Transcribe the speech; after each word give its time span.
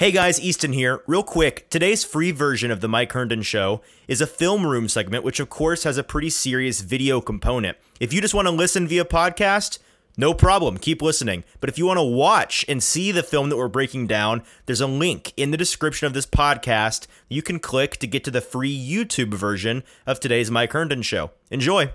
Hey 0.00 0.12
guys, 0.12 0.40
Easton 0.40 0.72
here. 0.72 1.02
Real 1.06 1.22
quick, 1.22 1.68
today's 1.68 2.04
free 2.04 2.30
version 2.30 2.70
of 2.70 2.80
the 2.80 2.88
Mike 2.88 3.12
Herndon 3.12 3.42
Show 3.42 3.82
is 4.08 4.22
a 4.22 4.26
film 4.26 4.66
room 4.66 4.88
segment, 4.88 5.24
which 5.24 5.40
of 5.40 5.50
course 5.50 5.84
has 5.84 5.98
a 5.98 6.02
pretty 6.02 6.30
serious 6.30 6.80
video 6.80 7.20
component. 7.20 7.76
If 8.00 8.10
you 8.10 8.22
just 8.22 8.32
want 8.32 8.48
to 8.48 8.50
listen 8.50 8.88
via 8.88 9.04
podcast, 9.04 9.78
no 10.16 10.32
problem, 10.32 10.78
keep 10.78 11.02
listening. 11.02 11.44
But 11.60 11.68
if 11.68 11.76
you 11.76 11.84
want 11.84 11.98
to 11.98 12.02
watch 12.02 12.64
and 12.66 12.82
see 12.82 13.12
the 13.12 13.22
film 13.22 13.50
that 13.50 13.58
we're 13.58 13.68
breaking 13.68 14.06
down, 14.06 14.42
there's 14.64 14.80
a 14.80 14.86
link 14.86 15.34
in 15.36 15.50
the 15.50 15.58
description 15.58 16.06
of 16.06 16.14
this 16.14 16.24
podcast 16.24 17.06
you 17.28 17.42
can 17.42 17.58
click 17.58 17.98
to 17.98 18.06
get 18.06 18.24
to 18.24 18.30
the 18.30 18.40
free 18.40 18.74
YouTube 18.74 19.34
version 19.34 19.84
of 20.06 20.18
today's 20.18 20.50
Mike 20.50 20.72
Herndon 20.72 21.02
Show. 21.02 21.32
Enjoy. 21.50 21.92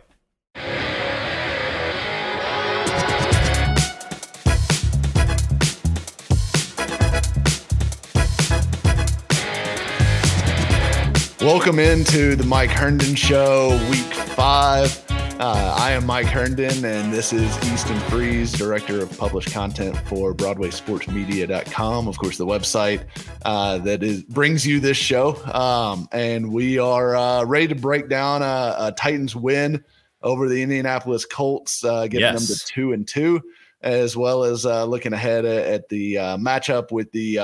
Welcome 11.45 11.77
into 11.77 12.35
the 12.35 12.44
Mike 12.44 12.72
Herndon 12.72 13.13
Show, 13.13 13.70
week 13.91 13.99
five. 13.99 15.05
Uh, 15.40 15.76
I 15.77 15.91
am 15.91 16.04
Mike 16.04 16.26
Herndon, 16.26 16.84
and 16.84 17.13
this 17.13 17.34
is 17.34 17.55
Easton 17.71 17.99
Freeze, 18.09 18.52
Director 18.52 18.99
of 18.99 19.16
Published 19.16 19.52
Content 19.52 19.95
for 20.08 20.34
BroadwaySportsMedia.com. 20.34 22.08
Of 22.08 22.18
course, 22.18 22.40
the 22.40 22.48
website 22.48 23.05
uh, 23.45 23.77
that 23.77 24.02
is 24.02 24.23
brings 24.23 24.66
you 24.66 24.80
this 24.80 24.98
show. 24.98 25.35
Um, 25.54 26.08
and 26.12 26.52
we 26.52 26.80
are 26.80 27.16
uh, 27.16 27.44
ready 27.46 27.68
to 27.68 27.76
break 27.76 28.09
down 28.09 28.41
a, 28.41 28.76
a, 28.80 28.91
Titans 28.98 29.35
win 29.35 29.85
over 30.23 30.49
the 30.49 30.63
Indianapolis 30.63 31.26
Colts, 31.27 31.85
uh, 31.85 32.07
getting 32.07 32.21
yes. 32.21 32.48
them 32.48 32.57
to 32.57 32.66
two 32.66 32.93
and 32.93 33.07
two, 33.07 33.40
as 33.82 34.18
well 34.18 34.46
as 34.46 34.66
uh, 34.66 34.84
looking 34.85 35.13
ahead 35.13 35.46
at, 35.46 35.68
at 35.68 35.90
the 35.90 36.18
uh, 36.18 36.38
matchup 36.38 36.91
with 36.91 37.12
the 37.12 37.35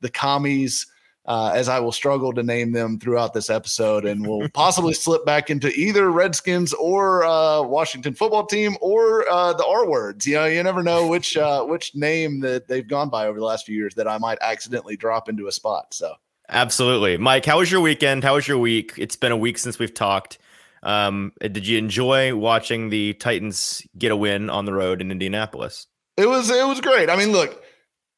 the 0.00 0.10
commies 0.10 0.86
uh, 1.28 1.52
as 1.54 1.68
I 1.68 1.78
will 1.78 1.92
struggle 1.92 2.32
to 2.32 2.42
name 2.42 2.72
them 2.72 2.98
throughout 2.98 3.34
this 3.34 3.50
episode, 3.50 4.06
and 4.06 4.26
will 4.26 4.48
possibly 4.54 4.94
slip 4.94 5.26
back 5.26 5.50
into 5.50 5.68
either 5.78 6.10
Redskins 6.10 6.72
or 6.72 7.22
uh, 7.24 7.62
Washington 7.62 8.14
football 8.14 8.46
team 8.46 8.76
or 8.80 9.28
uh, 9.28 9.52
the 9.52 9.64
R 9.66 9.86
words. 9.86 10.26
You 10.26 10.36
know, 10.36 10.46
you 10.46 10.62
never 10.62 10.82
know 10.82 11.06
which 11.06 11.36
uh, 11.36 11.64
which 11.64 11.94
name 11.94 12.40
that 12.40 12.66
they've 12.66 12.88
gone 12.88 13.10
by 13.10 13.26
over 13.26 13.38
the 13.38 13.44
last 13.44 13.66
few 13.66 13.76
years 13.76 13.94
that 13.96 14.08
I 14.08 14.16
might 14.16 14.38
accidentally 14.40 14.96
drop 14.96 15.28
into 15.28 15.46
a 15.46 15.52
spot. 15.52 15.92
So, 15.92 16.14
absolutely, 16.48 17.18
Mike. 17.18 17.44
How 17.44 17.58
was 17.58 17.70
your 17.70 17.82
weekend? 17.82 18.24
How 18.24 18.36
was 18.36 18.48
your 18.48 18.58
week? 18.58 18.94
It's 18.96 19.16
been 19.16 19.32
a 19.32 19.36
week 19.36 19.58
since 19.58 19.78
we've 19.78 19.92
talked. 19.92 20.38
Um, 20.82 21.34
did 21.42 21.66
you 21.66 21.76
enjoy 21.76 22.34
watching 22.36 22.88
the 22.88 23.12
Titans 23.14 23.86
get 23.98 24.12
a 24.12 24.16
win 24.16 24.48
on 24.48 24.64
the 24.64 24.72
road 24.72 25.02
in 25.02 25.10
Indianapolis? 25.10 25.88
It 26.16 26.26
was 26.26 26.48
it 26.48 26.66
was 26.66 26.80
great. 26.80 27.10
I 27.10 27.16
mean, 27.16 27.32
look 27.32 27.62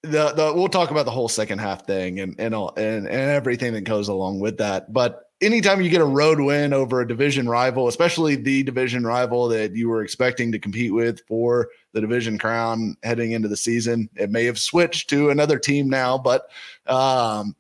the 0.03 0.33
the 0.33 0.53
we'll 0.55 0.69
talk 0.69 0.91
about 0.91 1.05
the 1.05 1.11
whole 1.11 1.29
second 1.29 1.59
half 1.59 1.87
thing 1.87 2.21
and 2.21 2.35
and 2.39 2.55
all 2.55 2.73
and, 2.77 3.07
and 3.07 3.31
everything 3.31 3.73
that 3.75 3.83
goes 3.83 4.09
along 4.09 4.41
with 4.41 4.59
that. 4.59 4.93
But 4.93 5.31
anytime 5.41 5.81
you 5.81 5.91
get 5.91 6.01
a 6.01 6.07
road 6.07 6.41
win 6.41 6.73
over 6.73 7.01
a 7.01 7.09
division 7.09 7.49
rival, 7.49 7.89
especially 7.89 8.37
the 8.37 8.63
division 8.63 9.05
rival 9.05 9.49
that 9.49 9.75
you 9.75 9.89
were 9.89 10.03
expecting 10.03 10.53
to 10.53 10.59
compete 10.59 10.93
with 10.93 11.21
for 11.27 11.69
the 11.93 12.01
division 12.01 12.39
crown 12.39 12.97
heading 13.03 13.33
into 13.33 13.49
the 13.49 13.57
season, 13.57 14.09
it 14.17 14.31
may 14.31 14.45
have 14.45 14.59
switched 14.59 15.11
to 15.11 15.31
another 15.31 15.59
team 15.59 15.89
now, 15.89 16.17
but 16.17 16.49
um, 16.87 17.55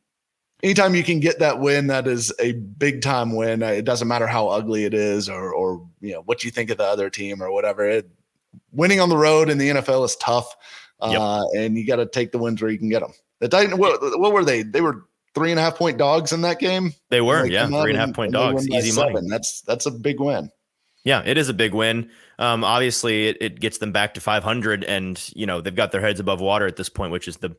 anytime 0.63 0.95
you 0.95 1.05
can 1.05 1.21
get 1.21 1.39
that 1.39 1.61
win, 1.61 1.89
that 1.89 2.07
is 2.07 2.33
a 2.39 2.53
big 2.53 3.03
time 3.03 3.35
win. 3.35 3.63
It 3.63 3.85
doesn't 3.85 4.09
matter 4.09 4.27
how 4.27 4.49
ugly 4.49 4.85
it 4.85 4.95
is 4.95 5.29
or 5.29 5.53
or 5.53 5.87
you 6.01 6.13
know 6.13 6.23
what 6.23 6.45
you 6.45 6.51
think 6.51 6.71
of 6.71 6.79
the 6.79 6.85
other 6.85 7.11
team 7.11 7.43
or 7.43 7.53
whatever. 7.53 7.85
It, 7.85 8.09
winning 8.73 9.01
on 9.01 9.09
the 9.09 9.17
road 9.17 9.49
in 9.49 9.59
the 9.59 9.71
NFL 9.71 10.05
is 10.05 10.17
tough. 10.17 10.57
Yep. 11.03 11.21
Uh, 11.21 11.45
and 11.57 11.77
you 11.77 11.87
got 11.87 11.97
to 11.97 12.07
take 12.07 12.33
the 12.33 12.39
wins 12.39 12.61
where 12.61 12.71
you 12.71 12.79
can 12.79 12.89
get 12.89 13.01
them. 13.01 13.13
The 13.41 13.49
Titans, 13.49 13.79
what, 13.79 14.01
what, 14.19 14.33
were 14.33 14.45
they? 14.45 14.63
They 14.63 14.81
were 14.81 15.07
three 15.35 15.51
and 15.51 15.59
a 15.59 15.63
half 15.63 15.77
point 15.77 15.99
dogs 15.99 16.33
in 16.33 16.43
that 16.43 16.59
game. 16.59 16.93
They 17.09 17.21
were, 17.21 17.43
they 17.43 17.55
yeah, 17.55 17.67
three 17.67 17.91
and 17.91 17.97
a 17.97 18.07
half 18.07 18.13
point 18.13 18.33
dogs, 18.33 18.69
easy 18.69 18.91
seven. 18.91 19.13
money. 19.13 19.29
That's 19.29 19.63
that's 19.63 19.87
a 19.87 19.91
big 19.91 20.21
win. 20.21 20.51
Yeah, 21.05 21.23
it 21.25 21.39
is 21.39 21.49
a 21.49 21.55
big 21.55 21.73
win. 21.73 22.11
Um, 22.39 22.63
obviously, 22.63 23.29
it, 23.29 23.39
it 23.41 23.61
gets 23.61 23.79
them 23.79 23.93
back 23.93 24.15
to 24.15 24.21
500, 24.21 24.85
and 24.85 25.31
you 25.35 25.47
know 25.47 25.61
they've 25.61 25.75
got 25.75 25.93
their 25.93 26.01
heads 26.01 26.21
above 26.21 26.41
water 26.41 26.67
at 26.67 26.77
this 26.77 26.89
point, 26.89 27.13
which 27.13 27.29
is 27.29 27.39
the 27.39 27.57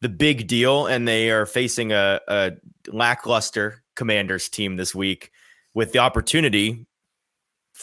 the 0.00 0.08
big 0.08 0.46
deal. 0.46 0.86
And 0.86 1.08
they 1.08 1.30
are 1.30 1.46
facing 1.46 1.92
a, 1.92 2.20
a 2.28 2.52
lackluster 2.88 3.82
Commanders 3.94 4.48
team 4.48 4.76
this 4.76 4.94
week 4.94 5.30
with 5.74 5.92
the 5.92 6.00
opportunity 6.00 6.86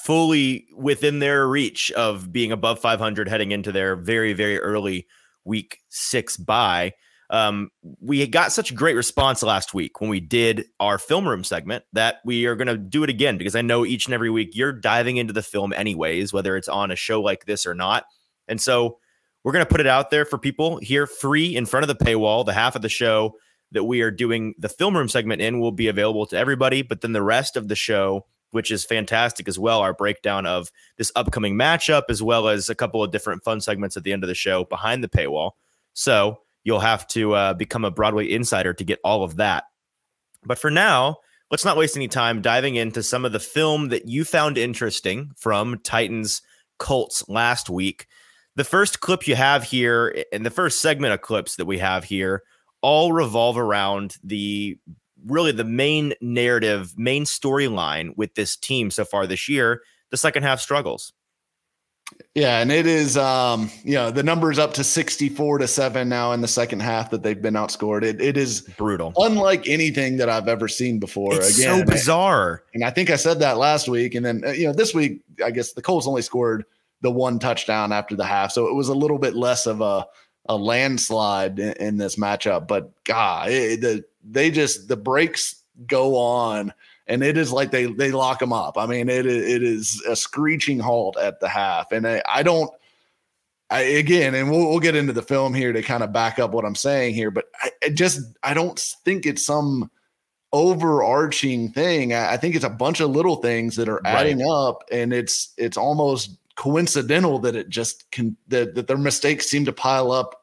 fully 0.03 0.67
within 0.75 1.19
their 1.19 1.47
reach 1.47 1.91
of 1.91 2.31
being 2.31 2.51
above 2.51 2.79
500 2.79 3.27
heading 3.27 3.51
into 3.51 3.71
their 3.71 3.95
very, 3.95 4.33
very 4.33 4.59
early 4.59 5.07
week 5.45 5.79
six 5.89 6.37
bye. 6.37 6.93
Um, 7.29 7.69
we 8.01 8.25
got 8.25 8.51
such 8.51 8.73
great 8.73 8.95
response 8.95 9.43
last 9.43 9.73
week 9.73 10.01
when 10.01 10.09
we 10.09 10.19
did 10.19 10.65
our 10.79 10.97
film 10.97 11.27
room 11.27 11.43
segment 11.43 11.83
that 11.93 12.17
we 12.25 12.47
are 12.47 12.55
going 12.55 12.67
to 12.67 12.77
do 12.77 13.03
it 13.03 13.09
again 13.09 13.37
because 13.37 13.55
I 13.55 13.61
know 13.61 13.85
each 13.85 14.05
and 14.05 14.13
every 14.15 14.31
week 14.31 14.55
you're 14.55 14.71
diving 14.71 15.17
into 15.17 15.33
the 15.33 15.43
film 15.43 15.71
anyways, 15.73 16.33
whether 16.33 16.57
it's 16.57 16.67
on 16.67 16.89
a 16.89 16.95
show 16.95 17.21
like 17.21 17.45
this 17.45 17.67
or 17.67 17.75
not. 17.75 18.05
And 18.47 18.59
so 18.59 18.97
we're 19.43 19.51
going 19.51 19.65
to 19.65 19.69
put 19.69 19.81
it 19.81 19.87
out 19.87 20.09
there 20.09 20.25
for 20.25 20.39
people 20.39 20.77
here 20.77 21.05
free 21.05 21.55
in 21.55 21.65
front 21.65 21.87
of 21.87 21.87
the 21.87 22.03
paywall. 22.03 22.45
The 22.45 22.53
half 22.53 22.75
of 22.75 22.81
the 22.81 22.89
show 22.89 23.35
that 23.71 23.83
we 23.83 24.01
are 24.01 24.11
doing 24.11 24.55
the 24.57 24.69
film 24.69 24.97
room 24.97 25.07
segment 25.07 25.41
in 25.41 25.59
will 25.59 25.71
be 25.71 25.87
available 25.87 26.25
to 26.27 26.37
everybody, 26.37 26.81
but 26.81 27.01
then 27.01 27.11
the 27.11 27.21
rest 27.21 27.55
of 27.55 27.67
the 27.67 27.75
show 27.75 28.25
which 28.51 28.71
is 28.71 28.85
fantastic 28.85 29.47
as 29.47 29.59
well. 29.59 29.81
Our 29.81 29.93
breakdown 29.93 30.45
of 30.45 30.71
this 30.97 31.11
upcoming 31.15 31.55
matchup, 31.55 32.03
as 32.09 32.21
well 32.21 32.47
as 32.47 32.69
a 32.69 32.75
couple 32.75 33.03
of 33.03 33.11
different 33.11 33.43
fun 33.43 33.61
segments 33.61 33.97
at 33.97 34.03
the 34.03 34.13
end 34.13 34.23
of 34.23 34.27
the 34.27 34.35
show 34.35 34.63
behind 34.65 35.03
the 35.03 35.09
paywall. 35.09 35.51
So 35.93 36.39
you'll 36.63 36.79
have 36.79 37.07
to 37.07 37.33
uh, 37.33 37.53
become 37.53 37.85
a 37.85 37.91
Broadway 37.91 38.29
insider 38.29 38.73
to 38.73 38.83
get 38.83 38.99
all 39.03 39.23
of 39.23 39.37
that. 39.37 39.65
But 40.43 40.59
for 40.59 40.71
now, 40.71 41.17
let's 41.51 41.65
not 41.65 41.77
waste 41.77 41.95
any 41.95 42.07
time 42.07 42.41
diving 42.41 42.75
into 42.75 43.03
some 43.03 43.25
of 43.25 43.31
the 43.31 43.39
film 43.39 43.89
that 43.89 44.07
you 44.07 44.23
found 44.23 44.57
interesting 44.57 45.31
from 45.37 45.79
Titans 45.83 46.41
Colts 46.77 47.27
last 47.27 47.69
week. 47.69 48.07
The 48.55 48.63
first 48.63 48.99
clip 48.99 49.27
you 49.27 49.35
have 49.35 49.63
here, 49.63 50.23
and 50.31 50.45
the 50.45 50.49
first 50.49 50.81
segment 50.81 51.13
of 51.13 51.21
clips 51.21 51.55
that 51.55 51.65
we 51.65 51.77
have 51.77 52.03
here, 52.03 52.43
all 52.81 53.13
revolve 53.13 53.57
around 53.57 54.17
the 54.23 54.77
really 55.25 55.51
the 55.51 55.63
main 55.63 56.13
narrative, 56.21 56.93
main 56.97 57.25
storyline 57.25 58.15
with 58.17 58.35
this 58.35 58.55
team 58.55 58.91
so 58.91 59.05
far 59.05 59.27
this 59.27 59.47
year. 59.49 59.81
The 60.11 60.17
second 60.17 60.43
half 60.43 60.59
struggles. 60.59 61.13
Yeah, 62.33 62.59
and 62.59 62.71
it 62.71 62.87
is 62.87 63.17
um, 63.17 63.69
you 63.83 63.93
know, 63.93 64.11
the 64.11 64.23
number 64.23 64.51
is 64.51 64.59
up 64.59 64.73
to 64.75 64.83
64 64.83 65.59
to 65.59 65.67
7 65.67 66.09
now 66.09 66.31
in 66.31 66.41
the 66.41 66.47
second 66.47 66.81
half 66.81 67.11
that 67.11 67.21
they've 67.21 67.41
been 67.41 67.53
outscored. 67.53 68.03
It 68.03 68.21
it 68.21 68.37
is 68.37 68.61
brutal. 68.61 69.13
Unlike 69.17 69.67
anything 69.67 70.17
that 70.17 70.29
I've 70.29 70.47
ever 70.47 70.67
seen 70.67 70.99
before. 70.99 71.35
It's 71.35 71.57
Again, 71.57 71.79
so 71.79 71.85
bizarre. 71.85 72.63
And 72.73 72.83
I 72.83 72.89
think 72.89 73.09
I 73.09 73.15
said 73.15 73.39
that 73.39 73.57
last 73.57 73.87
week 73.87 74.15
and 74.15 74.25
then 74.25 74.43
uh, 74.45 74.51
you 74.51 74.67
know, 74.67 74.73
this 74.73 74.93
week 74.93 75.21
I 75.43 75.51
guess 75.51 75.73
the 75.73 75.81
Colts 75.81 76.07
only 76.07 76.21
scored 76.21 76.65
the 77.01 77.11
one 77.11 77.39
touchdown 77.39 77.91
after 77.91 78.15
the 78.15 78.25
half. 78.25 78.51
So 78.51 78.67
it 78.67 78.73
was 78.73 78.89
a 78.89 78.95
little 78.95 79.19
bit 79.19 79.35
less 79.35 79.65
of 79.67 79.81
a 79.81 80.07
a 80.47 80.57
landslide 80.57 81.59
in, 81.59 81.73
in 81.73 81.97
this 81.97 82.15
matchup, 82.15 82.67
but 82.67 82.91
God, 83.03 83.49
it, 83.49 83.81
the 83.81 84.03
they 84.23 84.51
just 84.51 84.87
the 84.87 84.97
brakes 84.97 85.63
go 85.87 86.15
on 86.17 86.73
and 87.09 87.23
it 87.23 87.37
is 87.37 87.51
like 87.51 87.71
they 87.71 87.87
they 87.87 88.11
lock 88.11 88.39
them 88.39 88.53
up. 88.53 88.77
I 88.77 88.85
mean, 88.85 89.09
it 89.09 89.25
it 89.25 89.63
is 89.63 90.01
a 90.07 90.15
screeching 90.15 90.79
halt 90.79 91.17
at 91.17 91.39
the 91.39 91.49
half, 91.49 91.91
and 91.91 92.07
I, 92.07 92.21
I 92.29 92.43
don't. 92.43 92.71
I, 93.71 93.81
again, 93.81 94.33
and 94.33 94.49
we'll, 94.49 94.67
we'll 94.67 94.79
get 94.79 94.95
into 94.95 95.13
the 95.13 95.21
film 95.21 95.53
here 95.53 95.71
to 95.71 95.83
kind 95.83 96.01
of 96.01 96.11
back 96.11 96.39
up 96.39 96.51
what 96.51 96.65
I'm 96.65 96.73
saying 96.73 97.13
here, 97.13 97.29
but 97.29 97.45
I, 97.61 97.69
I 97.83 97.89
just 97.89 98.21
I 98.41 98.53
don't 98.53 98.79
think 99.05 99.25
it's 99.25 99.45
some 99.45 99.91
overarching 100.53 101.71
thing. 101.71 102.13
I, 102.13 102.33
I, 102.33 102.37
think 102.37 102.55
it's 102.55 102.65
a 102.65 102.69
bunch 102.69 102.99
of 102.99 103.11
little 103.11 103.35
things 103.35 103.75
that 103.75 103.87
are 103.87 104.01
adding 104.05 104.39
right. 104.39 104.49
up, 104.49 104.83
and 104.91 105.13
it's 105.13 105.53
it's 105.57 105.77
almost 105.77 106.37
coincidental 106.55 107.39
that 107.39 107.55
it 107.55 107.69
just 107.69 108.09
can 108.11 108.35
that, 108.47 108.75
that 108.75 108.87
their 108.87 108.97
mistakes 108.97 109.47
seem 109.47 109.65
to 109.65 109.73
pile 109.73 110.11
up 110.11 110.38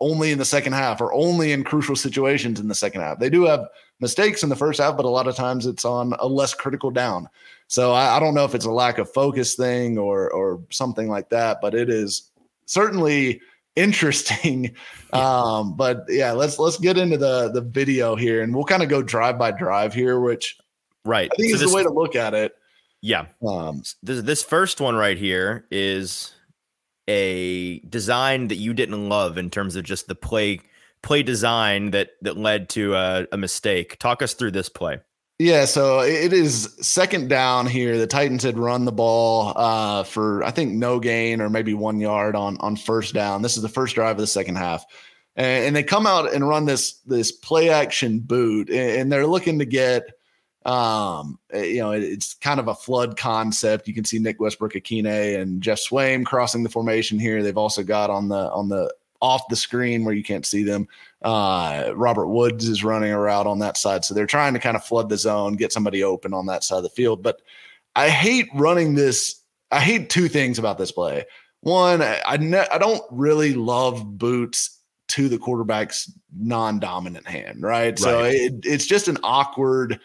only 0.00 0.32
in 0.32 0.38
the 0.38 0.44
second 0.44 0.72
half 0.72 1.00
or 1.00 1.12
only 1.12 1.52
in 1.52 1.62
crucial 1.62 1.96
situations 1.96 2.58
in 2.58 2.68
the 2.68 2.74
second 2.74 3.02
half. 3.02 3.18
They 3.18 3.30
do 3.30 3.44
have 3.44 3.68
mistakes 4.00 4.42
in 4.42 4.48
the 4.48 4.56
first 4.56 4.80
half, 4.80 4.96
but 4.96 5.04
a 5.04 5.10
lot 5.10 5.26
of 5.26 5.36
times 5.36 5.66
it's 5.66 5.84
on 5.84 6.14
a 6.18 6.26
less 6.26 6.54
critical 6.54 6.90
down. 6.90 7.28
So 7.68 7.92
I, 7.92 8.16
I 8.16 8.20
don't 8.20 8.34
know 8.34 8.44
if 8.44 8.54
it's 8.54 8.64
a 8.64 8.70
lack 8.70 8.98
of 8.98 9.12
focus 9.12 9.54
thing 9.54 9.98
or 9.98 10.30
or 10.30 10.60
something 10.70 11.08
like 11.08 11.28
that, 11.30 11.58
but 11.60 11.74
it 11.74 11.88
is 11.88 12.30
certainly 12.66 13.40
interesting. 13.76 14.74
Um, 15.12 15.74
but 15.74 16.04
yeah, 16.08 16.30
let's 16.30 16.60
let's 16.60 16.78
get 16.78 16.96
into 16.96 17.16
the 17.16 17.50
the 17.50 17.62
video 17.62 18.14
here 18.14 18.42
and 18.42 18.54
we'll 18.54 18.62
kind 18.62 18.84
of 18.84 18.88
go 18.88 19.02
drive 19.02 19.40
by 19.40 19.50
drive 19.50 19.92
here, 19.92 20.20
which 20.20 20.56
right 21.04 21.28
I 21.32 21.34
think 21.34 21.48
so 21.48 21.54
is 21.56 21.60
this, 21.62 21.70
the 21.70 21.76
way 21.76 21.82
to 21.82 21.90
look 21.90 22.14
at 22.14 22.32
it. 22.32 22.54
Yeah. 23.00 23.26
Um, 23.44 23.82
this, 24.04 24.22
this 24.22 24.42
first 24.44 24.80
one 24.80 24.94
right 24.94 25.18
here 25.18 25.66
is 25.68 26.32
a 27.10 27.80
design 27.80 28.48
that 28.48 28.56
you 28.56 28.72
didn't 28.72 29.08
love 29.08 29.36
in 29.36 29.50
terms 29.50 29.74
of 29.74 29.84
just 29.84 30.06
the 30.06 30.14
play 30.14 30.60
play 31.02 31.22
design 31.22 31.90
that 31.90 32.10
that 32.22 32.36
led 32.36 32.68
to 32.70 32.94
a, 32.94 33.26
a 33.32 33.36
mistake. 33.36 33.98
Talk 33.98 34.22
us 34.22 34.34
through 34.34 34.52
this 34.52 34.68
play. 34.68 35.00
Yeah, 35.38 35.64
so 35.64 36.00
it 36.00 36.34
is 36.34 36.76
second 36.82 37.28
down 37.28 37.66
here. 37.66 37.96
The 37.96 38.06
Titans 38.06 38.42
had 38.42 38.58
run 38.58 38.84
the 38.84 38.92
ball 38.92 39.54
uh, 39.56 40.04
for 40.04 40.44
I 40.44 40.50
think 40.50 40.72
no 40.72 41.00
gain 41.00 41.40
or 41.40 41.48
maybe 41.48 41.74
one 41.74 41.98
yard 41.98 42.36
on 42.36 42.58
on 42.60 42.76
first 42.76 43.14
down. 43.14 43.42
This 43.42 43.56
is 43.56 43.62
the 43.62 43.68
first 43.68 43.94
drive 43.94 44.16
of 44.16 44.20
the 44.20 44.26
second 44.26 44.56
half. 44.56 44.84
and, 45.36 45.66
and 45.66 45.76
they 45.76 45.82
come 45.82 46.06
out 46.06 46.32
and 46.32 46.46
run 46.46 46.66
this 46.66 47.00
this 47.06 47.32
play 47.32 47.70
action 47.70 48.20
boot, 48.20 48.68
and, 48.68 49.00
and 49.00 49.12
they're 49.12 49.26
looking 49.26 49.58
to 49.58 49.64
get 49.64 50.04
um 50.66 51.38
eh, 51.52 51.64
you 51.64 51.78
know 51.78 51.92
it, 51.92 52.02
it's 52.02 52.34
kind 52.34 52.60
of 52.60 52.68
a 52.68 52.74
flood 52.74 53.16
concept. 53.16 53.88
You 53.88 53.94
can 53.94 54.04
see 54.04 54.18
nick 54.18 54.40
westbrook-Ikhine 54.40 55.40
and 55.40 55.62
Geoff 55.62 55.78
Swaim 55.78 56.24
crossing 56.26 56.62
the 56.62 56.68
formation 56.68 57.18
here. 57.18 57.42
They've 57.42 57.56
also 57.56 57.82
got 57.82 58.10
on 58.10 58.28
the 58.28 58.50
on 58.52 58.68
the 58.68 58.92
off 59.22 59.48
the 59.48 59.56
screen 59.56 60.04
where 60.04 60.14
you 60.14 60.22
can't 60.22 60.46
see 60.46 60.62
them 60.62 60.88
uh 61.22 61.92
robert 61.94 62.28
woods 62.28 62.66
is 62.66 62.82
running 62.82 63.12
a 63.12 63.18
route 63.18 63.46
on 63.46 63.58
that 63.60 63.76
side. 63.76 64.04
So 64.04 64.14
they're 64.14 64.26
trying 64.26 64.54
to 64.54 64.60
kind 64.60 64.76
of 64.76 64.84
flood 64.84 65.08
the 65.08 65.16
zone 65.16 65.54
get 65.54 65.72
somebody 65.72 66.04
open 66.04 66.34
on 66.34 66.46
that 66.46 66.64
side 66.64 66.78
of 66.78 66.82
the 66.82 66.90
field. 66.90 67.22
But 67.22 67.40
i 67.96 68.08
hate 68.10 68.48
running 68.54 68.94
this 68.94 69.42
i 69.70 69.80
hate 69.80 70.10
two 70.10 70.28
things 70.28 70.58
about 70.58 70.76
this 70.76 70.92
play. 70.92 71.24
One 71.60 72.02
i 72.02 72.20
i, 72.26 72.36
ne- 72.36 72.68
I 72.70 72.76
don't 72.76 73.02
really 73.10 73.54
love 73.54 74.18
boots 74.18 74.78
to 75.08 75.28
the 75.28 75.38
quarterback's 75.38 76.12
non-dominant 76.38 77.26
hand 77.26 77.62
right, 77.62 77.98
so 77.98 78.24
it, 78.24 78.54
it's 78.64 78.86
just 78.86 79.08
an 79.08 79.18
awkward 79.24 79.98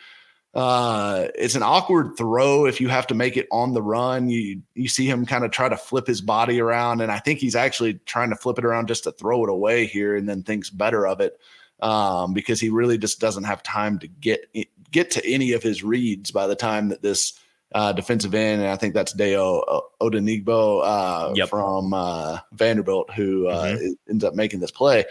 uh, 0.55 1.27
it's 1.35 1.55
an 1.55 1.63
awkward 1.63 2.15
throw 2.17 2.65
if 2.65 2.79
you 2.79 2.87
have 2.87 3.07
to 3.07 3.13
make 3.13 3.35
it 3.35 3.47
on 3.51 3.73
the 3.73 3.81
run. 3.81 4.29
You 4.29 4.61
you 4.73 4.87
see 4.87 5.05
him 5.05 5.25
kind 5.25 5.43
of 5.43 5.51
try 5.51 5.67
to 5.67 5.75
flip 5.75 6.07
his 6.07 6.21
body 6.21 6.61
around, 6.61 7.01
and 7.01 7.11
I 7.11 7.19
think 7.19 7.39
he's 7.39 7.55
actually 7.55 7.95
trying 8.05 8.29
to 8.29 8.37
flip 8.37 8.57
it 8.57 8.65
around 8.65 8.87
just 8.87 9.03
to 9.03 9.11
throw 9.11 9.43
it 9.43 9.49
away 9.49 9.85
here, 9.85 10.15
and 10.15 10.29
then 10.29 10.43
thinks 10.43 10.69
better 10.69 11.05
of 11.05 11.19
it 11.19 11.37
um, 11.81 12.33
because 12.33 12.61
he 12.61 12.69
really 12.69 12.97
just 12.97 13.19
doesn't 13.19 13.43
have 13.43 13.61
time 13.63 13.99
to 13.99 14.07
get 14.07 14.45
get 14.91 15.11
to 15.11 15.25
any 15.25 15.51
of 15.51 15.61
his 15.61 15.83
reads 15.83 16.31
by 16.31 16.47
the 16.47 16.55
time 16.55 16.87
that 16.89 17.01
this 17.01 17.37
uh, 17.73 17.91
defensive 17.91 18.33
end, 18.33 18.61
and 18.61 18.71
I 18.71 18.77
think 18.77 18.93
that's 18.93 19.13
Dayo 19.13 19.81
Odeyingbo 19.99 20.81
uh, 20.85 21.33
Yep. 21.35 21.49
from 21.49 21.93
uh, 21.93 22.39
Vanderbilt, 22.53 23.11
who 23.13 23.47
uh, 23.47 23.77
ends 24.09 24.23
up 24.23 24.35
making 24.35 24.61
this 24.61 24.71
play. 24.71 25.03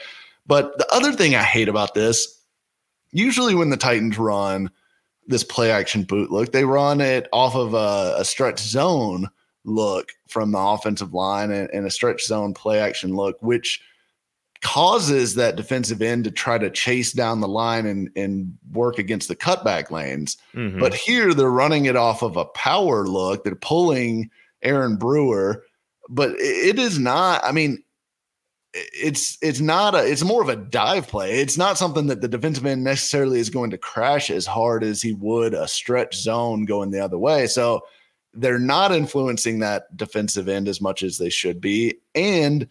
But 0.47 0.79
the 0.79 0.87
other 0.91 1.13
thing 1.13 1.35
I 1.35 1.43
hate 1.43 1.69
about 1.69 1.93
this, 1.93 2.41
usually 3.13 3.55
when 3.55 3.69
the 3.69 3.77
Titans 3.77 4.19
run 4.19 4.71
this 5.27 5.45
play 5.45 5.71
action 5.71 6.03
boot 6.03 6.31
look, 6.31 6.53
they 6.53 6.65
run 6.65 7.01
it 7.01 7.29
off 7.33 7.55
of 7.55 7.75
a, 7.75 8.17
a 8.19 8.25
stretch 8.25 8.61
zone 8.61 9.29
look 9.65 10.11
from 10.29 10.53
the 10.53 10.59
offensive 10.59 11.15
line 11.15 11.51
and, 11.51 11.71
and 11.73 11.87
a 11.87 11.91
stretch 11.91 12.25
zone 12.25 12.53
play 12.53 12.81
action 12.81 13.15
look, 13.15 13.37
which 13.41 13.81
causes 14.65 15.35
that 15.35 15.57
defensive 15.57 16.01
end 16.01 16.25
to 16.25 16.31
try 16.31 16.57
to 16.57 16.71
chase 16.71 17.13
down 17.13 17.41
the 17.41 17.49
line 17.49 17.85
and, 17.85 18.11
and 18.17 18.57
work 18.73 18.99
against 18.99 19.29
the 19.29 19.37
cutback 19.37 19.91
lanes. 19.91 20.39
Mhm. 20.55 20.81
But 20.81 20.95
here 20.95 21.35
they're 21.35 21.51
running 21.51 21.85
it 21.85 21.97
off 21.97 22.23
of 22.23 22.39
a 22.39 22.47
power 22.47 23.07
look. 23.07 23.45
They're 23.45 23.55
pulling 23.55 24.31
Aaron 24.63 24.97
Brewer, 24.97 25.65
but 26.09 26.31
it 26.39 26.79
is 26.79 26.99
not. 26.99 27.45
I 27.45 27.53
mean, 27.53 27.84
it's 28.75 29.39
it's 29.41 29.61
not 29.61 29.95
a. 29.95 30.05
It's 30.05 30.25
more 30.25 30.43
of 30.43 30.49
a 30.49 30.57
dive 30.57 31.07
play. 31.07 31.39
It's 31.39 31.57
not 31.57 31.79
something 31.79 32.09
that 32.09 32.21
the 32.21 32.29
defensive 32.29 32.67
end 32.67 32.83
necessarily 32.83 33.39
is 33.39 33.51
going 33.51 33.71
to 33.71 33.79
crash 33.79 34.31
as 34.31 34.47
hard 34.47 34.83
as 34.83 35.01
he 35.01 35.13
would 35.13 35.55
a 35.55 35.69
stretch 35.69 36.17
zone 36.17 36.65
going 36.65 36.91
the 36.91 37.01
other 37.01 37.19
way. 37.19 37.47
So 37.47 37.83
they're 38.33 38.59
not 38.59 38.93
influencing 38.93 39.61
that 39.61 39.97
defensive 39.97 40.49
end 40.49 40.67
as 40.67 40.81
much 40.81 41.05
as 41.05 41.19
they 41.19 41.31
should 41.31 41.61
be. 41.61 41.95
And 42.17 42.69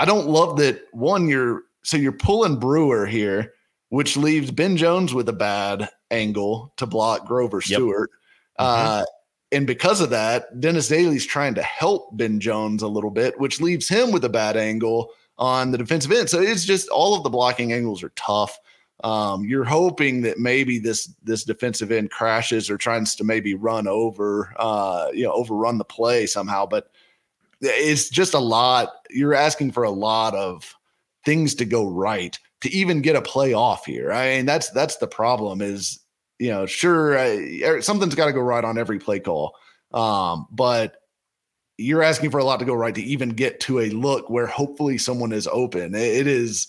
I 0.00 0.04
don't 0.04 0.26
love 0.26 0.56
that 0.58 0.82
one. 0.92 1.28
You're 1.28 1.62
so 1.84 1.96
you're 1.96 2.12
pulling 2.12 2.58
Brewer 2.58 3.06
here, 3.06 3.54
which 3.90 4.16
leaves 4.16 4.50
Ben 4.50 4.76
Jones 4.76 5.14
with 5.14 5.28
a 5.28 5.32
bad 5.32 5.88
angle 6.10 6.72
to 6.78 6.86
block 6.86 7.26
Grover 7.26 7.58
Yep. 7.58 7.64
Stewart. 7.64 8.10
Uh, 8.58 9.04
and 9.52 9.68
because 9.68 10.00
of 10.00 10.10
that, 10.10 10.60
Dennis 10.60 10.88
Daly's 10.88 11.24
trying 11.24 11.54
to 11.54 11.62
help 11.62 12.16
Ben 12.16 12.40
Jones 12.40 12.82
a 12.82 12.88
little 12.88 13.10
bit, 13.10 13.38
which 13.38 13.60
leaves 13.60 13.88
him 13.88 14.10
with 14.10 14.24
a 14.24 14.28
bad 14.28 14.56
angle 14.56 15.12
on 15.38 15.70
the 15.70 15.78
defensive 15.78 16.12
end. 16.12 16.28
So 16.28 16.40
it's 16.40 16.64
just 16.64 16.88
all 16.88 17.16
of 17.16 17.22
the 17.22 17.30
blocking 17.30 17.72
angles 17.72 18.02
are 18.02 18.12
tough. 18.16 18.58
Um, 19.04 19.44
you're 19.44 19.64
hoping 19.64 20.22
that 20.22 20.38
maybe 20.38 20.78
this 20.78 21.14
this 21.22 21.44
defensive 21.44 21.92
end 21.92 22.10
crashes 22.10 22.68
or 22.68 22.76
tries 22.76 23.14
to 23.16 23.24
maybe 23.24 23.54
run 23.54 23.86
over, 23.86 24.52
uh, 24.58 25.08
you 25.12 25.24
know, 25.24 25.32
overrun 25.32 25.78
the 25.78 25.84
play 25.84 26.26
somehow. 26.26 26.66
But 26.66 26.90
it's 27.60 28.08
just 28.08 28.34
a 28.34 28.40
lot. 28.40 28.90
You're 29.10 29.34
asking 29.34 29.72
for 29.72 29.84
a 29.84 29.90
lot 29.90 30.34
of 30.34 30.74
things 31.24 31.54
to 31.56 31.64
go 31.64 31.86
right 31.86 32.36
to 32.60 32.70
even 32.70 33.00
get 33.00 33.14
a 33.14 33.22
play 33.22 33.52
off 33.52 33.84
here. 33.84 34.12
I 34.12 34.36
mean, 34.36 34.46
that's 34.46 34.70
that's 34.70 34.96
the 34.96 35.06
problem. 35.06 35.62
Is 35.62 36.00
you 36.40 36.50
know, 36.50 36.66
sure, 36.66 37.16
uh, 37.16 37.80
something's 37.80 38.14
got 38.14 38.26
to 38.26 38.32
go 38.32 38.40
right 38.40 38.64
on 38.64 38.78
every 38.78 38.98
play 38.98 39.20
call, 39.20 39.54
um, 39.92 40.46
but 40.50 40.96
you're 41.78 42.02
asking 42.02 42.30
for 42.30 42.38
a 42.38 42.44
lot 42.44 42.58
to 42.58 42.66
go 42.66 42.74
right 42.74 42.94
to 42.94 43.02
even 43.02 43.30
get 43.30 43.60
to 43.60 43.78
a 43.78 43.88
look 43.90 44.28
where 44.28 44.46
hopefully 44.46 44.98
someone 44.98 45.32
is 45.32 45.48
open. 45.50 45.94
It- 45.94 46.26
is. 46.26 46.66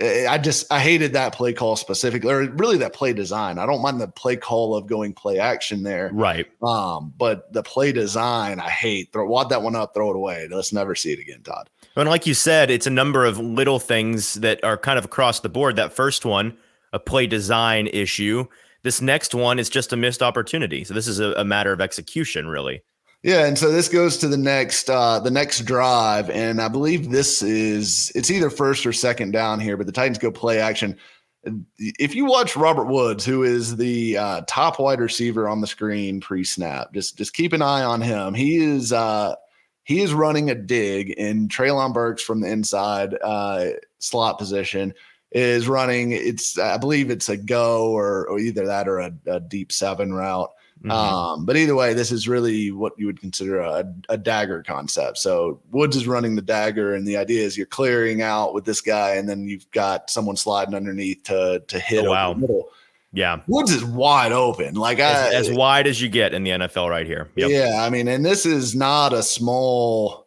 I 0.00 0.38
just 0.38 0.72
I 0.72 0.80
hated 0.80 1.12
that 1.12 1.34
play 1.34 1.52
call 1.52 1.76
specifically, 1.76 2.32
or 2.32 2.50
really 2.52 2.78
that 2.78 2.94
play 2.94 3.12
design. 3.12 3.58
I 3.58 3.66
don't 3.66 3.82
mind 3.82 4.00
the 4.00 4.08
play 4.08 4.36
call 4.36 4.74
of 4.74 4.86
going 4.86 5.12
play 5.12 5.38
action 5.38 5.82
there, 5.82 6.10
right. 6.14 6.46
um, 6.62 7.12
but 7.18 7.52
the 7.52 7.62
play 7.62 7.92
design 7.92 8.58
I 8.58 8.70
hate. 8.70 9.12
Throw 9.12 9.26
wad 9.26 9.50
that 9.50 9.62
one 9.62 9.76
up, 9.76 9.92
throw 9.94 10.10
it 10.10 10.16
away. 10.16 10.48
Let's 10.50 10.72
never 10.72 10.94
see 10.94 11.12
it 11.12 11.20
again, 11.20 11.42
Todd. 11.42 11.68
And 11.94 12.08
like 12.08 12.26
you 12.26 12.32
said, 12.32 12.70
it's 12.70 12.86
a 12.86 12.90
number 12.90 13.26
of 13.26 13.38
little 13.38 13.78
things 13.78 14.34
that 14.34 14.64
are 14.64 14.78
kind 14.78 14.98
of 14.98 15.04
across 15.04 15.40
the 15.40 15.50
board. 15.50 15.76
That 15.76 15.92
first 15.92 16.24
one, 16.24 16.56
a 16.94 16.98
play 16.98 17.26
design 17.26 17.86
issue. 17.88 18.46
This 18.82 19.02
next 19.02 19.34
one 19.34 19.58
is 19.58 19.68
just 19.68 19.92
a 19.92 19.96
missed 19.96 20.22
opportunity. 20.22 20.84
So 20.84 20.94
this 20.94 21.06
is 21.06 21.20
a, 21.20 21.32
a 21.32 21.44
matter 21.44 21.70
of 21.70 21.82
execution, 21.82 22.48
really. 22.48 22.82
Yeah, 23.22 23.46
and 23.46 23.56
so 23.56 23.70
this 23.70 23.88
goes 23.88 24.16
to 24.18 24.28
the 24.28 24.36
next 24.36 24.90
uh 24.90 25.20
the 25.20 25.30
next 25.30 25.60
drive, 25.60 26.28
and 26.30 26.60
I 26.60 26.68
believe 26.68 27.10
this 27.10 27.40
is 27.42 28.10
it's 28.16 28.30
either 28.30 28.50
first 28.50 28.84
or 28.84 28.92
second 28.92 29.30
down 29.32 29.60
here, 29.60 29.76
but 29.76 29.86
the 29.86 29.92
Titans 29.92 30.18
go 30.18 30.32
play 30.32 30.58
action. 30.58 30.98
If 31.78 32.14
you 32.14 32.24
watch 32.24 32.56
Robert 32.56 32.86
Woods, 32.86 33.24
who 33.24 33.42
is 33.42 33.76
the 33.76 34.16
uh, 34.16 34.42
top 34.46 34.78
wide 34.78 35.00
receiver 35.00 35.48
on 35.48 35.60
the 35.60 35.66
screen 35.66 36.20
pre-snap, 36.20 36.92
just 36.92 37.16
just 37.16 37.34
keep 37.34 37.52
an 37.52 37.62
eye 37.62 37.82
on 37.84 38.00
him. 38.00 38.34
He 38.34 38.56
is 38.56 38.92
uh 38.92 39.36
he 39.84 40.00
is 40.00 40.12
running 40.14 40.50
a 40.50 40.54
dig, 40.56 41.14
and 41.16 41.48
Treylon 41.48 41.94
Burks 41.94 42.22
from 42.22 42.40
the 42.40 42.50
inside 42.50 43.16
uh 43.22 43.70
slot 44.00 44.38
position 44.38 44.94
is 45.30 45.68
running. 45.68 46.10
It's 46.10 46.58
I 46.58 46.76
believe 46.76 47.08
it's 47.10 47.28
a 47.28 47.36
go 47.36 47.92
or, 47.92 48.26
or 48.28 48.40
either 48.40 48.66
that 48.66 48.88
or 48.88 48.98
a, 48.98 49.12
a 49.26 49.38
deep 49.40 49.70
seven 49.70 50.12
route. 50.12 50.50
Mhm. 50.84 50.90
Um, 50.90 51.44
but 51.46 51.56
either 51.56 51.74
way, 51.76 51.94
this 51.94 52.10
is 52.10 52.26
really 52.26 52.72
what 52.72 52.92
you 52.98 53.06
would 53.06 53.20
consider 53.20 53.60
a, 53.60 53.84
a 54.08 54.16
dagger 54.18 54.62
concept. 54.62 55.18
So 55.18 55.60
Woods 55.70 55.94
is 55.96 56.06
running 56.08 56.34
the 56.34 56.42
dagger, 56.42 56.94
and 56.94 57.06
the 57.06 57.16
idea 57.16 57.44
is 57.44 57.56
you're 57.56 57.66
clearing 57.66 58.20
out 58.22 58.52
with 58.54 58.64
this 58.64 58.80
guy, 58.80 59.14
and 59.14 59.28
then 59.28 59.46
you've 59.46 59.70
got 59.70 60.10
someone 60.10 60.36
sliding 60.36 60.74
underneath 60.74 61.22
to 61.24 61.62
to 61.68 61.78
hit 61.78 62.04
Oh, 62.06 62.10
wow. 62.10 62.32
middle. 62.34 62.68
yeah. 63.12 63.40
Woods 63.46 63.70
is 63.70 63.84
wide 63.84 64.32
open, 64.32 64.74
like 64.74 64.98
I, 64.98 65.28
As, 65.34 65.48
as 65.48 65.56
wide 65.56 65.86
as 65.86 66.00
you 66.02 66.08
get 66.08 66.34
in 66.34 66.42
the 66.42 66.50
NFL 66.50 66.90
right 66.90 67.06
here. 67.06 67.30
Yep. 67.36 67.50
yeah. 67.50 67.84
I 67.86 67.88
mean, 67.90 68.08
and 68.08 68.24
this 68.24 68.44
is 68.44 68.74
not 68.74 69.12
a 69.12 69.22
small 69.22 70.26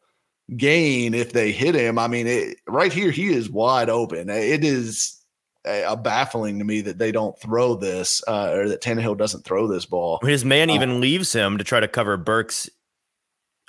gain 0.56 1.14
if 1.16 1.34
they 1.34 1.52
hit 1.52 1.76
him. 1.76 1.98
I 2.00 2.08
mean, 2.08 2.28
it, 2.28 2.58
right 2.68 2.94
here 2.94 3.12
he 3.12 3.28
is 3.34 3.50
wide 3.50 3.90
open. 3.90 4.30
It 4.30 4.64
is 4.64 5.20
a, 5.66 5.96
baffling 5.98 6.60
to 6.60 6.66
me 6.66 6.82
that 6.82 6.98
they 6.98 7.12
don't 7.12 7.38
throw 7.40 7.76
this, 7.76 8.24
uh, 8.28 8.52
or 8.54 8.70
that 8.70 8.82
Tannehill 8.82 9.18
doesn't 9.18 9.44
throw 9.46 9.68
this 9.68 9.86
ball. 9.86 10.20
His 10.24 10.46
man 10.46 10.70
even 10.70 11.00
leaves 11.02 11.34
him 11.34 11.58
to 11.58 11.64
try 11.64 11.80
to 11.80 11.88
cover 11.88 12.18
Burks 12.18 12.70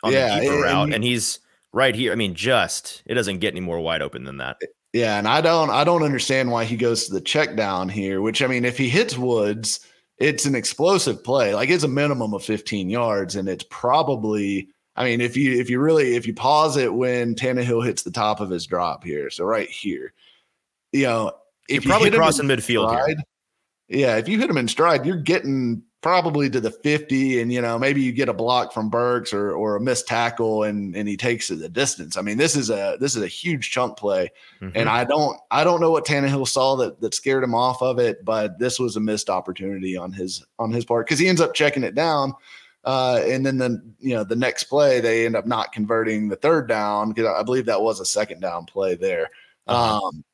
on 0.03 0.13
Yeah, 0.13 0.37
the 0.37 0.41
keeper 0.43 0.55
and- 0.55 0.63
route, 0.63 0.83
and- 0.85 0.95
and 0.95 1.05
he's 1.05 1.41
right 1.73 1.95
here. 1.95 2.13
I 2.13 2.17
mean, 2.17 2.35
just 2.35 3.03
it 3.07 3.15
doesn't 3.15 3.39
get 3.39 3.53
any 3.55 3.61
more 3.61 3.81
wide 3.81 4.03
open 4.03 4.25
than 4.25 4.37
that. 4.39 4.57
Yeah, 4.93 5.19
and 5.19 5.29
I 5.29 5.41
don't 5.41 5.71
I 5.71 5.85
don't 5.85 6.03
understand 6.03 6.51
why 6.51 6.65
he 6.65 6.77
goes 6.77 7.07
to 7.07 7.13
the 7.15 7.21
check 7.21 7.55
down 7.57 7.89
here, 7.89 8.21
which 8.23 8.41
I 8.43 8.47
mean, 8.47 8.65
if 8.65 8.79
he 8.79 8.89
hits 8.89 9.19
Woods, 9.19 9.81
it's 10.19 10.47
an 10.47 10.55
explosive 10.55 11.23
play. 11.23 11.55
Like 11.55 11.69
it's 11.69 11.85
a 11.85 11.89
minimum 11.89 12.33
of 12.33 12.43
15 12.45 12.89
yards, 12.89 13.37
and 13.37 13.49
it's 13.49 13.65
probably 13.69 14.69
I 14.99 15.05
mean, 15.05 15.21
if 15.21 15.37
you 15.37 15.61
if 15.61 15.69
you 15.69 15.79
really 15.79 16.17
if 16.17 16.27
you 16.27 16.33
pause 16.33 16.79
it 16.79 16.95
when 16.95 17.35
Tannehill 17.35 17.85
hits 17.85 18.03
the 18.03 18.11
top 18.11 18.41
of 18.41 18.49
his 18.49 18.65
drop 18.67 19.05
here, 19.05 19.29
so 19.29 19.45
right 19.45 19.69
here, 19.69 20.15
you 20.93 21.03
know, 21.03 21.33
if 21.69 21.85
you 21.85 21.91
probably 21.91 22.07
hit 22.07 22.15
him 22.15 22.21
in 22.21 22.25
crossing 22.25 22.47
midfield 22.47 22.89
stride, 22.91 23.17
yeah, 23.89 24.17
if 24.17 24.29
you 24.29 24.39
hit 24.39 24.51
him 24.51 24.57
in 24.57 24.69
stride, 24.69 25.07
you're 25.07 25.17
getting 25.17 25.83
probably 26.03 26.49
to 26.49 26.61
the 26.61 26.71
50 26.71 27.41
and 27.41 27.53
you 27.53 27.61
know 27.61 27.77
maybe 27.79 28.01
you 28.01 28.13
get 28.13 28.29
a 28.29 28.33
block 28.33 28.73
from 28.73 28.89
Burks 28.89 29.33
or 29.33 29.53
or 29.53 29.75
a 29.75 29.81
missed 29.81 30.07
tackle 30.07 30.63
and 30.63 30.95
and 30.95 31.09
he 31.09 31.17
takes 31.17 31.51
it 31.51 31.57
the 31.57 31.69
distance. 31.69 32.17
I 32.17 32.23
mean, 32.23 32.37
this 32.39 32.55
is 32.55 32.71
a 32.71 32.97
this 33.01 33.17
is 33.17 33.23
a 33.23 33.29
huge 33.29 33.71
chunk 33.71 33.97
play 33.97 34.31
Mhm. 34.61 34.73
and 34.77 34.89
I 34.89 35.05
don't 35.05 35.37
I 35.51 35.65
don't 35.65 35.81
know 35.81 35.91
what 35.91 36.07
Tannehill 36.07 36.47
saw 36.47 36.77
that 36.77 37.01
that 37.01 37.15
scared 37.15 37.43
him 37.43 37.55
off 37.55 37.83
of 37.83 37.99
it, 37.99 38.25
but 38.25 38.59
this 38.59 38.79
was 38.79 38.95
a 38.97 39.01
missed 39.01 39.29
opportunity 39.29 39.97
on 39.97 40.13
his 40.13 40.45
on 40.59 40.71
his 40.71 40.85
part 40.85 41.07
because 41.07 41.19
he 41.19 41.29
ends 41.29 41.41
up 41.41 41.55
checking 41.55 41.83
it 41.83 41.95
down. 41.95 42.35
Uh, 42.85 43.21
and 43.27 43.45
then 43.45 43.59
the 43.59 43.83
you 43.99 44.15
know 44.15 44.23
the 44.23 44.37
next 44.37 44.65
play 44.65 45.01
they 45.01 45.27
end 45.27 45.35
up 45.35 45.45
not 45.47 45.73
converting 45.73 46.29
the 46.29 46.37
third 46.37 46.69
down 46.69 47.09
because 47.09 47.27
I 47.27 47.43
believe 47.43 47.67
that 47.67 47.83
was 47.83 47.99
a 47.99 48.07
second 48.07 48.41
down 48.41 48.65
play 48.65 48.95
there. 48.95 49.29
Uh-huh. 49.67 50.07
Um, 50.07 50.25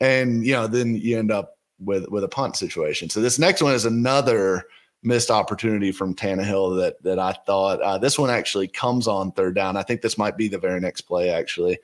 and 0.00 0.44
you 0.44 0.52
know 0.52 0.66
then 0.66 0.96
you 0.96 1.18
end 1.18 1.30
up 1.30 1.58
with 1.78 2.08
with 2.08 2.24
a 2.24 2.28
punt 2.28 2.56
situation. 2.56 3.10
So 3.10 3.20
this 3.20 3.38
next 3.38 3.62
one 3.62 3.74
is 3.74 3.84
another 3.84 4.64
missed 5.02 5.30
opportunity 5.30 5.92
from 5.92 6.14
Tannehill 6.14 6.78
that 6.80 7.02
that 7.02 7.18
I 7.18 7.32
thought 7.46 7.80
uh, 7.80 7.98
this 7.98 8.18
one 8.18 8.30
actually 8.30 8.68
comes 8.68 9.06
on 9.08 9.32
third 9.32 9.54
down. 9.54 9.76
I 9.76 9.82
think 9.82 10.02
this 10.02 10.18
might 10.18 10.36
be 10.36 10.48
the 10.48 10.58
very 10.58 10.80
next 10.80 11.02
play 11.02 11.30
actually. 11.30 11.78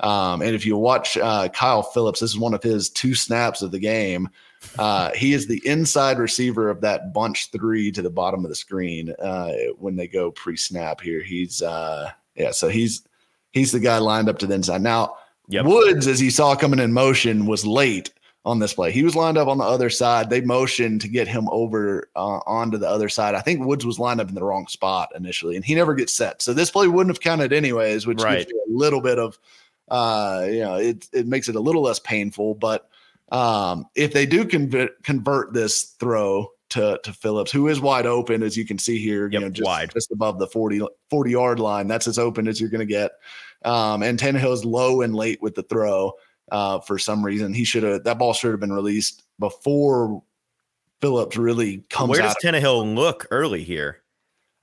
Um, 0.00 0.42
and 0.42 0.54
if 0.54 0.64
you 0.64 0.76
watch 0.76 1.16
uh, 1.16 1.48
Kyle 1.48 1.82
Phillips, 1.82 2.20
this 2.20 2.30
is 2.30 2.38
one 2.38 2.54
of 2.54 2.62
his 2.62 2.88
two 2.88 3.14
snaps 3.14 3.62
of 3.62 3.72
the 3.72 3.80
game. 3.80 4.28
Uh, 4.78 5.10
he 5.12 5.32
is 5.32 5.46
the 5.46 5.60
inside 5.66 6.18
receiver 6.18 6.68
of 6.68 6.80
that 6.80 7.12
bunch 7.12 7.50
three 7.50 7.90
to 7.92 8.02
the 8.02 8.10
bottom 8.10 8.44
of 8.44 8.48
the 8.48 8.54
screen 8.54 9.12
uh, 9.20 9.52
when 9.78 9.96
they 9.96 10.06
go 10.06 10.30
pre-snap 10.30 11.00
here. 11.00 11.22
He's 11.22 11.62
uh, 11.62 12.10
yeah, 12.36 12.52
so 12.52 12.68
he's 12.68 13.02
he's 13.50 13.72
the 13.72 13.80
guy 13.80 13.98
lined 13.98 14.28
up 14.28 14.38
to 14.38 14.46
the 14.46 14.54
inside. 14.54 14.82
Now 14.82 15.16
yep. 15.48 15.64
Woods, 15.64 16.06
as 16.06 16.20
he 16.20 16.30
saw 16.30 16.54
coming 16.54 16.78
in 16.78 16.92
motion, 16.92 17.46
was 17.46 17.66
late 17.66 18.12
on 18.44 18.58
this 18.58 18.72
play. 18.72 18.90
He 18.90 19.02
was 19.02 19.14
lined 19.14 19.36
up 19.36 19.48
on 19.48 19.58
the 19.58 19.64
other 19.64 19.90
side. 19.90 20.30
They 20.30 20.40
motioned 20.40 21.00
to 21.02 21.08
get 21.08 21.28
him 21.28 21.48
over 21.50 22.08
uh, 22.16 22.40
onto 22.46 22.78
the 22.78 22.88
other 22.88 23.08
side. 23.08 23.34
I 23.34 23.40
think 23.40 23.64
Woods 23.64 23.84
was 23.84 23.98
lined 23.98 24.20
up 24.20 24.28
in 24.28 24.34
the 24.34 24.42
wrong 24.42 24.66
spot 24.68 25.10
initially, 25.14 25.56
and 25.56 25.64
he 25.64 25.74
never 25.74 25.94
gets 25.94 26.14
set. 26.14 26.40
So 26.40 26.54
this 26.54 26.70
play 26.70 26.88
wouldn't 26.88 27.14
have 27.14 27.20
counted 27.20 27.52
anyways, 27.52 28.06
which 28.06 28.22
right. 28.22 28.38
gives 28.38 28.50
you 28.50 28.64
a 28.66 28.72
little 28.74 29.00
bit 29.00 29.18
of, 29.18 29.38
uh, 29.88 30.46
you 30.48 30.60
know, 30.60 30.76
it 30.76 31.08
it 31.12 31.26
makes 31.26 31.48
it 31.48 31.56
a 31.56 31.60
little 31.60 31.82
less 31.82 31.98
painful. 31.98 32.54
But 32.54 32.88
um, 33.30 33.86
if 33.94 34.12
they 34.12 34.24
do 34.24 34.44
convert 34.44 35.02
convert 35.02 35.52
this 35.52 35.94
throw 35.98 36.50
to 36.70 37.00
to 37.02 37.12
Phillips, 37.12 37.52
who 37.52 37.68
is 37.68 37.80
wide 37.80 38.06
open 38.06 38.42
as 38.42 38.56
you 38.56 38.64
can 38.64 38.78
see 38.78 38.98
here, 38.98 39.26
yep, 39.26 39.32
you 39.32 39.40
know, 39.40 39.50
just, 39.50 39.66
wide. 39.66 39.90
just 39.92 40.10
above 40.10 40.38
the 40.38 40.46
40, 40.46 40.86
40 41.10 41.30
yard 41.30 41.60
line. 41.60 41.86
That's 41.86 42.08
as 42.08 42.18
open 42.18 42.48
as 42.48 42.60
you're 42.60 42.70
going 42.70 42.86
to 42.86 42.86
get. 42.86 43.12
Um, 43.64 44.02
and 44.02 44.18
Tannehill 44.18 44.52
is 44.52 44.64
low 44.64 45.02
and 45.02 45.14
late 45.14 45.42
with 45.42 45.54
the 45.54 45.62
throw 45.62 46.12
uh, 46.50 46.80
for 46.80 46.98
some 46.98 47.24
reason. 47.24 47.52
He 47.54 47.64
should 47.64 47.82
have 47.82 48.04
that 48.04 48.18
ball 48.18 48.32
should 48.32 48.50
have 48.50 48.60
been 48.60 48.72
released 48.72 49.24
before 49.38 50.22
Phillips 51.00 51.36
really 51.36 51.84
comes. 51.90 52.10
Where 52.10 52.22
does 52.22 52.36
Tannehill 52.42 52.94
look 52.94 53.26
early 53.30 53.64
here? 53.64 54.02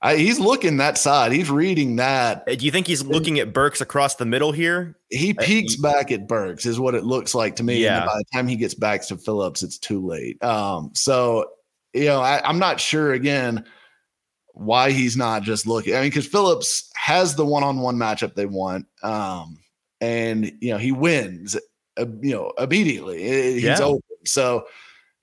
I, 0.02 0.16
he's 0.16 0.38
looking 0.38 0.76
that 0.76 0.98
side. 0.98 1.32
He's 1.32 1.50
reading 1.50 1.96
that. 1.96 2.44
Uh, 2.46 2.54
do 2.54 2.64
you 2.66 2.70
think 2.70 2.86
he's 2.86 3.02
looking 3.02 3.38
at 3.38 3.52
Burks 3.52 3.80
across 3.80 4.16
the 4.16 4.26
middle 4.26 4.52
here? 4.52 4.96
He 5.08 5.32
peeks 5.32 5.72
uh, 5.72 5.76
he, 5.76 5.82
back 5.82 6.12
at 6.12 6.28
Burks, 6.28 6.66
is 6.66 6.78
what 6.78 6.94
it 6.94 7.04
looks 7.04 7.34
like 7.34 7.56
to 7.56 7.62
me. 7.62 7.82
Yeah. 7.82 8.02
And 8.02 8.06
by 8.06 8.14
the 8.18 8.24
time 8.34 8.46
he 8.46 8.56
gets 8.56 8.74
back 8.74 9.06
to 9.06 9.16
Phillips, 9.16 9.62
it's 9.62 9.78
too 9.78 10.06
late. 10.06 10.42
Um, 10.44 10.90
so 10.94 11.50
you 11.94 12.04
know, 12.04 12.20
I, 12.20 12.46
I'm 12.46 12.58
not 12.58 12.78
sure 12.78 13.14
again 13.14 13.64
why 14.56 14.90
he's 14.90 15.16
not 15.16 15.42
just 15.42 15.66
looking. 15.66 15.94
I 15.94 16.00
mean, 16.00 16.10
because 16.10 16.26
Phillips 16.26 16.90
has 16.96 17.34
the 17.34 17.46
one-on-one 17.46 17.96
matchup 17.96 18.34
they 18.34 18.46
want, 18.46 18.86
um, 19.02 19.58
and 20.00 20.52
you 20.60 20.72
know 20.72 20.78
he 20.78 20.92
wins 20.92 21.56
uh, 21.98 22.06
you 22.20 22.32
know, 22.32 22.52
immediately. 22.58 23.54
He's 23.54 23.62
yeah. 23.62 23.78
open. 23.80 24.02
So, 24.24 24.66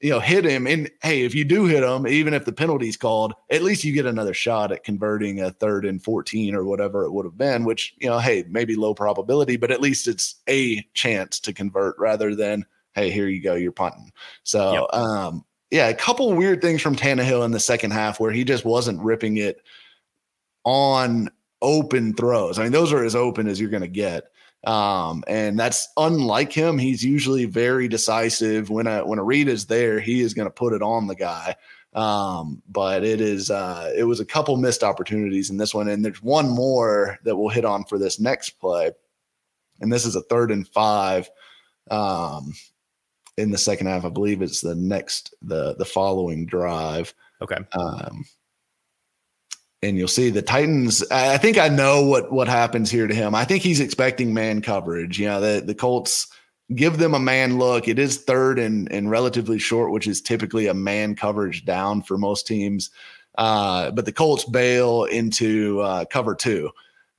you 0.02 0.10
know, 0.10 0.20
hit 0.20 0.46
him. 0.46 0.68
And 0.68 0.90
hey, 1.02 1.24
if 1.24 1.36
you 1.36 1.46
do 1.46 1.66
hit 1.66 1.84
him, 1.84 2.08
even 2.08 2.34
if 2.34 2.46
the 2.46 2.52
penalty's 2.52 2.98
called, 2.98 3.34
at 3.52 3.64
least 3.64 3.84
you 3.84 3.94
get 3.94 4.06
another 4.06 4.34
shot 4.34 4.72
at 4.72 4.84
converting 4.84 5.42
a 5.42 5.52
third 5.52 5.86
and 5.86 6.04
14 6.04 6.56
or 6.56 6.66
whatever 6.66 7.04
it 7.04 7.12
would 7.12 7.26
have 7.26 7.38
been, 7.38 7.64
which, 7.64 7.94
you 8.00 8.10
know, 8.10 8.20
hey, 8.20 8.44
maybe 8.50 8.76
low 8.76 8.94
probability, 8.94 9.56
but 9.56 9.72
at 9.72 9.82
least 9.82 10.08
it's 10.08 10.36
a 10.50 10.82
chance 10.94 11.40
to 11.42 11.54
convert 11.54 11.98
rather 12.00 12.36
than, 12.36 12.66
hey, 12.94 13.12
here 13.12 13.28
you 13.28 13.42
go, 13.42 13.56
you're 13.56 13.72
punting. 13.72 14.12
So, 14.44 14.74
yep. 14.74 14.94
um, 14.94 15.46
yeah, 15.74 15.88
a 15.88 15.96
couple 15.96 16.32
weird 16.34 16.62
things 16.62 16.84
from 16.84 16.96
Tannehill 16.96 17.44
in 17.44 17.50
the 17.50 17.60
second 17.60 17.92
half 17.92 18.20
where 18.20 18.32
he 18.32 18.44
just 18.44 18.64
wasn't 18.64 19.02
ripping 19.02 19.38
it 19.38 19.60
on 20.64 21.32
open 21.64 22.14
throws. 22.14 22.60
I 22.60 22.64
mean, 22.64 22.72
those 22.72 22.94
are 22.94 23.04
as 23.04 23.16
open 23.16 23.48
as 23.48 23.60
you're 23.60 23.72
going 23.72 23.82
to 23.82 23.88
get. 23.88 24.26
Um, 24.66 25.24
and 25.28 25.58
that's 25.58 25.88
unlike 25.98 26.54
him. 26.54 26.78
He's 26.78 27.04
usually 27.04 27.46
very 27.46 27.88
decisive. 27.88 28.70
When 28.70 28.86
a 28.86 29.04
when 29.04 29.18
a 29.18 29.24
read 29.24 29.48
is 29.48 29.66
there, 29.66 30.00
he 30.00 30.22
is 30.22 30.36
going 30.36 30.46
to 30.46 30.54
put 30.54 30.74
it 30.74 30.84
on 30.84 31.08
the 31.08 31.16
guy. 31.16 31.56
Um, 31.96 32.62
but 32.70 33.04
it 33.04 33.20
is 33.20 33.50
uh, 33.50 33.92
it 33.96 34.04
was 34.04 34.20
a 34.20 34.26
couple 34.26 34.56
missed 34.58 34.84
opportunities 34.84 35.50
in 35.50 35.58
this 35.58 35.74
one, 35.74 35.88
and 35.88 36.06
there's 36.06 36.22
one 36.22 36.50
more 36.50 37.18
that 37.24 37.36
we'll 37.36 37.50
hit 37.50 37.66
on 37.66 37.84
for 37.86 37.98
this 37.98 38.20
next 38.20 38.52
play, 38.60 38.92
and 39.82 39.92
this 39.92 40.06
is 40.06 40.16
a 40.16 40.22
third 40.22 40.52
and 40.52 40.68
five. 40.68 41.32
Um, 41.90 42.54
in 43.38 43.52
the 43.52 43.58
second 43.58 43.88
half, 43.88 44.06
I 44.06 44.10
believe 44.10 44.42
it's 44.42 44.62
the 44.62 44.76
next 44.76 45.34
the 45.42 45.76
the 45.76 45.86
following 45.86 46.46
drive. 46.46 47.14
Okay. 47.42 47.58
Um, 47.74 48.26
and 49.82 49.98
you'll 49.98 50.08
see 50.08 50.30
the 50.30 50.42
Titans. 50.42 51.04
I 51.12 51.38
think 51.38 51.58
I 51.58 51.68
know 51.68 52.04
what 52.04 52.32
what 52.32 52.48
happens 52.48 52.90
here 52.90 53.08
to 53.08 53.14
him. 53.14 53.36
I 53.36 53.44
think 53.44 53.64
he's 53.64 53.80
expecting 53.80 54.34
man 54.34 54.62
coverage. 54.62 55.20
You 55.20 55.28
know, 55.28 55.42
the 55.42 55.62
the 55.66 55.76
Colts 55.76 56.28
give 56.74 56.98
them 56.98 57.14
a 57.14 57.20
man 57.20 57.58
look. 57.58 57.88
It 57.88 58.00
is 58.00 58.20
third 58.20 58.60
and 58.60 58.92
and 58.92 59.10
relatively 59.10 59.60
short, 59.60 59.92
which 59.92 60.08
is 60.08 60.22
typically 60.22 60.68
a 60.68 60.74
man 60.74 61.16
coverage 61.16 61.66
down 61.66 62.02
for 62.02 62.18
most 62.18 62.48
teams. 62.48 62.92
Uh, 63.38 63.92
but 63.92 64.06
the 64.06 64.12
Colts 64.12 64.46
bail 64.46 65.04
into 65.06 65.82
uh, 65.82 66.06
cover 66.06 66.36
two, 66.36 66.70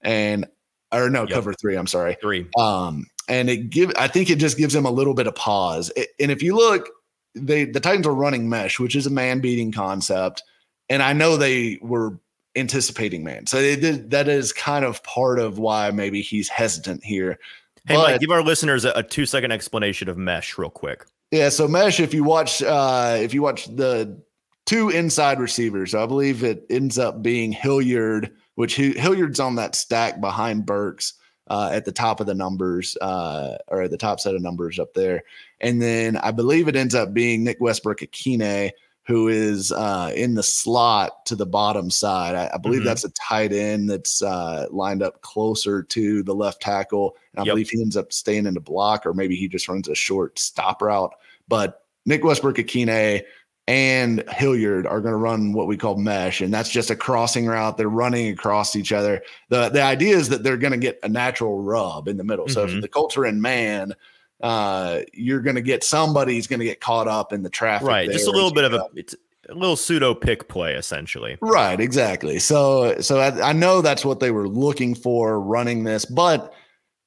and 0.00 0.46
or 0.92 1.10
no 1.10 1.22
yep. 1.22 1.30
cover 1.30 1.52
three. 1.52 1.76
I'm 1.76 1.86
sorry, 1.86 2.16
three. 2.20 2.46
Um, 2.58 3.06
and 3.28 3.48
it 3.48 3.70
give 3.70 3.92
I 3.96 4.08
think 4.08 4.30
it 4.30 4.36
just 4.36 4.58
gives 4.58 4.74
them 4.74 4.86
a 4.86 4.90
little 4.90 5.14
bit 5.14 5.26
of 5.26 5.34
pause. 5.34 5.90
and 6.20 6.30
if 6.30 6.42
you 6.42 6.56
look, 6.56 6.88
they 7.34 7.64
the 7.64 7.80
Titans 7.80 8.06
are 8.06 8.14
running 8.14 8.48
mesh, 8.48 8.78
which 8.78 8.96
is 8.96 9.06
a 9.06 9.10
man 9.10 9.40
beating 9.40 9.72
concept. 9.72 10.42
And 10.90 11.02
I 11.02 11.14
know 11.14 11.36
they 11.36 11.78
were 11.80 12.18
anticipating 12.56 13.24
man. 13.24 13.46
So 13.46 13.60
they 13.60 13.76
did. 13.76 14.10
that 14.10 14.28
is 14.28 14.52
kind 14.52 14.84
of 14.84 15.02
part 15.02 15.38
of 15.38 15.58
why 15.58 15.90
maybe 15.90 16.22
he's 16.22 16.48
hesitant 16.48 17.04
here. 17.04 17.38
Hey, 17.86 17.96
but, 17.96 18.12
Mike, 18.12 18.20
give 18.20 18.30
our 18.30 18.42
listeners 18.42 18.84
a, 18.84 18.92
a, 18.92 19.02
two 19.02 19.26
second 19.26 19.52
explanation 19.52 20.08
of 20.08 20.16
mesh 20.16 20.56
real 20.56 20.70
quick. 20.70 21.04
Yeah. 21.30 21.48
So 21.48 21.68
mesh, 21.68 22.00
if 22.00 22.14
you 22.14 22.24
watch, 22.24 22.62
uh, 22.62 23.18
if 23.20 23.34
you 23.34 23.42
watch 23.42 23.66
the 23.66 24.22
two 24.66 24.90
inside 24.90 25.38
receivers, 25.38 25.94
I 25.94 26.06
believe 26.06 26.44
it 26.44 26.64
ends 26.70 26.98
up 26.98 27.22
being 27.22 27.52
Hilliard, 27.52 28.30
which 28.54 28.76
Hilliard's 28.76 29.40
on 29.40 29.56
that 29.56 29.74
stack 29.74 30.20
behind 30.20 30.64
Burks. 30.64 31.14
Uh, 31.46 31.68
at 31.70 31.84
the 31.84 31.92
top 31.92 32.20
of 32.20 32.26
the 32.26 32.34
numbers, 32.34 32.96
uh, 33.02 33.58
or 33.68 33.82
at 33.82 33.90
the 33.90 33.98
top 33.98 34.18
set 34.18 34.34
of 34.34 34.40
numbers 34.40 34.78
up 34.78 34.94
there. 34.94 35.22
And 35.60 35.82
then 35.82 36.16
I 36.16 36.30
believe 36.30 36.68
it 36.68 36.76
ends 36.76 36.94
up 36.94 37.12
being 37.12 37.44
Nick 37.44 37.58
Westbrook-Ikhine, 37.60 38.70
who 39.06 39.28
is 39.28 39.70
uh, 39.70 40.10
in 40.16 40.36
the 40.36 40.42
slot 40.42 41.26
to 41.26 41.36
the 41.36 41.44
bottom 41.44 41.90
side. 41.90 42.34
I, 42.34 42.50
I 42.54 42.56
believe 42.56 42.80
mm-hmm. 42.80 42.86
that's 42.88 43.04
a 43.04 43.10
tight 43.10 43.52
end 43.52 43.90
that's 43.90 44.22
uh, 44.22 44.68
lined 44.70 45.02
up 45.02 45.20
closer 45.20 45.82
to 45.82 46.22
the 46.22 46.34
left 46.34 46.62
tackle. 46.62 47.14
And 47.34 47.40
I 47.40 47.44
yep. 47.44 47.52
believe 47.52 47.68
he 47.68 47.82
ends 47.82 47.98
up 47.98 48.10
staying 48.10 48.46
in 48.46 48.54
the 48.54 48.60
block, 48.60 49.04
or 49.04 49.12
maybe 49.12 49.36
he 49.36 49.46
just 49.46 49.68
runs 49.68 49.86
a 49.86 49.94
short 49.94 50.38
stop 50.38 50.80
route. 50.80 51.12
But 51.46 51.84
Nick 52.06 52.24
Westbrook-Ikhine 52.24 53.22
and 53.66 54.22
Hilliard 54.28 54.86
are 54.86 55.00
going 55.00 55.12
to 55.12 55.18
run 55.18 55.52
what 55.52 55.66
we 55.66 55.76
call 55.76 55.96
mesh, 55.96 56.40
and 56.40 56.52
that's 56.52 56.68
just 56.68 56.90
a 56.90 56.96
crossing 56.96 57.46
route. 57.46 57.78
They're 57.78 57.88
running 57.88 58.28
across 58.28 58.76
each 58.76 58.92
other. 58.92 59.22
the 59.48 59.70
The 59.70 59.82
idea 59.82 60.16
is 60.16 60.28
that 60.28 60.42
they're 60.42 60.58
going 60.58 60.72
to 60.72 60.78
get 60.78 60.98
a 61.02 61.08
natural 61.08 61.62
rub 61.62 62.08
in 62.08 62.16
the 62.16 62.24
middle. 62.24 62.44
Mm-hmm. 62.44 62.52
So 62.52 62.64
if 62.64 62.70
mm-hmm. 62.70 62.80
the 62.80 62.88
Colts 62.88 63.16
are 63.16 63.24
in 63.24 63.40
man, 63.40 63.94
uh, 64.42 65.00
you're 65.14 65.40
going 65.40 65.56
to 65.56 65.62
get 65.62 65.82
somebody's 65.82 66.46
going 66.46 66.60
to 66.60 66.66
get 66.66 66.80
caught 66.80 67.08
up 67.08 67.32
in 67.32 67.42
the 67.42 67.48
traffic. 67.48 67.88
Right. 67.88 68.10
Just 68.10 68.28
a 68.28 68.30
little 68.30 68.52
bit 68.52 68.64
of 68.64 68.74
a, 68.74 68.88
it's 68.94 69.14
a 69.48 69.54
little 69.54 69.76
pseudo 69.76 70.14
pick 70.14 70.48
play 70.48 70.74
essentially. 70.74 71.38
Right. 71.40 71.80
Exactly. 71.80 72.38
So, 72.38 73.00
so 73.00 73.20
I, 73.20 73.50
I 73.50 73.52
know 73.54 73.80
that's 73.80 74.04
what 74.04 74.20
they 74.20 74.30
were 74.30 74.48
looking 74.48 74.94
for 74.94 75.40
running 75.40 75.84
this, 75.84 76.04
but 76.04 76.52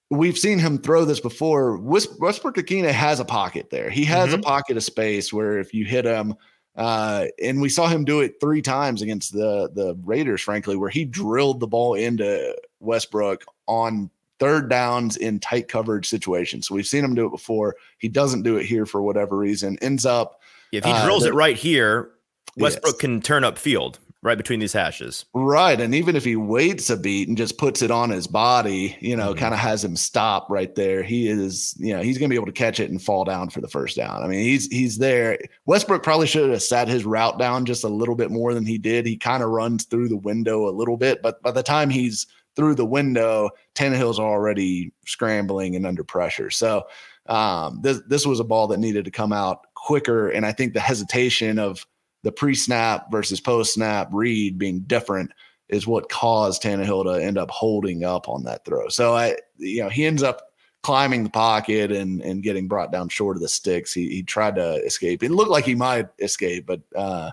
we've 0.10 0.38
seen 0.38 0.60
him 0.60 0.78
throw 0.78 1.06
this 1.06 1.20
before. 1.20 1.78
Westbrook-Ikhine 1.78 2.90
has 2.92 3.20
a 3.20 3.26
pocket 3.26 3.70
there. 3.70 3.90
He 3.90 4.06
has 4.06 4.30
mm-hmm. 4.30 4.40
a 4.40 4.44
pocket 4.44 4.78
of 4.78 4.84
space 4.84 5.34
where 5.34 5.60
if 5.60 5.74
you 5.74 5.86
hit 5.86 6.06
him, 6.06 6.36
uh, 6.76 7.26
and 7.42 7.60
we 7.60 7.70
saw 7.70 7.88
him 7.88 8.06
do 8.06 8.22
it 8.22 8.36
three 8.40 8.62
times 8.62 9.02
against 9.02 9.34
the 9.34 9.70
the 9.74 9.98
Raiders, 10.04 10.42
frankly, 10.42 10.76
where 10.76 10.90
he 10.90 11.06
drilled 11.06 11.60
the 11.60 11.68
ball 11.68 11.96
into 11.96 12.56
Westbrook 12.80 13.44
on 13.66 14.12
third 14.40 14.70
downs 14.70 15.18
in 15.18 15.40
tight 15.40 15.68
coverage 15.68 16.08
situations. 16.08 16.68
So 16.68 16.76
we've 16.76 16.86
seen 16.86 17.04
him 17.04 17.16
do 17.16 17.26
it 17.26 17.32
before. 17.32 17.76
He 17.98 18.08
doesn't 18.08 18.44
do 18.44 18.58
it 18.58 18.66
here 18.66 18.86
for 18.86 19.02
whatever 19.02 19.36
reason. 19.36 19.80
Ends 19.82 20.06
up 20.06 20.42
if 20.72 20.86
he 20.86 20.92
drills 21.04 21.26
uh, 21.26 21.30
it 21.30 21.34
right 21.34 21.58
here, 21.58 22.12
Westbrook 22.58 22.94
yes. 22.94 23.02
can 23.02 23.22
turn 23.22 23.44
up 23.44 23.58
field 23.58 24.00
right 24.24 24.38
between 24.38 24.60
these 24.60 24.74
hashes. 24.74 25.26
Right. 25.34 25.80
And 25.80 25.94
even 25.94 26.16
if 26.16 26.24
he 26.24 26.36
waits 26.36 26.90
a 26.90 26.98
beat 26.98 27.28
and 27.28 27.38
just 27.38 27.58
puts 27.58 27.82
it 27.82 27.92
on 27.92 28.10
his 28.10 28.28
body, 28.28 28.98
you 29.00 29.16
know, 29.16 29.30
mm-hmm. 29.30 29.40
kind 29.40 29.54
of 29.54 29.60
has 29.60 29.84
him 29.84 29.96
stop 29.96 30.48
right 30.50 30.74
there, 30.76 31.04
he 31.04 31.28
is, 31.28 31.76
you 31.78 31.96
know, 31.96 32.02
he's 32.02 32.18
going 32.18 32.30
to 32.30 32.34
be 32.34 32.38
able 32.38 32.48
to 32.48 32.52
catch 32.52 32.80
it 32.80 32.90
and 32.90 33.02
fall 33.02 33.24
down 33.24 33.50
for 33.50 33.62
the 33.62 33.68
first 33.68 33.96
down. 33.96 34.24
I 34.24 34.28
mean, 34.28 34.42
he's 34.42 34.68
he's 34.68 34.98
there. 34.98 35.38
Westbrook 35.66 36.04
probably 36.04 36.28
should 36.28 36.50
have 36.50 36.64
sat 36.64 36.88
his 36.88 37.06
route 37.06 37.38
down 37.38 37.66
just 37.66 37.84
a 37.84 37.90
little 37.90 38.16
bit 38.16 38.32
more 38.32 38.54
than 38.54 38.66
he 38.66 38.78
did. 38.78 39.06
He 39.06 39.18
kind 39.18 39.44
of 39.44 39.50
runs 39.50 39.86
through 39.86 40.10
the 40.10 40.18
window 40.18 40.68
a 40.68 40.72
little 40.72 40.98
bit, 40.98 41.22
but 41.22 41.42
by 41.42 41.52
the 41.52 41.64
time 41.64 41.90
he's 41.90 42.26
through 42.56 42.74
the 42.74 42.86
window, 42.86 43.52
Tannehill's 43.76 44.20
already 44.20 44.92
scrambling 45.06 45.76
and 45.76 45.86
under 45.86 46.04
pressure. 46.04 46.50
So 46.50 46.88
um, 47.28 47.80
this 47.84 48.02
this 48.08 48.26
was 48.26 48.40
a 48.40 48.44
ball 48.44 48.68
that 48.68 48.80
needed 48.80 49.06
to 49.06 49.12
come 49.12 49.32
out 49.32 49.62
quicker, 49.76 50.30
and 50.30 50.46
I 50.46 50.52
think 50.52 50.74
the 50.74 50.80
hesitation 50.80 51.60
of 51.60 51.86
the 52.24 52.32
pre-snap 52.32 53.12
versus 53.12 53.40
post-snap 53.40 54.10
read 54.12 54.58
being 54.58 54.82
different 54.82 55.32
is 55.70 55.86
what 55.86 56.10
caused 56.10 56.64
Tannehill 56.64 57.04
to 57.04 57.24
end 57.24 57.38
up 57.38 57.52
holding 57.52 58.04
up 58.04 58.30
on 58.30 58.44
that 58.44 58.66
throw. 58.66 58.88
So 58.90 59.16
I, 59.16 59.36
you 59.58 59.84
know, 59.84 59.90
he 59.90 60.06
ends 60.06 60.24
up 60.24 60.42
climbing 60.84 61.24
the 61.24 61.30
pocket 61.30 61.92
and 61.92 62.22
and 62.22 62.44
getting 62.44 62.68
brought 62.68 62.92
down 62.92 63.10
short 63.10 63.36
of 63.36 63.42
the 63.42 63.50
sticks. 63.50 63.94
He 63.94 64.08
he 64.10 64.24
tried 64.24 64.56
to 64.56 64.76
escape. 64.86 65.24
It 65.24 65.32
looked 65.32 65.52
like 65.52 65.66
he 65.66 65.76
might 65.76 66.08
escape, 66.20 66.66
but 66.66 66.82
uh, 66.96 67.32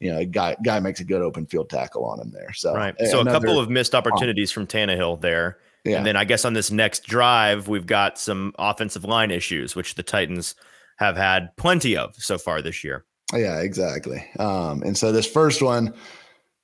you 0.00 0.10
know, 0.10 0.18
a 0.18 0.24
guy 0.24 0.56
guy 0.64 0.80
makes 0.80 1.00
a 1.00 1.04
good 1.04 1.22
open 1.22 1.46
field 1.46 1.70
tackle 1.70 2.04
on 2.04 2.20
him 2.20 2.30
there. 2.32 2.52
So 2.52 2.74
right. 2.74 2.94
So 3.10 3.20
another, 3.20 3.30
a 3.30 3.40
couple 3.40 3.60
of 3.60 3.70
missed 3.70 3.94
opportunities 3.94 4.50
from 4.50 4.66
Tannehill 4.66 5.20
there. 5.20 5.58
Yeah. 5.84 5.98
And 5.98 6.06
then 6.06 6.16
I 6.16 6.24
guess 6.24 6.44
on 6.44 6.54
this 6.54 6.70
next 6.70 7.04
drive, 7.04 7.68
we've 7.68 7.86
got 7.86 8.18
some 8.18 8.52
offensive 8.58 9.04
line 9.04 9.30
issues, 9.30 9.76
which 9.76 9.94
the 9.94 10.02
Titans 10.02 10.54
have 10.98 11.16
had 11.16 11.56
plenty 11.56 11.96
of 11.96 12.14
so 12.16 12.36
far 12.36 12.60
this 12.60 12.82
year. 12.82 13.04
Yeah, 13.34 13.60
exactly. 13.60 14.24
Um, 14.38 14.82
and 14.82 14.96
so 14.96 15.12
this 15.12 15.26
first 15.26 15.60
one, 15.60 15.94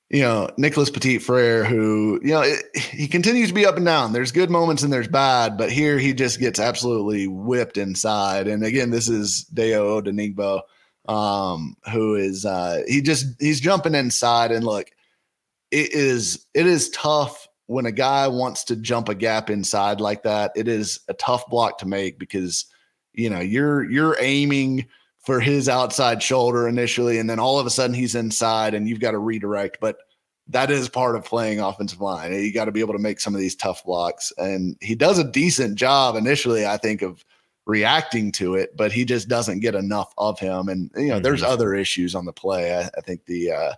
you 0.09 0.21
know, 0.21 0.49
Nicholas 0.57 0.89
Petit 0.89 1.19
Frere, 1.19 1.63
who, 1.63 2.19
you 2.23 2.31
know, 2.31 2.41
it, 2.41 2.63
he 2.75 3.07
continues 3.07 3.49
to 3.49 3.53
be 3.53 3.65
up 3.65 3.77
and 3.77 3.85
down. 3.85 4.13
There's 4.13 4.31
good 4.31 4.49
moments 4.49 4.83
and 4.83 4.91
there's 4.91 5.07
bad, 5.07 5.57
but 5.57 5.71
here 5.71 5.97
he 5.97 6.13
just 6.13 6.39
gets 6.39 6.59
absolutely 6.59 7.27
whipped 7.27 7.77
inside. 7.77 8.47
And 8.47 8.63
again, 8.63 8.91
this 8.91 9.09
is 9.09 9.45
Dayo 9.53 10.01
Odeyingbo, 10.01 10.61
um, 11.11 11.75
who 11.91 12.15
is 12.15 12.45
uh 12.45 12.81
he 12.87 13.01
just 13.01 13.27
he's 13.39 13.59
jumping 13.59 13.95
inside 13.95 14.51
and 14.51 14.65
look, 14.65 14.89
it 15.71 15.93
is 15.93 16.45
it 16.53 16.65
is 16.65 16.89
tough 16.89 17.47
when 17.67 17.85
a 17.85 17.91
guy 17.91 18.27
wants 18.27 18.63
to 18.65 18.75
jump 18.75 19.09
a 19.09 19.15
gap 19.15 19.49
inside 19.49 19.99
like 19.99 20.23
that. 20.23 20.51
It 20.55 20.67
is 20.67 20.99
a 21.07 21.13
tough 21.13 21.47
block 21.47 21.79
to 21.79 21.87
make 21.87 22.19
because 22.19 22.65
you 23.13 23.29
know 23.29 23.39
you're 23.39 23.83
you're 23.89 24.17
aiming 24.19 24.87
for 25.25 25.39
his 25.39 25.67
outside 25.67 26.21
shoulder 26.21 26.67
initially, 26.67 27.17
and 27.17 27.29
then 27.29 27.39
all 27.39 27.59
of 27.59 27.65
a 27.65 27.71
sudden 27.71 27.95
he's 27.95 28.15
inside 28.15 28.73
and 28.75 28.87
you've 28.87 28.99
got 28.99 29.11
to 29.11 29.17
redirect. 29.17 29.79
But 29.81 29.97
that 30.47 30.69
is 30.69 30.87
part 30.87 31.15
of 31.15 31.25
playing 31.25 31.59
offensive 31.59 31.99
line. 31.99 32.31
You 32.31 32.53
got 32.53 32.65
to 32.65 32.71
be 32.71 32.79
able 32.79 32.93
to 32.93 32.99
make 32.99 33.19
some 33.19 33.33
of 33.33 33.41
these 33.41 33.55
tough 33.55 33.83
blocks. 33.83 34.31
And 34.37 34.77
he 34.81 34.93
does 34.93 35.17
a 35.17 35.23
decent 35.23 35.75
job 35.75 36.15
initially, 36.15 36.67
I 36.67 36.77
think, 36.77 37.01
of 37.01 37.25
reacting 37.65 38.31
to 38.33 38.53
it, 38.53 38.77
but 38.77 38.91
he 38.91 39.05
just 39.05 39.27
doesn't 39.27 39.61
get 39.61 39.73
enough 39.73 40.13
of 40.19 40.37
him. 40.37 40.69
And, 40.69 40.91
you 40.95 41.07
know, 41.07 41.15
mm-hmm. 41.15 41.23
there's 41.23 41.41
other 41.41 41.73
issues 41.73 42.13
on 42.13 42.25
the 42.25 42.31
play. 42.31 42.75
I, 42.75 42.89
I 42.95 43.01
think 43.01 43.25
the, 43.25 43.51
uh, 43.51 43.73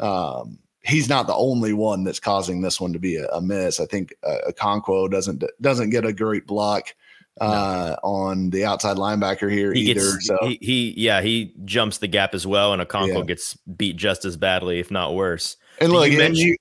um, 0.00 0.58
he's 0.82 1.08
not 1.08 1.28
the 1.28 1.36
only 1.36 1.72
one 1.72 2.02
that's 2.02 2.18
causing 2.18 2.60
this 2.60 2.80
one 2.80 2.92
to 2.92 2.98
be 2.98 3.14
a, 3.14 3.28
a 3.28 3.40
miss. 3.40 3.78
I 3.78 3.86
think 3.86 4.12
uh, 4.24 4.50
Okonkwo 4.50 5.08
doesn't, 5.08 5.44
doesn't 5.60 5.90
get 5.90 6.04
a 6.04 6.12
great 6.12 6.48
block 6.48 6.96
uh, 7.40 7.96
no. 8.02 8.08
on 8.08 8.50
the 8.50 8.64
outside 8.64 8.96
linebacker 8.96 9.50
here 9.50 9.72
he 9.72 9.90
either. 9.90 10.00
Gets, 10.00 10.26
so 10.26 10.38
he, 10.42 10.58
he, 10.60 10.94
yeah, 10.96 11.20
he 11.20 11.54
jumps 11.64 11.98
the 11.98 12.08
gap 12.08 12.34
as 12.34 12.46
well, 12.46 12.72
and 12.72 12.82
Okonkwo 12.82 13.18
yeah. 13.18 13.24
gets 13.24 13.54
beat 13.76 13.96
just 13.96 14.24
as 14.24 14.36
badly, 14.36 14.78
if 14.78 14.90
not 14.90 15.14
worse. 15.14 15.56
And 15.80 15.92
look, 15.92 16.10
you 16.10 16.18
mention, 16.18 16.48
you, 16.48 16.56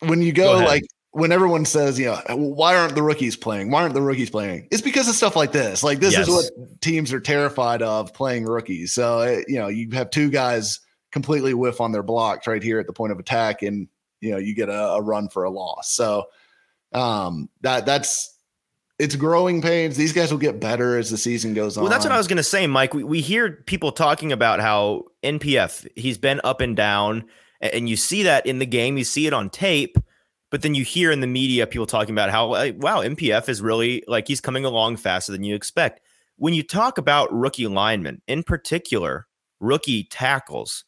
when 0.00 0.22
you 0.22 0.32
go, 0.32 0.58
go 0.58 0.64
like 0.64 0.84
when 1.12 1.32
everyone 1.32 1.64
says, 1.64 1.98
you 1.98 2.06
know, 2.06 2.20
why 2.36 2.76
aren't 2.76 2.94
the 2.94 3.02
rookies 3.02 3.36
playing? 3.36 3.70
Why 3.70 3.82
aren't 3.82 3.94
the 3.94 4.02
rookies 4.02 4.30
playing? 4.30 4.68
It's 4.70 4.82
because 4.82 5.08
of 5.08 5.14
stuff 5.14 5.34
like 5.34 5.52
this. 5.52 5.82
Like 5.82 5.98
this 5.98 6.12
yes. 6.12 6.28
is 6.28 6.34
what 6.34 6.80
teams 6.80 7.12
are 7.12 7.20
terrified 7.20 7.82
of 7.82 8.14
playing 8.14 8.44
rookies. 8.44 8.92
So 8.92 9.20
eh, 9.20 9.42
you 9.48 9.58
know, 9.58 9.68
you 9.68 9.90
have 9.92 10.10
two 10.10 10.30
guys 10.30 10.80
completely 11.10 11.54
whiff 11.54 11.80
on 11.80 11.90
their 11.92 12.02
blocks 12.02 12.46
right 12.46 12.62
here 12.62 12.78
at 12.78 12.86
the 12.86 12.92
point 12.92 13.12
of 13.12 13.18
attack, 13.18 13.62
and 13.62 13.88
you 14.20 14.30
know, 14.30 14.38
you 14.38 14.54
get 14.54 14.68
a, 14.68 14.90
a 14.90 15.02
run 15.02 15.28
for 15.28 15.44
a 15.44 15.50
loss. 15.50 15.92
So 15.92 16.26
um, 16.92 17.48
that 17.62 17.86
that's 17.86 18.38
it's 19.00 19.16
growing 19.16 19.62
pains. 19.62 19.96
These 19.96 20.12
guys 20.12 20.30
will 20.30 20.38
get 20.38 20.60
better 20.60 20.98
as 20.98 21.10
the 21.10 21.16
season 21.16 21.54
goes 21.54 21.76
on. 21.76 21.82
Well, 21.82 21.90
that's 21.90 22.04
what 22.04 22.12
I 22.12 22.18
was 22.18 22.28
going 22.28 22.36
to 22.36 22.42
say, 22.42 22.66
Mike. 22.66 22.92
We, 22.92 23.02
we 23.02 23.20
hear 23.22 23.52
people 23.66 23.92
talking 23.92 24.30
about 24.30 24.60
how 24.60 25.04
NPF, 25.22 25.86
he's 25.96 26.18
been 26.18 26.40
up 26.44 26.60
and 26.60 26.76
down, 26.76 27.24
and 27.60 27.88
you 27.88 27.96
see 27.96 28.22
that 28.24 28.44
in 28.44 28.58
the 28.58 28.66
game, 28.66 28.98
you 28.98 29.04
see 29.04 29.26
it 29.26 29.32
on 29.32 29.48
tape, 29.48 29.96
but 30.50 30.60
then 30.60 30.74
you 30.74 30.84
hear 30.84 31.10
in 31.10 31.20
the 31.20 31.26
media 31.26 31.66
people 31.66 31.86
talking 31.86 32.14
about 32.14 32.30
how, 32.30 32.48
like, 32.48 32.76
wow, 32.78 33.00
NPF 33.00 33.48
is 33.48 33.62
really 33.62 34.04
like 34.06 34.28
he's 34.28 34.40
coming 34.40 34.66
along 34.66 34.98
faster 34.98 35.32
than 35.32 35.44
you 35.44 35.54
expect. 35.54 36.00
When 36.36 36.52
you 36.52 36.62
talk 36.62 36.98
about 36.98 37.32
rookie 37.32 37.66
linemen, 37.66 38.20
in 38.26 38.42
particular, 38.42 39.26
rookie 39.60 40.04
tackles, 40.04 40.84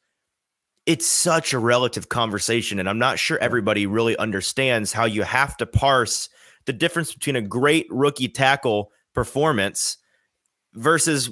it's 0.85 1.07
such 1.07 1.55
a 1.55 1.59
relative 1.59 2.11
conversation. 2.11 2.79
And 2.79 2.89
I'm 2.89 2.99
not 2.99 3.19
sure 3.19 3.39
everybody 3.39 3.87
really 3.87 4.17
understands 4.19 4.93
how 4.93 5.07
you 5.07 5.23
have 5.23 5.57
to 5.57 5.67
parse– 5.67 6.29
the 6.67 6.73
difference 6.73 7.13
between 7.13 7.37
a 7.37 7.43
great 7.43 7.87
rookie 7.91 8.29
tackle 8.29 8.91
performance 9.15 9.99
versus 10.75 11.31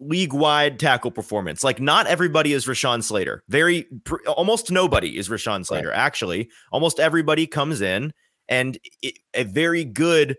league 0.00 0.32
wide 0.32 0.78
tackle 0.78 1.10
performance. 1.10 1.62
Like 1.62 1.80
not 1.80 2.06
everybody 2.06 2.52
is 2.52 2.66
Rashawn 2.66 3.02
Slater. 3.02 3.42
Very 3.48 3.86
pr- 4.04 4.16
almost 4.26 4.70
nobody 4.70 5.16
is 5.16 5.28
Rashawn 5.28 5.64
Slater. 5.64 5.88
Right. 5.88 5.98
Actually, 5.98 6.50
almost 6.72 6.98
everybody 6.98 7.46
comes 7.46 7.80
in 7.80 8.12
and 8.48 8.78
it, 9.02 9.18
a 9.34 9.44
very 9.44 9.84
good 9.84 10.36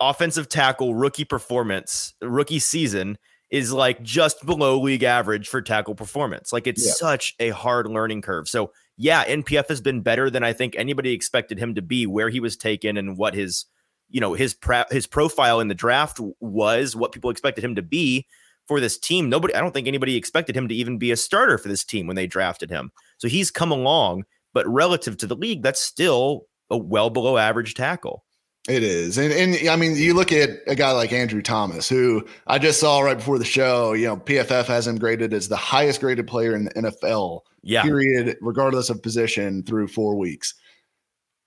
offensive 0.00 0.48
tackle 0.48 0.94
rookie 0.94 1.24
performance, 1.24 2.14
rookie 2.22 2.58
season 2.58 3.18
is 3.50 3.72
like 3.72 4.02
just 4.02 4.44
below 4.46 4.80
league 4.80 5.02
average 5.02 5.48
for 5.48 5.60
tackle 5.60 5.94
performance. 5.94 6.52
Like 6.52 6.66
it's 6.66 6.86
yeah. 6.86 6.92
such 6.92 7.34
a 7.40 7.50
hard 7.50 7.86
learning 7.86 8.22
curve. 8.22 8.48
So 8.48 8.72
yeah, 9.02 9.24
NPF 9.24 9.66
has 9.68 9.80
been 9.80 10.02
better 10.02 10.28
than 10.28 10.44
I 10.44 10.52
think 10.52 10.74
anybody 10.76 11.14
expected 11.14 11.58
him 11.58 11.74
to 11.74 11.80
be, 11.80 12.06
where 12.06 12.28
he 12.28 12.38
was 12.38 12.54
taken 12.54 12.98
and 12.98 13.16
what 13.16 13.32
his, 13.32 13.64
you 14.10 14.20
know, 14.20 14.34
his 14.34 14.54
his 14.90 15.06
profile 15.06 15.58
in 15.58 15.68
the 15.68 15.74
draft 15.74 16.20
was, 16.38 16.94
what 16.94 17.12
people 17.12 17.30
expected 17.30 17.64
him 17.64 17.74
to 17.76 17.82
be 17.82 18.26
for 18.68 18.78
this 18.78 18.98
team. 18.98 19.30
Nobody, 19.30 19.54
I 19.54 19.60
don't 19.60 19.72
think 19.72 19.88
anybody 19.88 20.16
expected 20.16 20.54
him 20.54 20.68
to 20.68 20.74
even 20.74 20.98
be 20.98 21.12
a 21.12 21.16
starter 21.16 21.56
for 21.56 21.68
this 21.68 21.82
team 21.82 22.06
when 22.06 22.14
they 22.14 22.26
drafted 22.26 22.68
him. 22.68 22.92
So 23.16 23.26
he's 23.26 23.50
come 23.50 23.72
along, 23.72 24.24
but 24.52 24.68
relative 24.68 25.16
to 25.16 25.26
the 25.26 25.34
league, 25.34 25.62
that's 25.62 25.80
still 25.80 26.44
a 26.68 26.76
well 26.76 27.08
below 27.08 27.38
average 27.38 27.72
tackle. 27.72 28.22
It 28.68 28.82
is. 28.82 29.16
And 29.16 29.32
and 29.32 29.68
I 29.68 29.76
mean, 29.76 29.96
you 29.96 30.12
look 30.14 30.32
at 30.32 30.50
a 30.66 30.74
guy 30.74 30.92
like 30.92 31.12
Andrew 31.12 31.40
Thomas, 31.40 31.88
who 31.88 32.26
I 32.46 32.58
just 32.58 32.78
saw 32.78 33.00
right 33.00 33.16
before 33.16 33.38
the 33.38 33.44
show, 33.44 33.94
you 33.94 34.06
know, 34.06 34.18
PFF 34.18 34.66
has 34.66 34.86
him 34.86 34.98
graded 34.98 35.32
as 35.32 35.48
the 35.48 35.56
highest 35.56 36.00
graded 36.00 36.26
player 36.26 36.54
in 36.54 36.64
the 36.64 36.70
NFL, 36.74 37.40
yeah. 37.62 37.82
period, 37.82 38.36
regardless 38.42 38.90
of 38.90 39.02
position 39.02 39.62
through 39.62 39.88
four 39.88 40.16
weeks. 40.16 40.54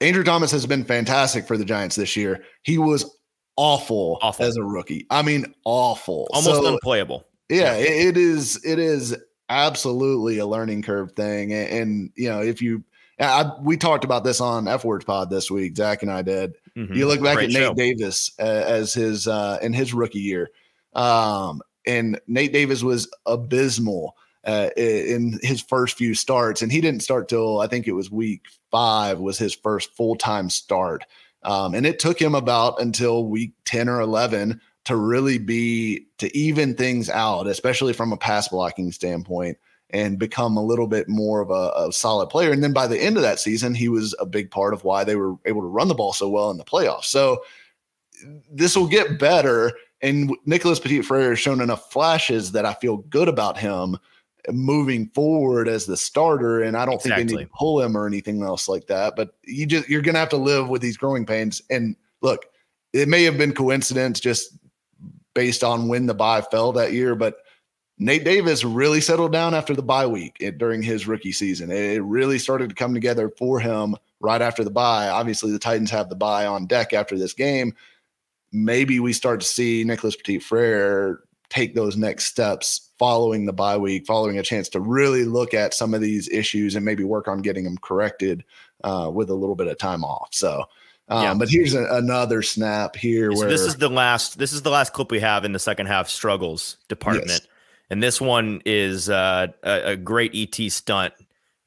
Andrew 0.02 0.24
Thomas 0.24 0.52
has 0.52 0.66
been 0.66 0.84
fantastic 0.84 1.48
for 1.48 1.56
the 1.56 1.64
Giants 1.64 1.96
this 1.96 2.18
year. 2.18 2.44
He 2.64 2.78
was 2.78 3.06
awful, 3.58 4.18
awful. 4.22 4.46
as 4.46 4.58
a 4.58 4.64
rookie. 4.64 5.06
I 5.12 5.22
mean, 5.22 5.46
awful. 5.66 6.28
Almost 6.32 6.64
so, 6.64 6.74
unplayable. 6.74 7.26
Yeah, 7.48 7.78
yeah, 7.78 8.08
it 8.10 8.18
is 8.18 8.60
it 8.66 8.80
is 8.80 9.16
absolutely 9.50 10.40
a 10.40 10.48
learning 10.48 10.82
curve 10.82 11.12
thing. 11.12 11.54
And, 11.54 11.70
and 11.70 12.12
you 12.16 12.28
know, 12.30 12.42
if 12.42 12.62
you 12.62 12.84
I, 13.20 13.52
we 13.62 13.78
talked 13.78 14.04
about 14.04 14.24
this 14.24 14.42
on 14.42 14.68
F 14.68 14.84
Words 14.84 15.06
Pod 15.06 15.30
this 15.30 15.52
week. 15.52 15.78
Zach 15.78 16.02
and 16.02 16.12
I 16.12 16.22
did. 16.22 16.56
Mm-hmm. 16.78 16.94
You 16.94 17.08
look 17.08 17.22
back 17.22 17.36
Great 17.36 17.50
at 17.50 17.52
show. 17.52 17.74
Nate 17.74 17.78
Davis 17.78 18.32
uh, 18.40 18.44
as 18.44 18.94
his 18.94 19.28
uh, 19.28 19.60
in 19.62 19.74
his 19.74 19.94
rookie 19.94 20.20
year, 20.20 20.50
um, 20.94 21.62
and 21.86 22.20
Nate 22.28 22.54
Davis 22.54 22.82
was 22.82 23.12
abysmal 23.26 24.16
uh, 24.46 24.70
in 24.76 25.40
his 25.44 25.62
first 25.62 25.98
few 25.98 26.16
starts, 26.16 26.62
and 26.62 26.72
he 26.72 26.82
didn't 26.82 27.04
start 27.04 27.30
till 27.30 27.60
I 27.60 27.68
think 27.68 27.88
it 27.88 27.94
was 27.94 28.10
week 28.10 28.42
five 28.72 29.20
was 29.20 29.38
his 29.38 29.54
first 29.54 29.96
full 29.96 30.16
time 30.16 30.50
start, 30.50 31.06
um, 31.44 31.76
and 31.76 31.86
it 31.86 32.00
took 32.00 32.20
him 32.20 32.34
about 32.34 32.82
until 32.82 33.28
week 33.28 33.52
ten 33.66 33.88
or 33.88 34.02
eleven 34.02 34.60
to 34.86 34.96
really 34.96 35.38
be 35.38 36.08
to 36.18 36.36
even 36.36 36.76
things 36.76 37.10
out, 37.10 37.46
especially 37.46 37.94
from 37.94 38.12
a 38.12 38.18
pass 38.18 38.48
blocking 38.48 38.92
standpoint 38.92 39.58
and 39.94 40.18
become 40.18 40.58
a 40.58 40.64
little 40.64 40.88
bit 40.88 41.08
more 41.08 41.40
of 41.40 41.52
a, 41.52 41.72
a, 41.88 41.94
solid 41.94 42.28
player. 42.28 42.52
And 42.52 42.64
then 42.64 42.74
by 42.74 42.88
the 42.88 43.00
end 43.00 43.16
of 43.16 43.22
that 43.22 43.40
season, 43.40 43.76
he 43.76 43.88
was 43.88 44.16
a 44.20 44.26
big 44.26 44.50
part 44.50 44.74
of 44.74 44.84
why 44.84 45.04
they 45.04 45.16
were 45.16 45.36
able 45.46 45.62
to 45.62 45.68
run 45.68 45.88
the 45.88 45.94
ball 45.94 46.14
so 46.14 46.28
well 46.28 46.50
in 46.50 46.58
the 46.58 46.64
playoffs. 46.64 47.06
So 47.06 47.44
this 48.52 48.76
will 48.76 48.88
get 48.88 49.20
better. 49.20 49.72
And 50.02 50.36
Nicholas 50.46 50.80
Petit 50.80 51.04
Frere 51.04 51.30
has 51.30 51.40
shown 51.40 51.62
enough 51.62 51.92
flashes 51.92 52.52
that 52.54 52.66
I 52.66 52.74
feel 52.74 52.98
good 52.98 53.30
about 53.30 53.58
him 53.58 53.98
moving 54.52 55.10
forward 55.10 55.70
as 55.70 55.86
the 55.86 55.96
starter. 55.96 56.64
And 56.64 56.76
I 56.76 56.86
don't 56.86 56.96
exactly. 56.96 57.16
think 57.16 57.30
they 57.30 57.36
need 57.38 57.44
to 57.44 57.56
pull 57.56 57.80
him 57.80 57.96
or 57.96 58.08
anything 58.08 58.42
else 58.42 58.68
like 58.68 58.88
that. 58.88 59.16
But 59.16 59.36
you 59.44 59.68
just 59.68 59.88
you're 59.88 60.02
gonna 60.02 60.20
have 60.20 60.30
to 60.30 60.38
live 60.38 60.70
with 60.70 60.82
these 60.82 60.98
growing 60.98 61.26
pains. 61.26 61.62
And 61.70 61.96
look, 62.22 62.48
it 62.94 63.08
may 63.08 63.24
have 63.24 63.38
been 63.38 63.54
coincidence 63.54 64.20
just 64.20 64.58
based 65.36 65.64
on 65.64 65.88
when 65.88 66.08
the 66.08 66.14
bye 66.16 66.42
fell 66.42 66.72
that 66.74 66.94
year, 66.94 67.16
but 67.16 67.38
Nate 68.00 68.24
Davis 68.24 68.64
really 68.64 69.02
settled 69.02 69.32
down 69.32 69.54
after 69.54 69.76
the 69.76 69.84
bye 69.84 70.08
week 70.08 70.38
it, 70.40 70.58
during 70.58 70.82
his 70.82 71.08
rookie 71.08 71.32
season. 71.32 71.72
It 71.72 72.04
really 72.04 72.40
started 72.40 72.70
to 72.70 72.76
come 72.76 72.94
together 72.94 73.30
for 73.30 73.60
him 73.60 73.96
right 74.20 74.42
after 74.42 74.64
the 74.64 74.72
bye. 74.72 75.10
Obviously, 75.10 75.52
the 75.52 75.60
Titans 75.60 75.92
have 75.92 76.10
the 76.10 76.16
bye 76.16 76.46
on 76.46 76.66
deck 76.66 76.94
after 76.94 77.18
this 77.18 77.34
game. 77.34 77.76
Maybe 78.52 79.00
we 79.00 79.14
start 79.14 79.42
to 79.42 79.46
see 79.46 79.84
Nicholas 79.84 80.16
Petit 80.16 80.40
Frere 80.40 81.22
take 81.50 81.76
those 81.76 81.96
next 81.96 82.26
steps 82.26 82.90
following 82.98 83.46
the 83.46 83.54
bye 83.54 83.78
week, 83.78 84.08
following 84.08 84.40
a 84.40 84.44
chance 84.44 84.70
to 84.70 84.80
really 84.80 85.24
look 85.24 85.54
at 85.54 85.74
some 85.74 85.94
of 85.94 86.02
these 86.02 86.28
issues 86.30 86.76
and 86.76 86.84
maybe 86.84 87.04
work 87.04 87.28
on 87.28 87.42
getting 87.42 87.64
them 87.64 87.78
corrected 87.78 88.44
uh, 88.84 89.10
with 89.14 89.30
a 89.30 89.36
little 89.36 89.56
bit 89.56 89.68
of 89.68 89.78
time 89.78 90.04
off. 90.04 90.30
So, 90.32 90.66
um, 91.10 91.24
yeah. 91.24 91.34
but 91.36 91.50
here's 91.50 91.76
a, 91.76 91.86
another 91.92 92.42
snap 92.42 92.96
here 92.96 93.32
so 93.32 93.40
where 93.40 93.50
this 93.50 93.62
is 93.62 93.76
the 93.76 93.90
last 93.90 94.40
this 94.40 94.52
is 94.52 94.64
the 94.64 94.72
last 94.72 94.94
clip 94.94 95.12
we 95.12 95.20
have 95.20 95.46
in 95.46 95.52
the 95.52 95.60
second 95.60 95.86
half 95.86 96.10
struggles 96.10 96.78
department. 96.88 97.30
Yes. 97.30 97.48
And 97.94 98.02
this 98.02 98.20
one 98.20 98.60
is 98.66 99.08
uh, 99.08 99.50
a, 99.62 99.92
a, 99.92 99.96
great 99.96 100.34
ET 100.34 100.72
stunt 100.72 101.14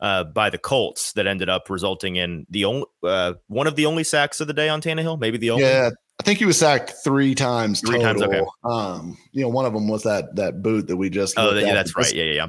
uh, 0.01 0.25
by 0.25 0.51
the 0.51 0.59
Colts 0.59 1.13
that 1.13 1.29
ended 1.29 1.49
up 1.49 1.71
resulting 1.71 2.17
in 2.17 2.49
the 2.51 2.65
only 2.65 2.85
uh, 3.05 3.35
one 3.47 3.69
of 3.69 3.77
the 3.77 3.87
only 3.87 4.03
sacks 4.03 4.41
of 4.41 4.49
the 4.49 4.53
day 4.53 4.69
on 4.69 4.83
Tannehill. 4.83 5.21
Maybe 5.21 5.39
the 5.39 5.51
only. 5.51 5.63
Yeah, 5.63 5.91
I 6.19 6.23
think 6.25 6.41
he 6.41 6.45
was 6.45 6.59
sacked 6.59 6.95
three 7.05 7.37
times. 7.37 7.81
Three 7.81 8.01
total. 8.01 8.23
times. 8.23 8.35
Okay. 8.35 8.45
Um, 8.65 9.17
you 9.31 9.43
know, 9.43 9.49
one 9.49 9.67
of 9.67 9.73
them 9.73 9.87
was 9.87 10.03
that 10.03 10.35
that 10.35 10.63
boot 10.63 10.89
that 10.89 10.97
we 10.97 11.09
just. 11.09 11.39
Oh, 11.39 11.55
yeah, 11.55 11.73
that's 11.73 11.95
right. 11.95 12.13
yeah, 12.13 12.25
yeah, 12.25 12.33
yeah. 12.33 12.49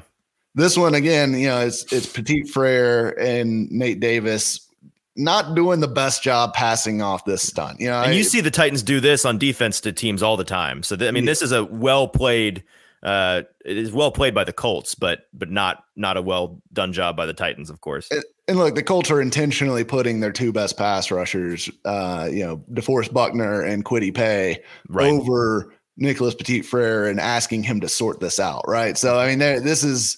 This 0.55 0.75
one 0.75 0.95
again, 0.95 1.39
you 1.39 1.49
know, 1.49 1.59
it's 1.59 1.83
it's 1.93 2.11
Petit 2.11 2.45
Frere 2.45 3.09
and 3.19 3.69
Nate 3.69 3.99
Davis. 3.99 4.67
not 5.15 5.53
doing 5.53 5.81
the 5.81 5.87
best 5.87 6.23
job 6.23 6.55
passing 6.55 7.03
off 7.03 7.25
this 7.25 7.43
stunt. 7.43 7.79
You 7.79 7.89
know, 7.89 8.01
and 8.01 8.15
you 8.15 8.23
see 8.23 8.41
the 8.41 8.49
Titans 8.49 8.81
do 8.81 8.99
this 8.99 9.23
on 9.23 9.37
defense 9.37 9.81
to 9.81 9.91
teams 9.91 10.23
all 10.23 10.35
the 10.35 10.43
time. 10.43 10.81
So 10.81 10.95
th- 10.95 11.07
I 11.07 11.11
mean, 11.11 11.25
Yeah. 11.25 11.29
this 11.29 11.43
is 11.43 11.51
a 11.51 11.63
well 11.63 12.07
played. 12.07 12.63
Uh, 13.03 13.43
it 13.63 13.77
is 13.77 13.91
well 13.91 14.11
played 14.11 14.33
by 14.33 14.43
the 14.43 14.53
Colts, 14.53 14.95
but 14.95 15.21
but 15.33 15.49
not 15.51 15.83
not 15.95 16.17
a 16.17 16.21
well 16.21 16.61
done 16.73 16.93
job 16.93 17.15
by 17.15 17.25
the 17.25 17.33
Titans, 17.33 17.69
of 17.69 17.79
course. 17.81 18.09
and 18.47 18.57
look, 18.57 18.75
the 18.75 18.83
Colts 18.83 19.11
are 19.11 19.21
intentionally 19.21 19.83
putting 19.83 20.19
their 20.19 20.31
two 20.31 20.51
best 20.51 20.77
pass 20.77 21.11
rushers, 21.11 21.69
uh, 21.85 22.27
you 22.31 22.43
know, 22.45 22.57
DeForest 22.73 23.13
Buckner 23.13 23.61
and 23.61 23.85
Kwity 23.85 24.13
Paye 24.13 24.63
Right. 24.89 25.11
over 25.11 25.73
Nicholas 25.97 26.33
Petit 26.35 26.61
Frere 26.63 27.07
and 27.07 27.19
asking 27.19 27.63
him 27.63 27.81
to 27.81 27.87
sort 27.89 28.19
this 28.19 28.39
out. 28.39 28.63
Right. 28.67 28.97
So 28.97 29.19
I 29.19 29.27
mean, 29.27 29.39
this 29.39 29.83
is 29.83 30.17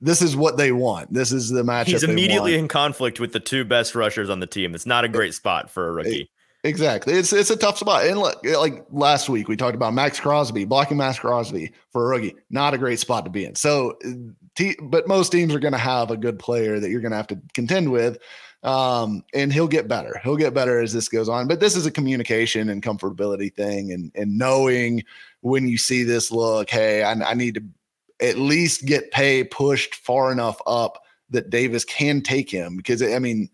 this 0.00 0.22
is 0.22 0.36
what 0.36 0.56
they 0.56 0.70
want. 0.70 1.12
This 1.12 1.32
is 1.32 1.48
the 1.48 1.62
matchup. 1.62 1.86
He's 1.86 2.02
they 2.02 2.12
immediately 2.12 2.54
in 2.56 2.68
conflict 2.68 3.18
with 3.20 3.32
the 3.32 3.40
two 3.40 3.64
best 3.64 3.94
rushers 3.94 4.30
on 4.30 4.38
the 4.40 4.46
team. 4.46 4.74
It's 4.74 4.86
not 4.86 5.04
a 5.04 5.08
great 5.08 5.34
spot 5.34 5.70
for 5.70 5.88
a 5.88 5.92
rookie. 5.92 6.30
Exactly. 6.64 7.12
It's 7.12 7.30
it's 7.34 7.50
a 7.50 7.56
tough 7.56 7.76
spot. 7.76 8.06
And 8.06 8.18
look, 8.18 8.42
like 8.42 8.86
last 8.90 9.28
week 9.28 9.48
we 9.48 9.56
talked 9.56 9.74
about 9.74 9.92
Maxx 9.92 10.18
Crosby, 10.18 10.64
blocking 10.64 10.96
Maxx 10.96 11.18
Crosby 11.18 11.70
for 11.90 12.06
a 12.06 12.08
rookie. 12.08 12.34
Not 12.48 12.72
a 12.72 12.78
great 12.78 12.98
spot 12.98 13.26
to 13.26 13.30
be 13.30 13.44
in. 13.44 13.54
So 13.54 13.98
uh, 14.02 14.12
te- 14.54 14.78
but 14.82 15.06
most 15.06 15.30
teams 15.30 15.54
are 15.54 15.58
going 15.58 15.72
to 15.74 15.78
have 15.78 16.10
a 16.10 16.16
good 16.16 16.38
player 16.38 16.80
that 16.80 16.88
you're 16.88 17.02
going 17.02 17.10
to 17.10 17.18
have 17.18 17.26
to 17.28 17.38
contend 17.52 17.92
with. 17.92 18.16
Um, 18.62 19.24
and 19.34 19.52
he'll 19.52 19.68
get 19.68 19.88
better. 19.88 20.18
He'll 20.24 20.38
get 20.38 20.54
better 20.54 20.80
as 20.80 20.94
this 20.94 21.06
goes 21.06 21.28
on. 21.28 21.48
But 21.48 21.60
this 21.60 21.76
is 21.76 21.84
a 21.84 21.90
communication 21.90 22.70
and 22.70 22.82
comfortability 22.82 23.54
thing 23.54 23.92
and 23.92 24.10
and 24.14 24.38
knowing 24.38 25.04
when 25.42 25.68
you 25.68 25.76
see 25.76 26.02
this 26.02 26.30
look, 26.30 26.70
hey, 26.70 27.02
I, 27.02 27.12
I 27.12 27.34
need 27.34 27.56
to 27.56 27.62
at 28.26 28.38
least 28.38 28.86
get 28.86 29.10
Paye 29.10 29.44
pushed 29.44 29.96
far 29.96 30.32
enough 30.32 30.58
up 30.66 31.02
that 31.28 31.50
Davis 31.50 31.84
can 31.84 32.22
take 32.22 32.50
him 32.50 32.78
because 32.78 33.02
I 33.02 33.18
mean 33.18 33.50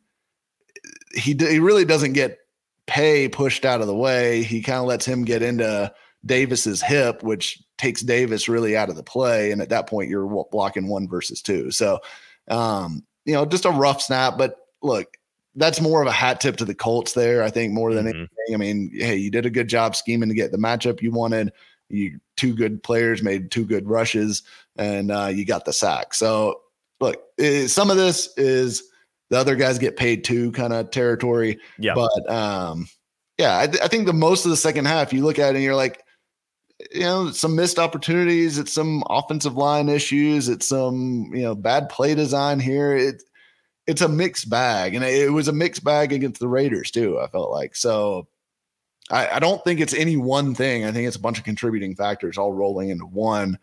he 1.14 1.34
he 1.38 1.58
really 1.58 1.84
doesn't 1.84 2.12
get 2.12 2.38
Paye 2.90 3.28
pushed 3.28 3.64
out 3.64 3.80
of 3.80 3.86
the 3.86 3.94
way. 3.94 4.42
He 4.42 4.62
kind 4.62 4.80
of 4.80 4.86
lets 4.86 5.06
him 5.06 5.24
get 5.24 5.42
into 5.42 5.92
Davis's 6.26 6.82
hip, 6.82 7.22
which 7.22 7.62
takes 7.78 8.02
Davis 8.02 8.48
really 8.48 8.76
out 8.76 8.88
of 8.88 8.96
the 8.96 9.04
play. 9.04 9.52
And 9.52 9.62
at 9.62 9.68
that 9.68 9.86
point, 9.86 10.10
you're 10.10 10.44
blocking 10.50 10.88
one 10.88 11.08
versus 11.08 11.40
two. 11.40 11.70
So, 11.70 12.00
um, 12.48 13.06
you 13.24 13.32
know, 13.32 13.46
just 13.46 13.64
a 13.64 13.70
rough 13.70 14.02
snap. 14.02 14.36
But 14.36 14.56
look, 14.82 15.16
that's 15.54 15.80
more 15.80 16.02
of 16.02 16.08
a 16.08 16.12
hat 16.12 16.40
tip 16.40 16.56
to 16.56 16.64
the 16.64 16.74
Colts 16.74 17.12
there, 17.12 17.44
I 17.44 17.50
think, 17.50 17.72
more 17.72 17.94
than 17.94 18.06
Mhm. 18.06 18.10
anything. 18.10 18.54
I 18.54 18.56
mean, 18.56 18.90
hey, 18.92 19.14
you 19.14 19.30
did 19.30 19.46
a 19.46 19.50
good 19.50 19.68
job 19.68 19.94
scheming 19.94 20.28
to 20.28 20.34
get 20.34 20.50
the 20.50 20.58
matchup 20.58 21.00
you 21.00 21.12
wanted. 21.12 21.52
You 21.88 22.18
two 22.36 22.54
good 22.54 22.82
players 22.82 23.22
made 23.22 23.52
two 23.52 23.64
good 23.64 23.88
rushes, 23.88 24.42
and 24.74 25.12
uh, 25.12 25.30
you 25.32 25.44
got 25.44 25.64
the 25.64 25.72
sack. 25.72 26.12
So, 26.12 26.60
look, 27.00 27.22
eh, 27.38 27.68
some 27.68 27.88
of 27.88 27.96
this 27.96 28.30
is 28.36 28.82
the 29.30 29.38
other 29.38 29.56
guys 29.56 29.78
get 29.78 29.96
paid 29.96 30.24
too, 30.24 30.52
kind 30.52 30.72
of 30.72 30.90
territory. 30.90 31.58
Yeah. 31.78 31.94
But 31.94 32.30
um, 32.30 32.88
yeah, 33.38 33.58
I, 33.58 33.66
th- 33.66 33.82
I 33.82 33.88
think 33.88 34.06
the 34.06 34.12
most 34.12 34.44
of 34.44 34.50
the 34.50 34.56
second 34.56 34.86
half, 34.86 35.12
you 35.12 35.24
look 35.24 35.38
at 35.38 35.50
it 35.50 35.56
and 35.56 35.64
you're 35.64 35.76
like, 35.76 36.02
you 36.92 37.00
know, 37.00 37.30
some 37.30 37.56
missed 37.56 37.78
opportunities. 37.78 38.58
It's 38.58 38.72
some 38.72 39.02
offensive 39.08 39.54
line 39.54 39.88
issues. 39.88 40.48
It's 40.48 40.68
some 40.68 41.30
you 41.32 41.42
know 41.42 41.54
bad 41.54 41.88
play 41.88 42.14
design 42.14 42.58
here. 42.58 42.96
It 42.96 43.22
it's 43.86 44.02
a 44.02 44.08
mixed 44.08 44.48
bag, 44.48 44.94
and 44.94 45.04
it 45.04 45.32
was 45.32 45.48
a 45.48 45.52
mixed 45.52 45.84
bag 45.84 46.12
against 46.12 46.40
the 46.40 46.48
Raiders 46.48 46.90
too. 46.90 47.20
I 47.20 47.26
felt 47.28 47.50
like 47.50 47.76
so. 47.76 48.28
I, 49.10 49.28
I 49.28 49.38
don't 49.40 49.62
think 49.64 49.80
it's 49.80 49.92
any 49.92 50.16
one 50.16 50.54
thing. 50.54 50.84
I 50.84 50.92
think 50.92 51.06
it's 51.06 51.16
a 51.16 51.20
bunch 51.20 51.38
of 51.38 51.44
contributing 51.44 51.96
factors 51.96 52.38
all 52.38 52.52
rolling 52.52 52.90
into 52.90 53.06
one 53.06 53.58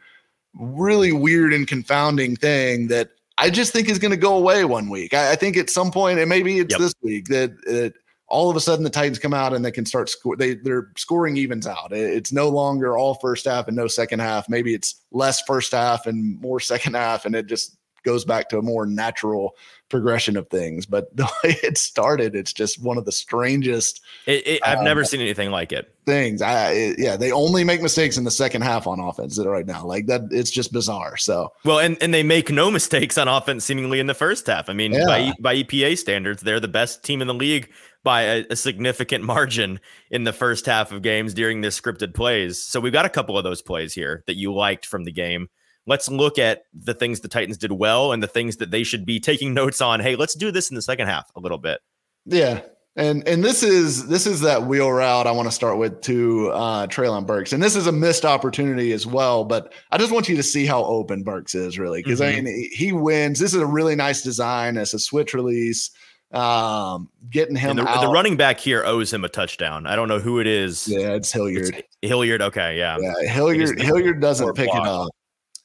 really 0.53 1.11
weird 1.11 1.53
and 1.53 1.67
confounding 1.67 2.35
thing 2.35 2.87
that 2.87 3.11
I 3.37 3.49
just 3.49 3.71
think 3.73 3.89
is 3.89 3.99
going 3.99 4.11
to 4.11 4.17
go 4.17 4.35
away 4.35 4.65
one 4.65 4.89
week. 4.89 5.13
I, 5.13 5.33
I 5.33 5.35
think 5.35 5.57
at 5.57 5.69
some 5.69 5.91
point, 5.91 6.19
and 6.19 6.27
maybe 6.29 6.59
it's 6.59 6.71
Yep. 6.73 6.79
this 6.79 6.93
week, 7.01 7.25
that 7.27 7.51
that 7.65 7.93
all 8.29 8.49
of 8.49 8.57
a 8.57 8.59
sudden 8.59 8.83
the 8.83 8.89
Titans 8.89 9.19
come 9.19 9.33
out 9.33 9.53
and 9.53 9.63
they 9.63 9.71
can 9.71 9.85
start 9.85 10.09
score. 10.09 10.35
They 10.35 10.55
they're 10.55 10.91
scoring 10.97 11.37
evens 11.37 11.65
out. 11.67 11.91
It- 11.93 12.13
It's 12.15 12.31
no 12.33 12.49
longer 12.49 12.97
all 12.97 13.15
first 13.15 13.45
half 13.45 13.67
and 13.67 13.77
no 13.77 13.87
second 13.87 14.19
half. 14.19 14.49
Maybe 14.49 14.73
it's 14.73 15.03
less 15.11 15.41
first 15.43 15.71
half 15.71 16.07
and 16.07 16.39
more 16.41 16.59
second 16.73 16.95
half, 16.95 17.25
and 17.25 17.35
it 17.35 17.45
just 17.47 17.76
goes 18.03 18.25
back 18.25 18.49
to 18.49 18.57
a 18.57 18.61
more 18.61 18.85
natural 18.85 19.55
progression 19.89 20.35
of 20.37 20.49
things. 20.49 20.85
But 20.85 21.05
the 21.15 21.25
way 21.43 21.55
it 21.63 21.77
started, 21.77 22.35
it's 22.35 22.51
just 22.53 22.81
one 22.81 22.97
of 22.97 23.05
the 23.05 23.11
strangest 23.11 24.01
It, 24.25 24.45
it, 24.47 24.61
I've 24.65 24.79
Um, 24.79 24.83
never 24.83 25.03
seen 25.05 25.21
anything 25.21 25.51
like 25.51 25.71
it. 25.71 25.93
things. 26.05 26.41
I 26.41 26.71
it- 26.71 26.99
yeah, 26.99 27.15
they 27.17 27.31
only 27.31 27.63
make 27.63 27.81
mistakes 27.81 28.17
in 28.17 28.23
the 28.23 28.31
second 28.31 28.61
half 28.63 28.87
on 28.87 28.99
offense 28.99 29.39
right 29.39 29.65
now. 29.65 29.85
Like 29.85 30.07
that, 30.07 30.21
it's 30.31 30.51
just 30.51 30.71
bizarre. 30.73 31.17
So 31.17 31.51
Well, 31.65 31.79
and, 31.79 31.97
and 32.01 32.13
they 32.13 32.23
make 32.23 32.49
no 32.51 32.69
mistakes 32.71 33.17
on 33.17 33.27
offense 33.27 33.63
seemingly 33.65 33.99
in 33.99 34.07
the 34.07 34.13
first 34.13 34.47
half. 34.47 34.69
I 34.69 34.73
mean, 34.73 34.91
by, 35.05 35.17
Yeah. 35.17 35.31
by 35.39 35.55
EPA 35.55 35.97
standards, 35.97 36.41
they're 36.43 36.59
the 36.59 36.67
best 36.67 37.03
team 37.03 37.21
in 37.21 37.27
the 37.27 37.33
league 37.33 37.69
by 38.03 38.21
a, 38.23 38.45
a 38.51 38.55
significant 38.55 39.23
margin 39.23 39.79
in 40.11 40.23
the 40.23 40.31
first 40.33 40.65
half 40.65 40.91
of 40.91 41.01
games 41.01 41.33
during 41.33 41.59
their 41.61 41.71
scripted 41.71 42.13
plays. 42.13 42.61
So 42.61 42.79
we've 42.79 42.93
got 42.93 43.05
a 43.05 43.09
couple 43.09 43.37
of 43.37 43.43
those 43.43 43.61
plays 43.61 43.93
here 43.93 44.23
that 44.27 44.35
you 44.37 44.53
liked 44.53 44.85
from 44.85 45.03
the 45.03 45.11
game. 45.11 45.49
Let's 45.87 46.09
look 46.09 46.37
at 46.37 46.63
the 46.73 46.93
things 46.93 47.21
the 47.21 47.27
Titans 47.29 47.57
did 47.57 47.71
well 47.71 48.11
and 48.11 48.21
the 48.21 48.27
things 48.27 48.57
that 48.57 48.69
they 48.71 48.83
should 48.83 49.05
be 49.05 49.19
taking 49.19 49.53
notes 49.53 49.81
on. 49.81 49.99
Hey, 50.01 50.15
let's 50.15 50.35
do 50.35 50.51
this 50.51 50.69
in 50.69 50.75
the 50.75 50.81
second 50.81 51.07
half 51.07 51.31
a 51.35 51.39
little 51.39 51.57
bit. 51.57 51.79
Yeah. 52.25 52.61
And 52.97 53.27
and 53.27 53.43
this 53.43 53.61
is 53.63 54.07
this 54.07 54.25
is 54.25 54.41
that 54.41 54.63
wheel 54.63 54.91
route 54.91 55.27
I 55.27 55.31
want 55.31 55.47
to 55.47 55.51
start 55.51 55.77
with 55.77 56.01
to 56.01 56.49
uh 56.49 56.87
Treylon 56.87 57.25
Burks. 57.27 57.53
And 57.53 57.61
this 57.61 57.75
is 57.75 57.85
a 57.87 57.91
missed 57.91 58.25
opportunity 58.25 58.91
as 58.91 59.05
well, 59.05 59.43
but 59.45 59.71
I 59.91 59.97
just 59.99 60.11
want 60.11 60.27
you 60.27 60.35
to 60.35 60.41
see 60.43 60.65
how 60.65 60.83
open 60.83 61.21
Burks 61.23 61.53
is 61.55 61.77
really 61.77 62.01
because 62.03 62.21
I 62.21 62.33
Mhm. 62.33 62.43
mean 62.43 62.45
he- 62.47 62.75
he 62.75 62.91
wins. 62.93 63.39
This 63.39 63.53
is 63.53 63.61
a 63.61 63.67
really 63.67 63.95
nice 63.95 64.23
design. 64.23 64.77
It's 64.77 64.95
a 64.95 64.99
switch 64.99 65.33
release. 65.35 65.91
Um 66.33 67.07
getting 67.29 67.55
him 67.55 67.69
And 67.71 67.79
the, 67.79 67.87
out. 67.87 68.01
the 68.01 68.07
running 68.09 68.35
back 68.35 68.59
here 68.59 68.83
owes 68.83 69.13
him 69.13 69.23
a 69.23 69.29
touchdown. 69.29 69.85
I 69.85 69.95
don't 69.95 70.07
know 70.09 70.19
who 70.19 70.39
it 70.39 70.47
is. 70.47 70.87
yeah, 70.87 71.13
it's 71.13 71.31
Hilliard. 71.31 71.75
It's 71.77 71.87
Hilliard. 72.01 72.41
Okay. 72.41 72.77
Yeah. 72.77 72.97
Yeah, 72.99 73.13
Hilliard 73.31 73.79
Hilliard 73.79 74.19
doesn't 74.19 74.45
poor 74.45 74.53
pick 74.53 74.69
it 74.69 74.75
up, 74.75 75.07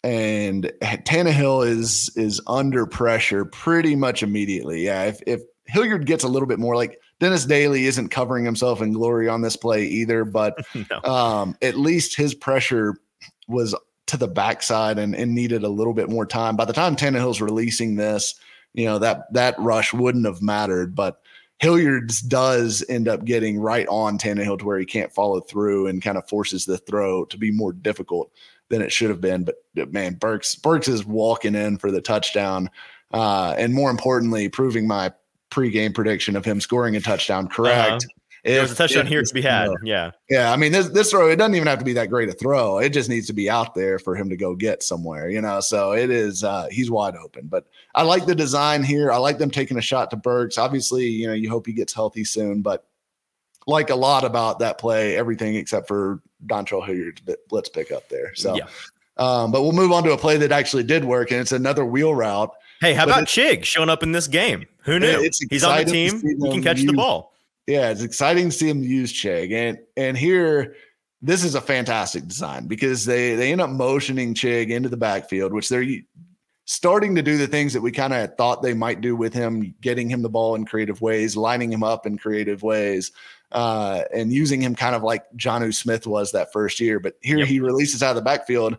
and 0.05 0.73
Tannehill 0.83 1.67
is 1.67 2.11
is 2.17 2.41
under 2.47 2.87
pressure 2.87 3.45
pretty 3.45 3.95
much 3.95 4.23
immediately. 4.23 4.85
Yeah, 4.85 5.05
if 5.05 5.21
if 5.27 5.43
Hilliard 5.67 6.07
gets 6.07 6.25
a 6.25 6.29
little 6.29 6.49
bit 6.49 6.59
more, 6.59 6.75
like 6.75 7.01
Dennis 7.21 7.47
Daly 7.47 7.87
isn't 7.87 8.09
covering 8.09 8.45
himself 8.45 8.83
in 8.83 8.93
glory 8.93 9.29
on 9.29 9.43
this 9.43 9.57
play 9.57 9.85
either, 9.85 10.25
but 10.25 10.57
no. 10.91 11.11
um, 11.11 11.57
at 11.62 11.77
least 11.77 12.17
his 12.17 12.35
pressure 12.35 12.97
was 13.47 13.75
to 14.07 14.17
the 14.17 14.29
backside 14.29 14.99
and, 14.99 15.15
and 15.15 15.35
needed 15.35 15.62
a 15.62 15.69
little 15.69 15.95
bit 15.95 16.11
more 16.11 16.27
time. 16.27 16.57
By 16.57 16.65
the 16.65 16.73
time 16.73 16.97
Tannehill's 16.97 17.41
releasing 17.41 17.95
this, 17.95 18.35
you 18.75 18.87
know 18.87 18.99
that 18.99 19.33
that 19.33 19.55
rush 19.59 19.93
wouldn't 19.93 20.27
have 20.27 20.43
mattered, 20.43 20.95
but. 20.95 21.21
Hilliard's 21.59 22.21
does 22.23 22.85
end 22.88 23.07
up 23.07 23.25
getting 23.25 23.57
right 23.57 23.87
on 23.87 24.19
Tannehill 24.19 24.59
to 24.59 24.65
where 24.65 24.81
he 24.81 24.85
can't 24.85 25.12
follow 25.12 25.41
through 25.41 25.87
and 25.87 26.03
kind 26.03 26.19
of 26.19 26.29
forces 26.29 26.65
the 26.65 26.77
throw 26.77 27.25
to 27.27 27.38
be 27.38 27.53
more 27.53 27.73
difficult 27.73 28.33
than 28.72 28.82
it 28.82 28.90
should 28.90 29.11
have 29.11 29.20
been. 29.20 29.44
But 29.44 29.92
man, 29.92 30.14
Burks 30.14 30.56
Burks 30.56 30.88
is 30.88 31.04
walking 31.04 31.54
in 31.54 31.78
for 31.78 31.92
the 31.92 32.00
touchdown, 32.00 32.70
uh, 33.12 33.54
and 33.56 33.72
more 33.72 33.90
importantly, 33.90 34.48
proving 34.48 34.88
my 34.88 35.12
pregame 35.50 35.94
prediction 35.94 36.35
of 36.35 36.44
him 36.44 36.61
scoring 36.61 36.96
a 36.96 37.00
touchdown 37.00 37.46
correct. 37.46 37.92
Uh-huh. 37.92 37.98
There 38.44 38.62
was 38.62 38.72
a 38.72 38.74
touchdown 38.74 39.02
if 39.02 39.08
here 39.08 39.22
to 39.22 39.35
be 39.35 39.42
had. 39.42 39.66
throw- 39.66 39.76
Yeah. 39.85 40.11
yeah, 40.28 40.50
I 40.52 40.56
mean 40.56 40.72
this 40.72 40.88
this 40.88 41.11
throw 41.12 41.28
it 41.28 41.37
doesn't 41.37 41.54
even 41.54 41.68
have 41.68 41.78
to 41.78 41.85
be 41.85 41.92
that 41.92 42.08
great 42.08 42.28
a 42.28 42.32
throw. 42.32 42.78
It 42.78 42.88
just 42.88 43.08
needs 43.08 43.28
to 43.28 43.32
be 43.32 43.48
out 43.48 43.74
there 43.76 44.00
for 44.00 44.16
him 44.16 44.28
to 44.30 44.37
go 44.37 44.56
get 44.56 44.82
somewhere, 44.82 45.28
you 45.28 45.40
know. 45.40 45.61
So 45.61 45.92
it 45.92 46.11
is 46.11 46.42
uh 46.42 46.66
he's 46.70 46.90
wide 46.90 47.14
open. 47.14 47.46
But 47.46 47.66
I 47.94 48.02
like 48.02 48.26
the 48.26 48.35
design 48.35 48.82
here. 48.82 49.12
I 49.12 49.18
like 49.18 49.38
them 49.38 49.50
taking 49.50 49.76
a 49.76 49.82
shot 49.82 50.11
to 50.11 50.16
Burks. 50.16 50.58
Obviously, 50.58 51.06
you 51.06 51.28
know, 51.28 51.35
you 51.35 51.50
hope 51.50 51.66
he 51.66 51.72
gets 51.72 51.92
healthy 51.92 52.24
soon, 52.24 52.62
but 52.62 52.85
like 53.68 53.90
a 53.90 53.94
lot 53.94 54.24
about 54.24 54.58
that 54.58 54.78
play, 54.78 55.16
everything 55.16 55.54
except 55.54 55.87
for 55.87 56.20
Dontrell 56.46 56.85
Hilliard's 56.87 57.20
bit- 57.20 57.46
blitz 57.48 57.68
pickup 57.68 58.09
there. 58.09 58.35
So 58.35 58.57
Yeah. 58.57 58.66
um, 59.16 59.52
but 59.52 59.62
we'll 59.62 59.72
move 59.72 59.92
on 59.92 60.02
to 60.05 60.12
a 60.12 60.18
play 60.18 60.37
that 60.38 60.52
actually 60.52 60.83
did 60.85 61.05
work, 61.05 61.31
and 61.31 61.40
it's 61.40 61.52
another 61.52 61.85
wheel 61.85 62.14
route. 62.14 62.50
Hey, 62.81 62.94
how 62.94 63.05
But 63.07 63.12
about 63.12 63.24
Chig 63.28 63.64
showing 63.64 63.88
up 63.88 64.02
in 64.02 64.12
this 64.12 64.26
game? 64.26 64.66
Who 64.85 64.98
knew? 64.98 65.31
He's 65.50 65.62
on 65.64 65.78
the 65.78 65.85
team. 65.85 66.20
He 66.20 66.50
can 66.50 66.62
catch 66.62 66.81
the 66.83 66.92
ball. 66.92 67.33
yeah, 67.66 67.90
it's 67.90 68.02
exciting 68.02 68.50
to 68.50 68.57
see 68.57 68.68
him 68.68 68.83
use 68.83 69.12
Chig. 69.12 69.52
And 69.52 69.78
and 69.96 70.18
here, 70.18 70.74
this 71.20 71.44
is 71.44 71.55
a 71.55 71.61
fantastic 71.61 72.26
design 72.26 72.66
because 72.66 73.05
they 73.05 73.37
they 73.37 73.52
end 73.52 73.61
up 73.61 73.70
motioning 73.70 74.35
Chig 74.35 74.70
into 74.70 74.88
the 74.88 74.96
backfield, 74.96 75.52
which 75.52 75.68
they're 75.68 75.87
starting 76.64 77.14
to 77.16 77.22
do 77.22 77.37
the 77.37 77.46
things 77.46 77.72
that 77.72 77.81
we 77.81 77.90
kind 77.90 78.12
of 78.12 78.37
thought 78.37 78.62
they 78.62 78.75
might 78.75 79.01
do 79.01 79.16
with 79.16 79.35
him, 79.35 79.75
getting 79.81 80.09
him 80.09 80.22
the 80.22 80.29
ball 80.29 80.55
in 80.55 80.64
creative 80.64 81.01
ways, 81.01 81.37
lining 81.37 81.72
him 81.72 81.83
up 81.83 82.07
in 82.07 82.16
creative 82.16 82.62
ways, 82.62 83.11
uh, 83.51 84.03
and 84.14 84.33
using 84.33 84.61
him 84.61 84.75
kind 84.75 84.94
of 84.94 85.03
like 85.03 85.25
Jonnu 85.37 85.75
Smith 85.75 86.07
was 86.07 86.33
that 86.33 86.53
first 86.53 86.79
year. 86.81 87.01
But 87.01 87.14
here 87.20 87.38
Yep. 87.38 87.48
he 87.48 87.61
releases 87.61 88.03
out 88.03 88.11
of 88.11 88.16
the 88.16 88.22
backfield. 88.22 88.77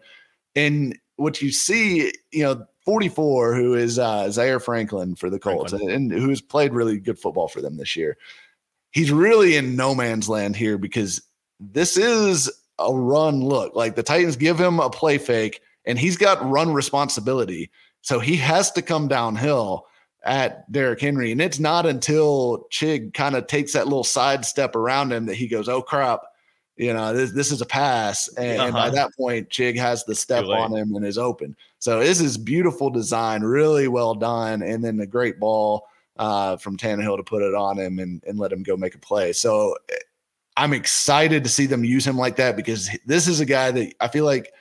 And 0.56 0.98
what 1.18 1.42
you 1.42 1.52
see, 1.52 2.12
you 2.32 2.44
know, 2.44 2.66
44, 2.86 3.56
who 3.56 3.76
is 3.76 4.00
uh, 4.00 4.30
Zaire 4.30 4.60
Franklin 4.60 5.16
for 5.16 5.30
the 5.30 5.40
Colts 5.40 5.72
Franklin. 5.72 5.94
and, 5.96 6.12
and 6.12 6.22
who's 6.22 6.42
played 6.42 6.74
really 6.74 7.00
good 7.00 7.20
football 7.20 7.48
for 7.48 7.62
them 7.62 7.78
this 7.78 7.96
year. 7.96 8.18
He's 8.92 9.12
really 9.12 9.56
in 9.56 9.76
no 9.76 9.96
man's 9.96 10.30
land 10.30 10.56
here 10.56 10.78
because 10.78 11.22
this 11.60 11.98
is 11.98 12.52
a 12.80 12.94
run 12.94 13.42
look. 13.42 13.76
Like 13.76 13.96
the 13.96 14.04
Titans 14.04 14.36
give 14.36 14.60
him 14.60 14.80
a 14.80 14.90
play 14.90 15.18
fake 15.18 15.62
and 15.86 16.00
he's 16.00 16.18
got 16.18 16.48
run 16.48 16.74
responsibility. 16.74 17.70
So 18.02 18.20
he 18.20 18.36
has 18.38 18.72
to 18.72 18.82
come 18.82 19.08
downhill. 19.08 19.86
at 20.26 20.72
Derrick 20.72 21.02
Henry. 21.02 21.34
And 21.34 21.42
it's 21.42 21.60
not 21.60 21.86
until 21.86 22.66
Chig 22.72 23.14
kind 23.14 23.36
of 23.36 23.48
takes 23.48 23.74
that 23.74 23.88
little 23.88 24.06
side 24.06 24.46
step 24.46 24.74
around 24.76 25.12
him 25.12 25.26
that 25.26 25.36
he 25.36 25.48
goes, 25.48 25.68
Oh 25.68 25.82
crap, 25.82 26.22
you 26.78 26.94
know, 26.94 27.14
this, 27.14 27.32
this 27.32 27.52
is 27.52 27.62
a 27.62 27.66
pass. 27.66 28.28
And, 28.38 28.58
uh-huh. 28.58 28.66
and 28.66 28.74
by 28.74 28.88
uh-huh. 28.88 28.96
that 28.96 29.16
point, 29.18 29.50
Chig 29.50 29.78
has 29.78 30.06
the 30.06 30.16
step 30.16 30.46
on 30.46 30.76
him 30.76 30.96
and 30.96 31.06
is 31.06 31.18
open. 31.18 31.56
So 31.80 32.00
this 32.00 32.22
is 32.22 32.38
beautiful 32.38 32.90
design, 32.90 33.42
really 33.44 33.88
well 33.88 34.16
done. 34.16 34.64
And 34.64 34.84
then 34.84 34.98
the 34.98 35.06
great 35.06 35.40
ball 35.40 35.88
uh, 36.18 36.58
from 36.58 36.78
Tannehill 36.78 37.18
to 37.18 37.24
put 37.24 37.42
it 37.42 37.54
on 37.54 37.78
him 37.78 38.00
and, 38.00 38.24
and 38.26 38.40
let 38.40 38.52
him 38.52 38.64
go 38.64 38.78
make 38.78 38.96
a 38.96 39.00
play. 39.00 39.34
So 39.34 39.76
eh, 39.90 39.96
I'm 40.56 40.74
excited 40.74 41.44
to 41.44 41.50
see 41.50 41.66
them 41.66 41.84
use 41.84 42.06
him 42.06 42.18
like 42.18 42.38
that 42.38 42.56
because 42.56 42.90
this 43.06 43.28
is 43.28 43.40
a 43.40 43.46
guy 43.46 43.72
that 43.72 43.94
I 44.00 44.08
feel 44.08 44.26
like 44.26 44.54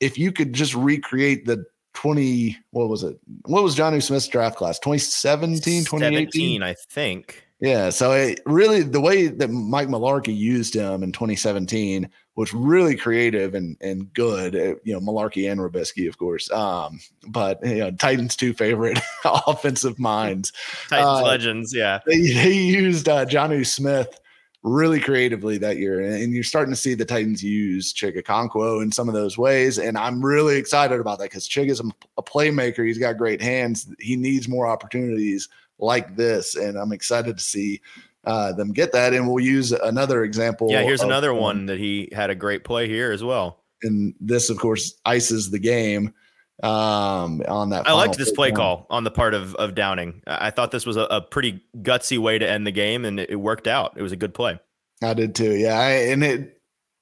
if 0.00 0.18
you 0.18 0.32
could 0.32 0.52
just 0.52 0.74
recreate 0.74 1.46
the 1.46 1.64
20 1.94 2.56
what 2.72 2.88
was 2.88 3.02
it? 3.02 3.16
What 3.46 3.62
was 3.62 3.76
Jonnu 3.76 4.02
Smith's 4.02 4.28
draft 4.28 4.56
class? 4.56 4.78
2017 4.80 5.84
2018 5.84 6.62
I 6.62 6.74
think. 6.74 7.46
Yeah 7.60 7.90
so 7.90 8.12
it 8.12 8.40
really 8.46 8.82
the 8.82 9.00
way 9.00 9.28
that 9.28 9.48
Mike 9.48 9.88
Mularkey 9.88 10.36
used 10.36 10.74
him 10.74 11.02
in 11.02 11.12
2017 11.12 12.10
was 12.36 12.52
really 12.52 12.96
creative 12.96 13.54
and 13.54 13.76
and 13.80 14.12
good 14.12 14.56
eh, 14.56 14.74
you 14.82 14.92
know 14.92 15.00
Mularkey 15.00 15.50
and 15.50 15.60
Robiskie 15.60 16.08
of 16.08 16.18
course 16.18 16.50
um 16.50 17.00
but 17.28 17.64
you 17.64 17.76
know 17.76 17.90
Titans 17.92 18.36
two 18.36 18.52
favorite 18.52 18.98
offensive 19.24 19.98
minds. 19.98 20.52
Titans 20.90 21.06
uh, 21.06 21.22
legends 21.22 21.74
yeah. 21.74 22.00
they, 22.06 22.20
they 22.20 22.52
used 22.52 23.08
uh 23.08 23.24
Jonnu 23.24 23.64
Smith 23.64 24.20
really 24.64 24.98
creatively 24.98 25.58
that 25.58 25.76
year. 25.76 26.00
And 26.00 26.32
you're 26.32 26.42
starting 26.42 26.72
to 26.72 26.80
see 26.80 26.94
the 26.94 27.04
Titans 27.04 27.44
use 27.44 27.92
Chig 27.92 28.16
Okonkwo 28.16 28.82
in 28.82 28.90
some 28.90 29.08
of 29.08 29.14
those 29.14 29.36
ways. 29.36 29.78
And 29.78 29.96
I'm 29.96 30.24
really 30.24 30.56
excited 30.56 30.98
about 30.98 31.18
that 31.18 31.26
because 31.26 31.46
Chig 31.46 31.68
is 31.68 31.80
a, 31.80 32.22
playmaker. 32.22 32.84
He's 32.84 32.98
got 32.98 33.18
great 33.18 33.42
hands. 33.42 33.86
He 34.00 34.16
needs 34.16 34.48
more 34.48 34.66
opportunities 34.66 35.50
like 35.78 36.16
this. 36.16 36.56
And 36.56 36.78
I'm 36.78 36.92
excited 36.92 37.36
to 37.36 37.44
see 37.44 37.82
uh, 38.24 38.52
them 38.54 38.72
get 38.72 38.90
that. 38.92 39.12
And 39.12 39.28
we'll 39.28 39.44
use 39.44 39.70
another 39.72 40.24
example. 40.24 40.70
Yeah, 40.70 40.82
here's 40.82 41.02
of, 41.02 41.08
another 41.08 41.32
um, 41.32 41.38
one 41.38 41.66
that 41.66 41.78
he 41.78 42.08
had 42.12 42.30
a 42.30 42.34
great 42.34 42.64
play 42.64 42.88
here 42.88 43.12
as 43.12 43.22
well. 43.22 43.60
And 43.82 44.14
this, 44.18 44.48
of 44.48 44.58
course, 44.58 44.94
ices 45.04 45.50
the 45.50 45.58
game 45.58 46.14
um 46.62 47.42
on 47.48 47.70
that 47.70 47.88
i 47.88 47.92
liked 47.92 48.16
this 48.16 48.30
play 48.30 48.52
call 48.52 48.86
on 48.88 49.02
the 49.02 49.10
part 49.10 49.34
of 49.34 49.56
of 49.56 49.74
downing. 49.74 50.22
I 50.26 50.50
thought 50.50 50.70
this 50.70 50.86
was 50.86 50.96
a, 50.96 51.02
a 51.02 51.20
pretty 51.20 51.60
gutsy 51.78 52.16
way 52.16 52.38
to 52.38 52.48
end 52.48 52.64
the 52.64 52.70
game 52.70 53.04
and 53.04 53.18
it, 53.18 53.30
it, 53.30 53.36
worked 53.36 53.66
out. 53.66 53.94
It 53.96 54.02
was 54.02 54.12
a 54.12 54.16
good 54.16 54.34
play. 54.34 54.60
I 55.02 55.14
did 55.14 55.34
too 55.34 55.52
yeah 55.56 55.78
I, 55.78 55.90
and 55.90 56.22
it 56.22 56.54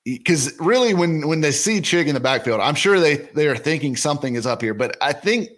because 0.04 0.58
really 0.58 0.94
when 0.94 1.28
when 1.28 1.40
they 1.40 1.52
see 1.52 1.80
chig 1.80 2.06
in 2.06 2.14
the 2.14 2.20
backfield 2.20 2.60
i'm 2.60 2.74
sure 2.74 2.98
they 2.98 3.16
they 3.34 3.46
are 3.46 3.56
thinking 3.56 3.96
something 3.96 4.34
is 4.34 4.46
up 4.46 4.60
here 4.60 4.74
but 4.74 4.96
i 5.00 5.12
think 5.12 5.48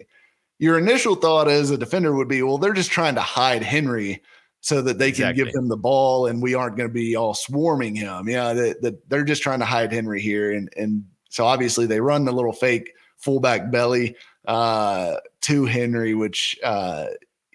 your 0.59 0.77
initial 0.77 1.15
thought 1.15 1.47
as 1.47 1.71
a 1.71 1.77
defender 1.77 2.13
would 2.13 2.27
be 2.27 2.41
well 2.43 2.57
they're 2.57 2.73
just 2.73 2.91
trying 2.91 3.15
to 3.15 3.21
hide 3.21 3.63
henry 3.63 4.21
so 4.61 4.81
that 4.81 4.97
they 4.97 5.11
can 5.11 5.35
give 5.35 5.47
him 5.47 5.67
the 5.67 5.77
ball 5.77 6.27
and 6.27 6.41
we 6.41 6.55
aren't 6.55 6.75
going 6.75 6.89
to 6.89 6.93
be 6.93 7.15
all 7.15 7.33
swarming 7.33 7.95
him 7.95 8.29
yeah 8.29 8.53
that, 8.53 8.81
that 8.81 9.09
they're 9.09 9.23
just 9.23 9.41
trying 9.41 9.59
to 9.59 9.65
hide 9.65 9.91
henry 9.91 10.21
here 10.21 10.51
and 10.51 10.69
and 10.77 11.03
so 11.29 11.45
obviously 11.45 11.85
they 11.85 11.99
run 11.99 12.25
the 12.25 12.31
little 12.31 12.53
fake 12.53 12.91
fullback 13.25 13.71
belly 13.71 14.15
uh, 14.47 15.15
to 15.41 15.65
Henry, 15.65 16.13
which 16.13 16.57
uh, 16.63 17.07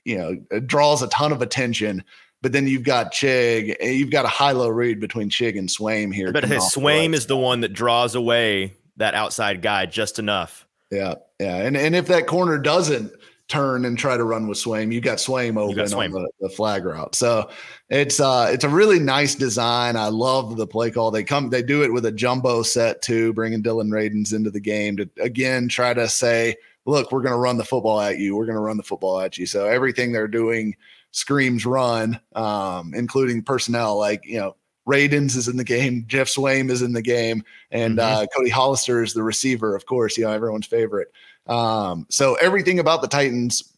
you 0.05 0.19
know 0.19 0.61
draws 0.61 1.03
a 1.03 1.09
ton 1.09 1.33
of 1.33 1.41
attention. 1.41 2.05
But 2.43 2.53
then 2.53 2.67
you've 2.67 2.85
got 2.85 3.13
Chig, 3.13 3.77
and 3.81 3.95
you've 3.95 4.11
got 4.11 4.25
a 4.25 4.29
high-low 4.29 4.69
read 4.69 4.99
between 4.99 5.29
Chig 5.29 5.59
and 5.59 5.69
Swaim 5.69 6.13
here. 6.13 6.33
But 6.33 6.45
his 6.45 6.63
Swaim 6.63 7.15
is 7.15 7.27
the 7.27 7.37
one 7.37 7.61
that 7.61 7.73
draws 7.73 8.15
away 8.15 8.77
that 8.97 9.15
outside 9.15 9.63
guy 9.63 9.87
just 9.87 10.19
enough. 10.19 10.67
Yeah, 10.91 11.15
yeah, 11.39 11.57
and 11.57 11.77
and 11.77 11.95
if 11.95 12.09
that 12.09 12.27
corner 12.27 12.59
doesn't 12.59 13.13
turn 13.51 13.85
and 13.85 13.99
try 13.99 14.17
to 14.17 14.25
run 14.25 14.47
with 14.47 14.57
Swaim. 14.57 14.93
You 14.93 15.01
got 15.01 15.19
Swaim 15.19 15.59
open 15.59 15.77
got 15.77 15.89
Swaim. 15.89 16.15
on 16.15 16.23
the, 16.23 16.31
the, 16.41 16.49
flag 16.49 16.85
route. 16.85 17.15
So 17.15 17.51
it's 17.91 18.21
uh 18.21 18.49
it's 18.51 18.65
a 18.65 18.69
really 18.69 19.01
nice 19.01 19.35
design. 19.35 19.97
I 19.97 20.09
love 20.09 20.57
the 20.57 20.67
play 20.67 20.91
call. 20.91 21.11
They 21.11 21.25
come 21.25 21.51
they 21.51 21.63
do 21.63 21.83
it 21.83 21.93
with 21.93 22.07
a 22.07 22.13
jumbo 22.13 22.63
set 22.63 23.03
too, 23.03 23.33
bringing 23.33 23.61
Dillon 23.61 23.91
Radunz 23.91 24.33
into 24.33 24.51
the 24.51 24.61
game 24.61 24.97
to 24.97 25.11
again 25.21 25.69
try 25.69 25.93
to 25.93 26.09
say, 26.09 26.57
look, 26.87 27.11
we're 27.11 27.23
going 27.23 27.33
to 27.33 27.39
run 27.39 27.59
the 27.59 27.65
football 27.65 28.01
at 28.01 28.19
you. 28.19 28.37
We're 28.37 28.47
going 28.47 28.57
to 28.57 28.63
run 28.63 28.77
the 28.77 28.83
football 28.85 29.21
at 29.21 29.37
you. 29.37 29.47
So 29.47 29.67
everything 29.67 30.13
they're 30.13 30.29
doing 30.29 30.77
screams 31.11 31.67
run, 31.67 32.21
um, 32.37 32.95
including 32.95 33.43
personnel 33.43 33.99
like 33.99 34.25
you 34.25 34.39
know. 34.39 34.57
Radunz 34.89 35.37
is 35.37 35.47
in 35.47 35.57
the 35.57 35.63
game. 35.63 36.05
Geoff 36.09 36.27
Swaim 36.27 36.69
is 36.69 36.83
in 36.83 36.95
the 36.95 37.03
game, 37.03 37.45
and 37.71 37.99
mm-hmm. 37.99 38.23
uh, 38.23 38.27
Cody 38.35 38.51
Hollister 38.51 39.05
is 39.05 39.13
the 39.13 39.23
receiver, 39.23 39.77
of 39.77 39.87
course. 39.87 40.17
You 40.17 40.25
know 40.25 40.33
everyone's 40.33 40.67
favorite. 40.67 41.13
Um, 41.51 42.07
so 42.09 42.35
everything 42.37 42.79
about 42.79 43.03
the 43.03 43.09
Titans, 43.09 43.73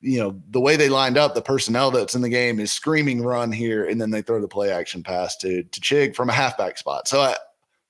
you 0.00 0.18
know, 0.18 0.42
the 0.50 0.60
way 0.60 0.74
they 0.76 0.88
lined 0.88 1.16
up, 1.16 1.34
the 1.34 1.40
personnel 1.40 1.92
that's 1.92 2.16
in 2.16 2.22
the 2.22 2.28
game 2.28 2.58
is 2.58 2.72
screaming 2.72 3.22
run 3.22 3.52
here, 3.52 3.86
and 3.86 4.00
then 4.00 4.10
they 4.10 4.20
throw 4.20 4.40
the 4.40 4.48
play 4.48 4.70
action 4.70 5.02
pass 5.02 5.36
to 5.38 5.62
to 5.62 5.80
Chig 5.80 6.16
from 6.16 6.28
a 6.28 6.32
halfback 6.32 6.76
spot. 6.76 7.06
So 7.06 7.20
I 7.20 7.36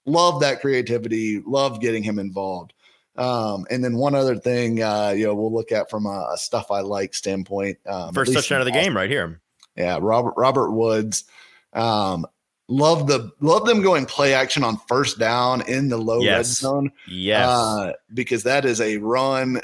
love 0.05 0.41
that 0.41 0.61
creativity, 0.61 1.41
love 1.41 1.81
getting 1.81 2.03
him 2.03 2.19
involved. 2.19 2.75
Um, 3.17 3.67
and 3.71 3.83
then 3.83 3.97
one 3.97 4.15
other 4.15 4.37
thing, 4.37 4.83
uh, 4.83 5.13
you 5.17 5.27
know, 5.27 5.35
we'll 5.35 5.53
look 5.53 5.73
at 5.73 5.91
from 5.91 6.07
a, 6.07 6.31
a 6.33 6.37
stuff 6.37 6.71
I 6.71 6.81
like 6.81 7.15
standpoint. 7.15 7.79
Um, 7.87 8.13
First 8.13 8.33
touchdown 8.35 8.61
of 8.61 8.67
the 8.67 8.73
game 8.73 8.97
right 8.97 9.11
here. 9.11 9.41
Yeah, 9.77 9.99
Robert 10.01 10.35
Robert 10.37 10.73
Woods. 10.73 11.25
Um, 11.73 12.27
Love 12.73 13.07
the 13.07 13.31
love 13.41 13.67
them 13.67 13.83
going 13.83 14.07
play 14.07 14.33
action 14.33 14.65
on 14.65 14.79
first 14.89 15.19
down 15.19 15.61
in 15.69 15.91
the 15.91 15.99
low 15.99 16.21
yes. 16.21 16.37
red 16.37 16.47
zone. 16.47 16.93
Yes, 17.07 17.47
uh, 17.47 17.93
because 18.15 18.43
that 18.45 18.65
is 18.65 18.81
a 18.81 18.97
run, 18.97 19.61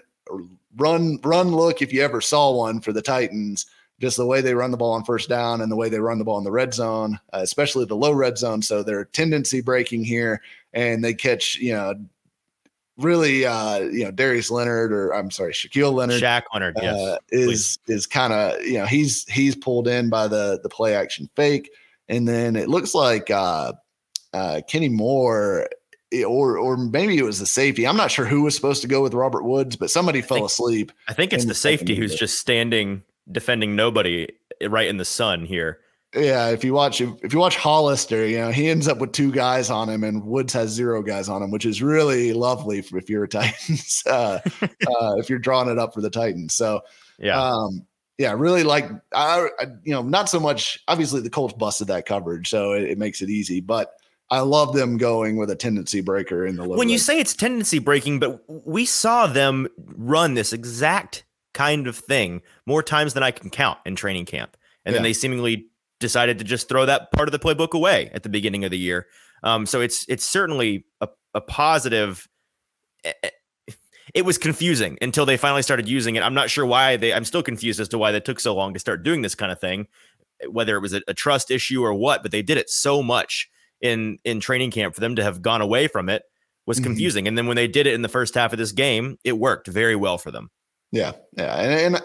run, 0.77 1.19
run 1.25 1.53
look. 1.53 1.81
If 1.81 1.91
you 1.91 2.03
ever 2.03 2.21
saw 2.21 2.55
one 2.55 2.83
for 2.83 2.93
the 2.93 3.01
Titans, 3.01 3.65
just 3.99 4.19
the 4.19 4.27
way 4.27 4.43
they 4.43 4.53
run 4.53 4.73
the 4.73 4.77
ball 4.77 4.93
on 4.93 5.05
first 5.05 5.27
down 5.27 5.63
and 5.63 5.73
the 5.73 5.77
way 5.77 5.89
they 5.89 6.01
run 6.01 6.19
the 6.19 6.25
ball 6.25 6.37
in 6.37 6.45
the 6.45 6.51
red 6.51 6.75
zone, 6.75 7.19
uh, 7.33 7.39
especially 7.39 7.87
the 7.87 7.97
low 7.97 8.13
red 8.13 8.37
zone. 8.37 8.61
So 8.61 8.83
they're 8.83 9.07
tendency 9.07 9.63
breaking 9.63 10.05
here, 10.05 10.43
and 10.75 11.03
they 11.03 11.15
catch 11.15 11.57
you 11.57 11.73
know 11.73 11.95
really 12.99 13.47
uh 13.47 13.79
you 13.79 14.05
know 14.05 14.11
Darius 14.11 14.51
Leonard 14.51 14.93
or 14.93 15.15
I'm 15.15 15.31
sorry 15.31 15.55
Shaquille 15.55 15.95
Leonard 15.95 16.21
Shaq 16.21 16.43
Leonard 16.53 16.77
yes 16.83 16.95
uh, 16.95 17.17
is 17.31 17.79
is 17.87 18.07
kind 18.07 18.35
of 18.35 18.63
you 18.63 18.75
know 18.75 18.85
he's 18.85 19.25
he's 19.29 19.57
pulled 19.57 19.89
in 19.89 20.11
by 20.11 20.29
the 20.29 20.61
the 20.63 20.69
play 20.69 20.95
action 20.95 21.31
fake 21.37 21.71
and 22.09 22.27
then 22.27 22.57
it 22.57 22.69
looks 22.69 22.95
like 22.95 23.31
uh, 23.31 23.73
uh, 24.33 24.61
Kenny 24.69 24.89
Moore, 24.89 25.69
eh, 26.13 26.25
or 26.25 26.59
or 26.59 26.77
maybe 26.77 27.19
it 27.19 27.25
was 27.25 27.39
the 27.39 27.47
safety. 27.47 27.87
I'm 27.87 27.97
not 27.97 28.11
sure 28.11 28.25
who 28.25 28.43
was 28.43 28.55
supposed 28.55 28.83
to 28.83 28.89
go 28.89 29.03
with 29.03 29.15
Robert 29.15 29.45
Woods, 29.45 29.77
but 29.77 29.91
somebody 29.91 30.23
fell 30.23 30.39
think, 30.39 30.47
asleep. 30.47 30.93
I 31.09 31.13
think 31.13 31.33
it's 31.33 31.45
the 31.45 31.55
safety 31.55 31.95
who's 31.95 32.15
just 32.15 32.39
standing 32.39 33.03
defending 33.31 33.77
nobody 33.77 34.29
eh, 34.61 34.69
right 34.69 34.89
in 34.89 34.97
the 34.97 35.05
sun 35.05 35.45
here. 35.45 35.81
Yeah, 36.15 36.49
if 36.49 36.65
you 36.65 36.73
watch 36.73 37.03
if 37.03 37.35
you 37.35 37.39
watch 37.39 37.57
Hollister, 37.57 38.27
you 38.27 38.39
know 38.39 38.51
he 38.51 38.71
ends 38.71 38.89
up 38.89 38.99
with 38.99 39.13
two 39.13 39.31
guys 39.31 39.69
on 39.69 39.91
him, 39.91 40.05
and 40.05 40.25
Woods 40.25 40.55
has 40.55 40.71
zero 40.71 41.03
guys 41.03 41.29
on 41.29 41.43
him, 41.43 41.51
which 41.51 41.67
is 41.67 41.83
really 41.83 42.33
lovely 42.33 42.79
if 42.79 43.11
you're 43.11 43.25
a 43.25 43.29
Titans. 43.29 44.03
uh, 44.07 44.39
uh, 44.63 45.17
if 45.19 45.29
you're 45.29 45.39
drawing 45.39 45.69
it 45.69 45.79
up 45.79 45.93
for 45.93 46.01
the 46.01 46.11
Titans, 46.11 46.55
so 46.55 46.81
yeah. 47.19 47.39
Um, 47.39 47.87
yeah, 48.19 48.33
really 48.37 48.65
like 48.65 48.91
I, 49.15 49.49
I, 49.59 49.67
you 49.85 49.93
know, 49.93 50.03
not 50.03 50.29
so 50.29 50.41
much. 50.41 50.79
Obviously, 50.89 51.21
the 51.21 51.31
Colts 51.31 51.55
busted 51.55 51.87
that 51.87 52.05
coverage, 52.05 52.51
so 52.51 52.73
it, 52.73 52.83
it, 52.83 52.99
makes 52.99 53.23
it 53.23 53.31
easy. 53.31 53.61
But 53.61 53.93
I 54.29 54.41
love 54.41 54.75
them 54.75 54.99
going 54.99 55.37
with 55.37 55.51
a 55.51 55.57
tendency 55.57 56.01
breaker 56.01 56.45
in 56.45 56.57
the 56.57 56.65
low. 56.65 56.77
When 56.77 56.89
you 56.89 56.99
say 56.99 57.21
it's 57.21 57.33
tendency 57.33 57.79
breaking, 57.79 58.19
but 58.19 58.43
we 58.67 58.85
saw 58.85 59.29
them 59.29 59.69
run 59.79 60.35
this 60.35 60.53
exact 60.53 61.25
kind 61.55 61.87
of 61.87 61.97
thing 61.97 62.43
more 62.67 62.83
times 62.83 63.15
than 63.15 63.23
I 63.23 63.31
can 63.31 63.51
count 63.51 63.79
in 63.87 63.95
training 63.95 64.27
camp, 64.27 64.57
and 64.85 64.93
yeah. 64.93 64.97
then 64.97 65.05
they 65.05 65.13
seemingly 65.13 65.69
decided 66.01 66.39
to 66.39 66.45
just 66.45 66.69
throw 66.69 66.87
that 66.87 67.13
part 67.13 67.29
of 67.29 67.33
the 67.33 67.39
playbook 67.39 67.73
away 67.73 68.11
at 68.13 68.25
the 68.25 68.29
beginning 68.29 68.65
of 68.65 68.73
the 68.73 68.79
year. 68.79 69.07
Um, 69.45 69.65
so 69.65 69.81
it's 69.81 70.05
it's 70.09 70.27
certainly 70.27 70.87
a, 71.01 71.09
a 71.35 71.41
positive 71.41 72.29
it 74.15 74.25
was 74.25 74.39
confusing 74.39 74.99
until 75.01 75.27
they 75.27 75.37
finally 75.37 75.63
started 75.63 75.89
using 75.89 76.17
it. 76.17 76.23
I'm 76.23 76.35
not 76.35 76.51
sure 76.51 76.67
why 76.67 76.97
they, 76.97 77.13
I'm 77.13 77.25
still 77.25 77.43
confused 77.43 77.81
as 77.81 77.89
to 77.89 77.99
why 77.99 78.13
they 78.13 78.21
took 78.21 78.41
so 78.41 78.55
long 78.55 78.75
to 78.75 78.81
start 78.81 79.03
doing 79.03 79.23
this 79.23 79.35
kind 79.35 79.53
of 79.53 79.61
thing, 79.61 79.87
whether 80.49 80.77
it 80.77 80.81
was 80.81 80.93
a, 80.93 81.03
a 81.09 81.15
trust 81.15 81.51
issue 81.51 81.83
or 81.83 81.95
what, 81.95 82.23
but 82.23 82.33
they 82.33 82.43
did 82.43 82.59
it 82.59 82.71
so 82.71 83.03
much 83.03 83.51
in, 83.81 84.19
in 84.25 84.41
training 84.41 84.71
camp 84.71 84.95
for 84.95 85.01
them 85.01 85.17
to 85.17 85.23
have 85.23 85.43
gone 85.43 85.61
away 85.61 85.89
from 85.89 86.09
it 86.09 86.23
was 86.67 86.79
mm-hmm. 86.79 86.85
confusing. 86.85 87.23
Mm-hmm. 87.23 87.29
And 87.29 87.39
then 87.39 87.47
when 87.47 87.57
they 87.57 87.69
did 87.69 87.87
it 87.87 87.95
in 87.95 88.03
the 88.03 88.09
first 88.09 88.35
half 88.35 88.53
of 88.53 88.59
this 88.59 88.73
game, 88.73 89.19
it 89.25 89.39
worked 89.39 89.67
very 89.67 89.97
well 89.97 90.19
for 90.19 90.31
them. 90.31 90.51
Yeah. 90.93 91.13
Yeah. 91.37 91.55
And, 91.61 91.97
and 91.97 92.05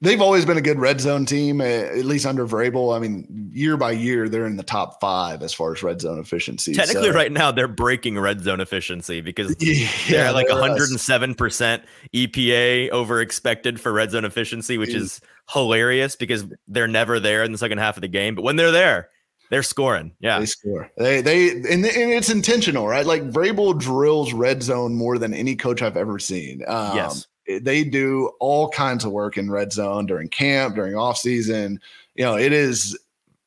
they've 0.00 0.20
always 0.20 0.44
been 0.44 0.56
a 0.56 0.62
good 0.62 0.78
red 0.78 1.00
zone 1.00 1.24
team, 1.24 1.60
at 1.60 2.04
least 2.04 2.26
under 2.26 2.46
Vrabel. 2.46 2.94
I 2.94 2.98
mean, 2.98 3.50
year 3.52 3.76
by 3.76 3.92
year, 3.92 4.28
they're 4.28 4.46
in 4.46 4.56
the 4.56 4.62
top 4.62 5.00
five 5.00 5.42
as 5.42 5.54
far 5.54 5.72
as 5.72 5.82
red 5.82 6.00
zone 6.00 6.18
efficiency. 6.18 6.74
Technically, 6.74 7.10
so. 7.10 7.14
right 7.14 7.32
now, 7.32 7.50
they're 7.50 7.68
breaking 7.68 8.18
red 8.18 8.42
zone 8.42 8.60
efficiency 8.60 9.20
because 9.20 9.54
yeah, 9.60 9.88
they're 10.08 10.32
like 10.32 10.48
107% 10.48 11.82
EPA 12.14 12.90
over 12.90 13.20
expected 13.20 13.80
for 13.80 13.92
red 13.92 14.10
zone 14.10 14.24
efficiency, 14.24 14.78
which 14.78 14.94
is 14.94 15.20
hilarious 15.50 16.16
because 16.16 16.44
they're 16.68 16.88
never 16.88 17.18
there 17.18 17.42
in 17.42 17.52
the 17.52 17.58
second 17.58 17.78
half 17.78 17.96
of 17.96 18.02
the 18.02 18.08
game. 18.08 18.34
But 18.34 18.42
when 18.42 18.56
they're 18.56 18.72
there, 18.72 19.10
they're 19.48 19.62
scoring. 19.62 20.12
Yeah. 20.18 20.40
They 20.40 20.46
score. 20.46 20.90
They, 20.98 21.20
they, 21.22 21.50
and, 21.50 21.84
and 21.84 21.86
it's 21.86 22.30
intentional, 22.30 22.88
right? 22.88 23.06
Like 23.06 23.22
Vrabel 23.30 23.78
drills 23.78 24.32
red 24.32 24.62
zone 24.62 24.96
more 24.96 25.18
than 25.18 25.32
any 25.32 25.54
coach 25.54 25.82
I've 25.82 25.96
ever 25.96 26.18
seen. 26.18 26.62
Um, 26.66 26.96
yes 26.96 27.26
they 27.46 27.84
do 27.84 28.30
all 28.40 28.68
kinds 28.68 29.04
of 29.04 29.12
work 29.12 29.36
in 29.36 29.50
red 29.50 29.72
zone 29.72 30.06
during 30.06 30.28
camp, 30.28 30.74
during 30.74 30.96
off 30.96 31.18
season. 31.18 31.80
You 32.14 32.24
know, 32.24 32.36
it 32.36 32.52
is 32.52 32.98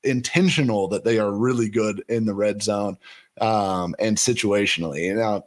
intentional 0.03 0.87
that 0.89 1.03
they 1.03 1.19
are 1.19 1.31
really 1.31 1.69
good 1.69 2.03
in 2.07 2.25
the 2.25 2.33
red 2.33 2.63
zone 2.63 2.97
um, 3.41 3.95
and 3.99 4.17
situationally. 4.17 5.05
You 5.05 5.15
know, 5.15 5.45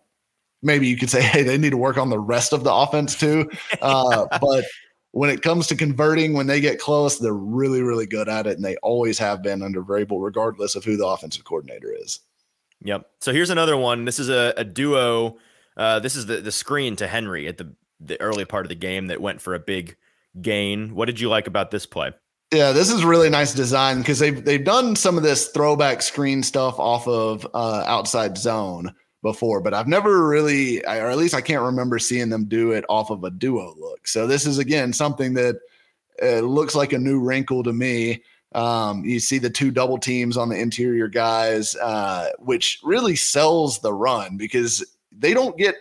maybe 0.63 0.87
you 0.87 0.97
could 0.97 1.11
say, 1.11 1.23
hey, 1.23 1.43
they 1.43 1.59
need 1.59 1.71
to 1.71 1.77
work 1.77 1.99
on 1.99 2.11
the 2.11 2.19
rest 2.19 2.53
of 2.53 2.65
the 2.65 2.73
offense 2.73 3.19
too. 3.19 3.51
Uh, 3.81 4.27
but 4.41 4.65
when 5.11 5.29
it 5.29 5.43
comes 5.43 5.67
to 5.67 5.77
converting, 5.77 6.35
when 6.35 6.47
they 6.47 6.61
get 6.61 6.79
close, 6.79 7.19
they're 7.19 7.33
really, 7.33 7.83
really 7.83 8.07
good 8.07 8.29
at 8.29 8.47
it, 8.47 8.57
and 8.57 8.65
they 8.65 8.77
always 8.77 9.19
have 9.19 9.43
been 9.43 9.63
under 9.63 9.83
Vrabel, 9.83 10.23
regardless 10.23 10.75
of 10.75 10.85
who 10.85 10.97
the 10.97 11.07
offensive 11.07 11.45
coordinator 11.45 11.93
is. 11.93 12.21
Yep. 12.85 13.07
So 13.21 13.33
here's 13.33 13.51
another 13.51 13.77
one. 13.77 14.05
This 14.05 14.19
is 14.19 14.29
a, 14.29 14.55
a 14.57 14.65
duo. 14.65 15.37
Uh, 15.77 16.01
this 16.01 16.17
is 16.17 16.27
the 16.27 16.41
the 16.41 16.53
screen 16.53 16.97
to 16.97 17.07
Henry 17.07 17.47
at 17.49 17.59
the 17.59 17.75
the 18.05 18.21
early 18.21 18.45
part 18.45 18.65
of 18.65 18.69
the 18.69 18.75
game 18.75 19.07
that 19.09 19.21
went 19.21 19.41
for 19.41 19.55
a 19.55 19.59
big 19.59 19.97
gain. 20.41 20.95
What 20.95 21.07
did 21.07 21.21
you 21.21 21.29
like 21.29 21.47
about 21.47 21.71
this 21.71 21.87
play? 21.87 22.13
Yeah, 22.53 22.73
this 22.73 22.91
is 22.91 23.05
really 23.05 23.31
nice 23.31 23.55
design 23.55 23.99
because 23.99 24.19
they've 24.19 24.45
they've 24.45 24.65
done 24.65 24.95
some 24.95 25.17
of 25.17 25.23
this 25.23 25.49
throwback 25.49 26.03
screen 26.03 26.43
stuff 26.43 26.79
off 26.79 27.09
of 27.09 27.47
uh, 27.55 27.85
outside 27.87 28.37
zone 28.37 28.95
before, 29.23 29.61
but 29.61 29.73
I've 29.73 29.89
never 29.89 30.29
really, 30.29 30.85
or 30.85 31.09
at 31.09 31.17
least 31.17 31.35
I 31.35 31.41
can't 31.41 31.63
remember 31.63 31.99
seeing 31.99 32.29
them 32.29 32.45
do 32.45 32.73
it 32.73 32.85
off 32.89 33.11
of 33.11 33.25
a 33.25 33.31
duo 33.31 33.75
look. 33.79 34.07
So 34.07 34.27
this 34.27 34.47
is 34.47 34.59
again 34.59 34.93
something 34.93 35.33
that 35.35 35.57
uh, 36.23 36.41
looks 36.41 36.75
like 36.75 36.93
a 36.93 36.99
new 36.99 37.21
wrinkle 37.21 37.63
to 37.63 37.73
me. 37.73 38.23
Um, 38.55 39.03
you 39.05 39.19
see 39.19 39.39
the 39.39 39.49
two 39.49 39.71
double 39.71 39.97
teams 39.97 40.37
on 40.37 40.51
the 40.51 40.61
interior 40.61 41.09
guys, 41.09 41.75
uh, 41.77 42.31
which 42.39 42.81
really 42.83 43.17
sells 43.17 43.79
the 43.79 43.95
run 43.95 44.37
because 44.37 44.85
they 45.11 45.33
don't 45.33 45.57
get, 45.57 45.77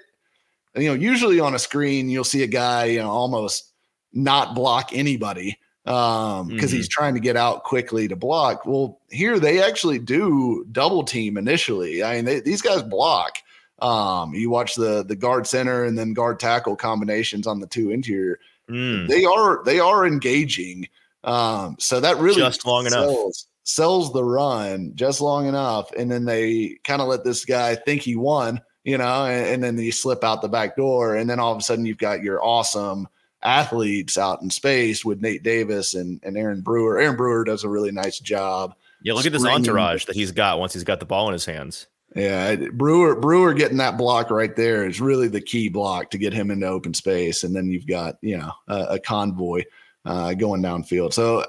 you 0.75 0.87
know, 0.87 0.93
usually 0.93 1.39
on 1.39 1.55
a 1.55 1.59
screen 1.59 2.09
you'll 2.09 2.23
see 2.23 2.43
a 2.43 2.47
guy, 2.47 2.85
you 2.85 2.99
know, 2.99 3.09
almost 3.09 3.71
not 4.13 4.55
block 4.55 4.91
anybody 4.93 5.57
um 5.85 6.47
because 6.47 6.69
mm-hmm. 6.69 6.77
he's 6.77 6.87
trying 6.87 7.15
to 7.15 7.19
get 7.19 7.35
out 7.35 7.63
quickly 7.63 8.07
to 8.07 8.15
block. 8.15 8.65
Well 8.65 8.99
here 9.09 9.39
they 9.39 9.63
actually 9.63 9.97
do 9.97 10.65
double 10.71 11.03
team 11.03 11.37
initially. 11.37 12.03
I 12.03 12.17
mean 12.17 12.25
they, 12.25 12.39
these 12.39 12.61
guys 12.61 12.83
block. 12.83 13.37
Um 13.79 14.33
you 14.35 14.49
watch 14.49 14.75
the 14.75 15.03
the 15.03 15.15
guard 15.15 15.47
center 15.47 15.83
and 15.83 15.97
then 15.97 16.13
guard 16.13 16.39
tackle 16.39 16.75
combinations 16.75 17.47
on 17.47 17.59
the 17.59 17.67
two 17.67 17.89
interior. 17.89 18.39
Mm. 18.69 19.07
they 19.07 19.25
are 19.25 19.63
they 19.65 19.79
are 19.79 20.05
engaging. 20.05 20.87
Um 21.23 21.77
so 21.79 21.99
that 21.99 22.17
really 22.17 22.41
just 22.41 22.65
long 22.65 22.87
sells, 22.87 23.09
enough. 23.09 23.33
sells 23.63 24.13
the 24.13 24.23
run 24.23 24.91
just 24.93 25.19
long 25.19 25.47
enough. 25.47 25.91
And 25.93 26.11
then 26.11 26.25
they 26.25 26.77
kind 26.83 27.01
of 27.01 27.07
let 27.07 27.23
this 27.23 27.43
guy 27.43 27.73
think 27.73 28.03
he 28.03 28.15
won 28.15 28.61
you 28.83 28.97
know 28.97 29.25
and, 29.25 29.45
and 29.47 29.63
then 29.63 29.77
you 29.77 29.91
slip 29.91 30.23
out 30.23 30.41
the 30.41 30.47
back 30.47 30.75
door 30.75 31.15
and 31.15 31.29
then 31.29 31.39
all 31.39 31.51
of 31.51 31.57
a 31.57 31.61
sudden 31.61 31.85
you've 31.85 31.97
got 31.97 32.21
your 32.21 32.43
awesome 32.43 33.07
athletes 33.43 34.17
out 34.17 34.41
in 34.41 34.49
space 34.49 35.03
with 35.03 35.21
Nate 35.21 35.43
Davis 35.43 35.93
and, 35.93 36.19
and 36.23 36.37
Aaron 36.37 36.61
Brewer. 36.61 36.99
Aaron 36.99 37.15
Brewer 37.15 37.43
does 37.43 37.63
a 37.63 37.69
really 37.69 37.91
nice 37.91 38.19
job. 38.19 38.75
Yeah, 39.03 39.13
look 39.13 39.25
at 39.25 39.31
this 39.31 39.45
entourage 39.45 40.05
that 40.05 40.15
he's 40.15 40.31
got 40.31 40.59
once 40.59 40.73
he's 40.73 40.83
got 40.83 40.99
the 40.99 41.05
ball 41.05 41.27
in 41.27 41.33
his 41.33 41.45
hands. 41.45 41.87
Yeah, 42.15 42.55
Brewer 42.73 43.15
Brewer 43.15 43.53
getting 43.53 43.77
that 43.77 43.97
block 43.97 44.29
right 44.29 44.55
there 44.55 44.85
is 44.85 44.99
really 44.99 45.27
the 45.27 45.41
key 45.41 45.69
block 45.69 46.11
to 46.11 46.17
get 46.17 46.33
him 46.33 46.51
into 46.51 46.67
open 46.67 46.93
space, 46.93 47.43
and 47.43 47.55
then 47.55 47.71
you've 47.71 47.87
got 47.87 48.17
you 48.21 48.37
know 48.37 48.51
a, 48.67 48.83
a 48.91 48.99
convoy 48.99 49.63
uh, 50.05 50.33
going 50.33 50.61
downfield. 50.61 51.13
So 51.13 51.45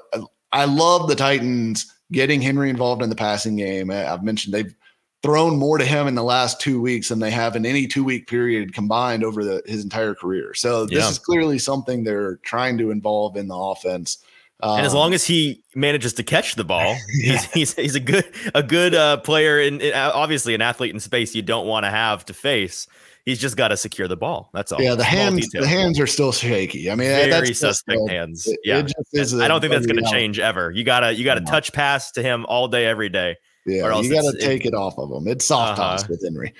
I 0.51 0.65
love 0.65 1.09
the 1.09 1.15
Titans 1.15 1.93
getting 2.11 2.41
Henry 2.41 2.69
involved 2.69 3.03
in 3.03 3.09
the 3.09 3.15
passing 3.15 3.57
game. 3.57 3.91
I've 3.91 4.23
mentioned 4.23 4.53
they've 4.53 4.73
thrown 5.23 5.57
more 5.57 5.77
to 5.77 5.85
him 5.85 6.05
in 6.07 6.15
the 6.15 6.23
last 6.23 6.59
two 6.59 6.81
weeks 6.81 7.07
than 7.07 7.19
they 7.19 7.31
have 7.31 7.55
in 7.55 7.65
any 7.65 7.87
two 7.87 8.03
week 8.03 8.27
period 8.27 8.73
combined 8.73 9.23
over 9.23 9.43
the, 9.43 9.63
his 9.65 9.83
entire 9.83 10.13
career. 10.13 10.53
So 10.53 10.85
this 10.85 10.99
yeah. 10.99 11.09
is 11.09 11.17
clearly 11.17 11.57
something 11.57 12.03
they're 12.03 12.35
trying 12.37 12.77
to 12.79 12.91
involve 12.91 13.37
in 13.37 13.47
the 13.47 13.55
offense. 13.55 14.17
Um, 14.59 14.77
and 14.77 14.85
as 14.85 14.93
long 14.93 15.13
as 15.13 15.25
he 15.25 15.63
manages 15.75 16.13
to 16.13 16.23
catch 16.23 16.55
the 16.55 16.63
ball, 16.63 16.95
yeah. 17.13 17.37
he's, 17.37 17.45
he's, 17.53 17.73
he's 17.75 17.95
a 17.95 17.99
good 17.99 18.25
a 18.53 18.61
good 18.61 18.93
uh, 18.93 19.17
player 19.17 19.59
and 19.59 19.81
obviously 19.93 20.53
an 20.53 20.61
athlete 20.61 20.93
in 20.93 20.99
space 20.99 21.33
you 21.33 21.41
don't 21.41 21.67
want 21.67 21.85
to 21.85 21.89
have 21.89 22.25
to 22.25 22.33
face. 22.33 22.87
He's 23.25 23.39
just 23.39 23.55
got 23.55 23.69
to 23.69 23.77
secure 23.77 24.09
the 24.09 24.17
ball. 24.17 24.49
That's 24.53 24.73
all. 24.73 24.81
Yeah, 24.81 24.95
the 24.95 25.05
hands 25.05 25.49
the 25.51 25.65
hands 25.65 25.97
are 26.01 26.07
still 26.07 26.33
shaky. 26.33 26.91
I 26.91 26.95
mean, 26.95 27.07
very 27.07 27.29
that's 27.29 27.59
suspect 27.59 27.97
just, 27.97 28.11
hands. 28.11 28.47
It, 28.47 28.59
yeah, 28.65 28.85
it 29.13 29.33
I 29.41 29.47
don't 29.47 29.61
think 29.61 29.71
that's 29.71 29.85
going 29.85 30.03
to 30.03 30.11
change 30.11 30.39
ever. 30.39 30.71
You 30.71 30.83
gotta 30.83 31.13
you 31.13 31.23
gotta 31.23 31.39
no. 31.39 31.49
touch 31.49 31.71
pass 31.71 32.11
to 32.11 32.21
him 32.21 32.45
all 32.47 32.67
day 32.67 32.85
every 32.85 33.07
day. 33.07 33.37
Yeah, 33.65 33.99
you 33.99 34.13
got 34.13 34.29
to 34.29 34.37
take 34.39 34.65
it, 34.65 34.69
it, 34.69 34.73
off 34.73 34.97
of 34.97 35.09
them. 35.09 35.27
It's 35.27 35.45
soft 35.45 35.79
uh-huh. 35.79 35.91
toss 35.91 36.09
with 36.09 36.21
Henry. 36.23 36.53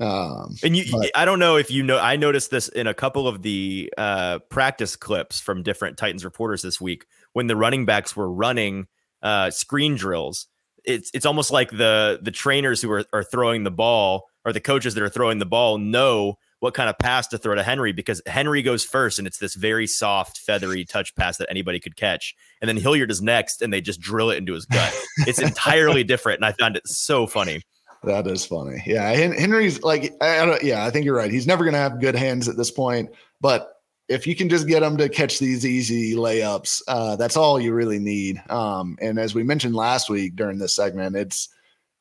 Um, 0.00 0.56
and 0.62 0.76
you, 0.76 0.84
but, 0.90 1.10
I 1.14 1.24
don't 1.24 1.38
know 1.38 1.56
if 1.56 1.70
you 1.70 1.82
know. 1.82 1.98
I 1.98 2.16
noticed 2.16 2.50
this 2.50 2.68
in 2.68 2.86
a 2.86 2.94
couple 2.94 3.28
of 3.28 3.42
the 3.42 3.92
uh, 3.98 4.38
practice 4.48 4.96
clips 4.96 5.40
from 5.40 5.62
different 5.62 5.98
Titans 5.98 6.24
reporters 6.24 6.62
this 6.62 6.80
week 6.80 7.06
when 7.34 7.46
the 7.46 7.56
running 7.56 7.84
backs 7.84 8.16
were 8.16 8.30
running 8.30 8.86
uh, 9.22 9.50
screen 9.50 9.96
drills. 9.96 10.46
It's 10.84 11.10
it's 11.12 11.26
almost 11.26 11.50
like 11.50 11.70
the 11.70 12.18
the 12.22 12.30
trainers 12.30 12.80
who 12.80 12.90
are, 12.90 13.04
are 13.12 13.22
throwing 13.22 13.64
the 13.64 13.70
ball 13.70 14.24
or 14.44 14.52
the 14.52 14.60
coaches 14.60 14.94
that 14.94 15.02
are 15.02 15.10
throwing 15.10 15.38
the 15.38 15.46
ball 15.46 15.76
know 15.76 16.38
what 16.60 16.74
kind 16.74 16.88
of 16.88 16.98
pass 16.98 17.26
to 17.28 17.38
throw 17.38 17.54
to 17.54 17.62
Henry 17.62 17.92
because 17.92 18.22
Henry 18.26 18.62
goes 18.62 18.84
first 18.84 19.18
and 19.18 19.26
it's 19.26 19.38
this 19.38 19.54
very 19.54 19.86
soft, 19.86 20.38
feathery 20.38 20.84
touch 20.84 21.14
pass 21.16 21.38
that 21.38 21.50
anybody 21.50 21.80
could 21.80 21.96
catch. 21.96 22.34
And 22.60 22.68
then 22.68 22.76
Hilliard 22.76 23.10
is 23.10 23.20
next 23.20 23.62
and 23.62 23.72
they 23.72 23.80
just 23.80 24.00
drill 24.00 24.30
it 24.30 24.36
into 24.36 24.52
his 24.52 24.66
gut. 24.66 24.94
It's 25.26 25.38
entirely 25.42 26.04
different. 26.04 26.38
And 26.38 26.44
I 26.44 26.52
found 26.52 26.76
it 26.76 26.86
so 26.86 27.26
funny. 27.26 27.62
That 28.04 28.26
is 28.26 28.46
funny. 28.46 28.82
Yeah. 28.86 29.10
Henry's 29.10 29.82
like, 29.82 30.14
I 30.22 30.44
don't, 30.46 30.62
yeah, 30.62 30.84
I 30.84 30.90
think 30.90 31.04
you're 31.04 31.16
right. 31.16 31.30
He's 31.30 31.46
never 31.46 31.64
going 31.64 31.74
to 31.74 31.80
have 31.80 32.00
good 32.00 32.14
hands 32.14 32.48
at 32.48 32.56
this 32.56 32.70
point. 32.70 33.10
But 33.40 33.72
if 34.08 34.26
you 34.26 34.36
can 34.36 34.48
just 34.48 34.66
get 34.66 34.82
him 34.82 34.96
to 34.98 35.08
catch 35.08 35.38
these 35.38 35.64
easy 35.64 36.14
layups, 36.14 36.82
uh, 36.88 37.16
that's 37.16 37.36
all 37.36 37.60
you 37.60 37.72
really 37.72 37.98
need. 37.98 38.42
Um, 38.50 38.98
and 39.00 39.18
as 39.18 39.34
we 39.34 39.42
mentioned 39.42 39.74
last 39.74 40.10
week 40.10 40.36
during 40.36 40.58
this 40.58 40.74
segment, 40.76 41.16
it's, 41.16 41.48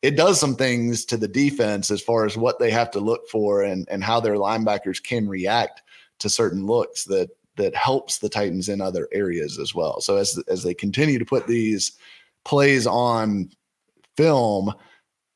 it 0.01 0.15
does 0.15 0.39
some 0.39 0.55
things 0.55 1.03
to 1.05 1.17
the 1.17 1.27
defense 1.27 1.91
as 1.91 2.01
far 2.01 2.25
as 2.25 2.38
what 2.38 2.59
they 2.59 2.71
have 2.71 2.89
to 2.91 2.99
look 2.99 3.27
for 3.27 3.62
and, 3.62 3.88
and 3.89 4.03
how 4.03 4.19
their 4.19 4.35
linebackers 4.35 5.03
can 5.03 5.27
react 5.27 5.81
to 6.19 6.29
certain 6.29 6.65
looks 6.65 7.05
that 7.05 7.29
that 7.57 7.75
helps 7.75 8.19
the 8.19 8.29
Titans 8.29 8.69
in 8.69 8.79
other 8.79 9.09
areas 9.12 9.59
as 9.59 9.75
well. 9.75 9.99
So 10.01 10.15
as 10.15 10.41
as 10.47 10.63
they 10.63 10.73
continue 10.73 11.19
to 11.19 11.25
put 11.25 11.47
these 11.47 11.91
plays 12.45 12.88
on 12.88 13.49
film, 14.15 14.73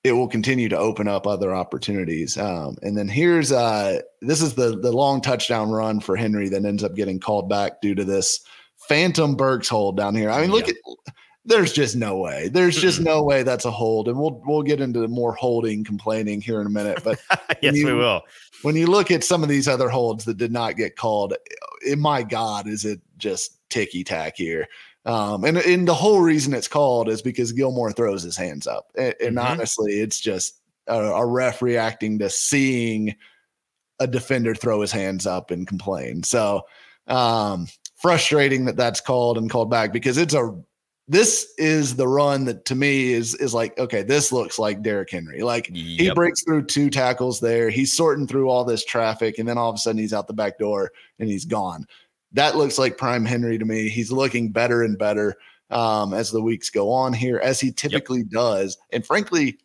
it 0.04 0.14
will 0.14 0.30
continue 0.30 0.70
to 0.70 0.78
open 0.78 1.08
up 1.08 1.28
other 1.28 1.54
opportunities. 1.54 2.38
Um, 2.38 2.78
and 2.82 2.98
then 2.98 3.10
here's 3.10 3.52
uh, 3.52 4.00
this 4.22 4.42
is 4.42 4.56
the 4.56 4.80
the 4.80 4.92
long 4.92 5.22
touchdown 5.22 5.72
run 5.72 6.00
for 6.00 6.16
Henry 6.16 6.48
that 6.50 6.66
ends 6.66 6.84
up 6.84 6.96
getting 6.96 7.20
called 7.20 7.50
back 7.50 7.82
due 7.82 7.96
to 7.96 8.06
this 8.06 8.40
phantom 8.88 9.36
Burks 9.36 9.68
hold 9.68 9.98
down 9.98 10.16
here. 10.16 10.30
I 10.30 10.42
mean, 10.42 10.52
look 10.52 10.68
yeah. 10.68 10.74
at 11.08 11.16
there's 11.46 11.74
just 11.74 11.96
no 11.96 12.18
way. 12.18 12.48
There's 12.48 12.78
just 12.78 13.02
no 13.02 13.24
way 13.24 13.44
that's 13.44 13.66
a 13.66 13.72
hold, 13.72 14.08
and 14.08 14.18
we'll 14.18 14.42
we'll 14.46 14.64
get 14.64 14.80
into 14.80 15.08
more 15.08 15.34
holding 15.34 15.84
complaining 15.84 16.42
here 16.42 16.62
in 16.62 16.68
a 16.68 16.70
minute. 16.70 17.04
But 17.04 17.20
yes, 17.62 17.76
you, 17.76 17.88
we 17.88 17.94
will. 17.94 18.22
When 18.62 18.76
you 18.76 18.88
look 18.88 19.12
at 19.12 19.24
some 19.24 19.44
of 19.44 19.50
these 19.50 19.68
other 19.68 19.90
holds 19.90 20.24
that 20.26 20.38
did 20.38 20.54
not 20.54 20.78
get 20.78 20.96
called, 20.96 21.34
in 21.86 22.00
my 22.00 22.24
God, 22.24 22.68
is 22.68 22.86
it 22.86 23.02
just 23.18 23.60
ticky 23.70 24.04
tack 24.04 24.38
here? 24.38 24.68
Um, 25.06 25.44
and 25.44 25.58
and 25.58 25.88
the 25.88 25.94
whole 25.94 26.22
reason 26.22 26.54
it's 26.54 26.70
called 26.70 27.10
is 27.10 27.22
because 27.22 27.52
Gilmore 27.52 27.92
throws 27.92 28.24
his 28.24 28.38
hands 28.38 28.66
up, 28.66 28.92
and, 28.96 29.14
and 29.20 29.38
mm-hmm. 29.38 29.46
honestly, 29.46 30.00
it's 30.00 30.22
just 30.22 30.62
a, 30.88 30.98
a 30.98 31.26
ref 31.26 31.62
reacting 31.62 32.20
to 32.20 32.30
seeing 32.30 33.16
a 34.00 34.08
defender 34.08 34.56
throw 34.56 34.80
his 34.80 34.92
hands 34.92 35.28
up 35.28 35.52
and 35.52 35.68
complain. 35.68 36.24
So 36.24 36.62
um, 37.08 37.68
frustrating 37.98 38.66
that 38.66 38.78
that's 38.78 39.02
called 39.02 39.38
and 39.38 39.50
called 39.50 39.70
back 39.70 39.92
because 39.92 40.18
it's 40.18 40.34
a 40.34 40.58
this 41.08 41.54
is 41.58 41.96
the 41.96 42.08
run 42.08 42.46
that 42.46 42.66
to 42.66 42.76
me 42.76 43.12
is 43.12 43.36
is 43.36 43.54
like 43.54 43.78
okay 43.78 44.04
this 44.04 44.32
looks 44.32 44.58
like 44.58 44.82
Derrick 44.82 45.12
Henry. 45.12 45.42
Like 45.42 45.70
yep. 45.72 46.00
he 46.00 46.12
breaks 46.14 46.44
through 46.44 46.66
two 46.66 46.90
tackles 46.90 47.40
there. 47.40 47.70
He's 47.70 47.96
sorting 47.96 48.28
through 48.28 48.50
all 48.50 48.64
this 48.64 48.86
traffic 48.86 49.38
and 49.38 49.48
then 49.48 49.58
all 49.58 49.70
of 49.70 49.76
a 49.76 49.80
sudden 49.80 50.00
he's 50.00 50.14
out 50.14 50.28
the 50.28 50.34
back 50.34 50.58
door 50.58 50.92
and 51.20 51.30
he's 51.30 51.46
gone. 51.46 51.86
That 52.32 52.56
looks 52.56 52.78
like 52.78 52.98
prime 52.98 53.26
Henry 53.26 53.58
to 53.58 53.66
me. 53.66 53.90
He's 53.90 54.12
looking 54.12 54.52
better 54.52 54.84
and 54.84 54.98
better 54.98 55.36
um, 55.70 56.14
as 56.14 56.32
the 56.32 56.42
weeks 56.42 56.70
go 56.70 56.90
on 56.90 57.14
here 57.14 57.38
as 57.40 57.60
he 57.60 57.72
typically 57.72 58.20
yep. 58.20 58.30
does. 58.30 58.78
And 58.92 59.06
frankly 59.06 59.60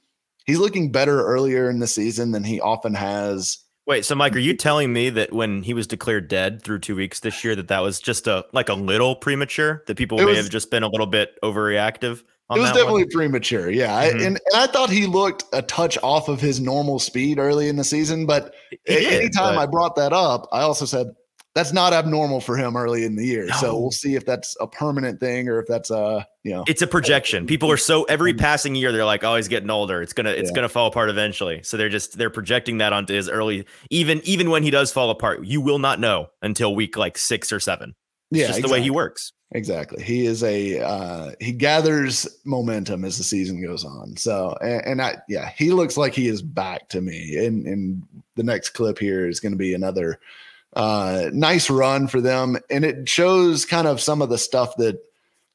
he's 0.45 0.59
looking 0.59 0.91
better 0.91 1.25
earlier 1.25 1.71
in 1.71 1.79
the 1.79 1.87
season 1.87 2.33
than 2.33 2.43
he 2.43 2.61
often 2.61 2.95
has 2.95 3.59
Wait, 3.89 4.05
so 4.05 4.15
Mike, 4.15 4.37
are 4.37 4.39
you 4.39 4.55
telling 4.57 4.93
me 4.93 5.09
that 5.09 5.33
when 5.33 5.63
he 5.63 5.73
was 5.73 5.87
declared 5.87 6.29
dead 6.29 6.63
through 6.63 6.79
two 6.79 6.95
weeks 6.95 7.21
this 7.21 7.43
year, 7.43 7.57
that 7.57 7.69
that 7.69 7.81
was 7.81 7.99
just 7.99 8.27
a 8.27 8.45
like 8.53 8.69
a 8.69 8.75
little 8.75 9.17
premature? 9.17 9.83
That 9.87 9.97
people 9.97 10.21
it 10.21 10.27
may 10.27 10.33
was, 10.33 10.37
have 10.37 10.51
just 10.51 10.71
been 10.71 10.83
a 10.83 10.89
little 10.89 11.07
bit 11.07 11.41
overreactive. 11.43 12.23
it 12.51 12.59
was 12.61 12.71
definitely 12.71 13.05
one? 13.05 13.11
premature, 13.11 13.71
yeah. 13.71 14.05
Mm-hmm. 14.05 14.19
I, 14.19 14.27
and, 14.27 14.41
and 14.45 14.55
I 14.55 14.67
thought 14.67 14.91
he 14.91 15.07
looked 15.07 15.45
a 15.55 15.63
touch 15.63 15.97
off 16.03 16.29
of 16.29 16.39
his 16.39 16.61
normal 16.61 16.99
speed 16.99 17.39
early 17.39 17.69
in 17.71 17.77
the 17.77 17.85
season, 17.85 18.27
but 18.27 18.55
did, 18.85 19.05
anytime 19.05 19.55
but... 19.55 19.63
I 19.63 19.67
brought 19.67 19.97
that 19.97 20.13
up, 20.13 20.47
I 20.53 20.61
also 20.61 20.85
said 20.85 21.09
that's 21.55 21.73
not 21.73 21.93
abnormal 21.93 22.41
for 22.41 22.57
him 22.57 22.77
early 22.77 23.05
in 23.05 23.17
the 23.17 23.25
year. 23.27 23.47
No. 23.47 23.57
So 23.57 23.79
we'll 23.79 23.91
see 23.91 24.15
if 24.15 24.25
that's 24.25 24.57
a 24.61 24.67
permanent 24.67 25.19
thing 25.19 25.49
or 25.49 25.59
if 25.61 25.67
that's 25.67 25.91
a 25.91 26.27
you 26.45 26.53
know 26.53 26.65
It's 26.69 26.83
a 26.83 26.87
projection. 26.87 27.47
People 27.47 27.71
are 27.71 27.77
so 27.77 28.05
every 28.05 28.35
passing 28.35 28.75
year 28.75 28.93
they're 28.93 29.05
like, 29.05 29.25
oh, 29.25 29.37
he's 29.37 29.49
getting 29.49 29.71
older. 29.71 30.01
It's 30.03 30.13
gonna 30.13 30.31
it's 30.31 30.51
Yeah. 30.51 30.55
gonna 30.57 30.69
fall 30.69 30.87
apart 30.87 31.11
eventually. 31.11 31.63
So 31.63 31.77
they're 31.77 31.89
just 31.89 32.17
they're 32.19 32.31
projecting 32.31 32.79
that 32.79 32.93
onto 32.93 33.15
his 33.15 33.29
early. 33.29 33.67
Even 33.91 34.21
even 34.25 34.51
when 34.51 34.63
he 34.63 34.71
does 34.71 34.93
fall 34.93 35.11
apart, 35.11 35.45
you 35.45 35.61
will 35.61 35.79
not 35.79 35.99
know 36.01 36.29
until 36.43 36.75
week 36.75 36.97
like 36.97 37.19
six 37.19 37.51
or 37.51 37.61
seven. 37.61 37.95
It's 38.31 38.41
yeah 38.41 38.47
just 38.49 38.63
the 38.63 38.69
way 38.69 38.83
he 38.83 38.91
works. 38.91 39.33
Exactly. 39.53 40.03
He 40.03 40.27
is 40.27 40.45
a 40.45 40.79
uh 40.81 41.33
he 41.41 41.53
gathers 41.53 42.29
momentum 42.45 43.05
as 43.05 43.17
the 43.17 43.25
season 43.25 43.63
goes 43.63 43.85
on. 43.85 44.17
So 44.19 44.55
and, 44.61 44.85
and 44.85 45.03
I 45.03 45.17
yeah, 45.29 45.51
he 45.57 45.73
looks 45.73 45.97
like 45.97 46.15
he 46.15 46.29
is 46.29 46.43
back 46.43 46.89
to 46.91 47.01
me. 47.01 47.37
And 47.45 47.67
and 47.67 48.03
the 48.37 48.43
next 48.43 48.71
clip 48.71 48.99
here 48.99 49.27
is 49.27 49.41
going 49.41 49.53
to 49.53 49.59
be 49.59 49.73
another 49.75 50.21
uh 50.79 51.29
nice 51.33 51.69
run 51.69 52.09
for 52.09 52.23
them. 52.23 52.57
And 52.71 52.85
it 52.85 53.09
shows 53.09 53.67
kind 53.67 53.87
of 53.87 54.01
some 54.01 54.23
of 54.23 54.31
the 54.31 54.39
stuff 54.39 54.77
that 54.77 54.99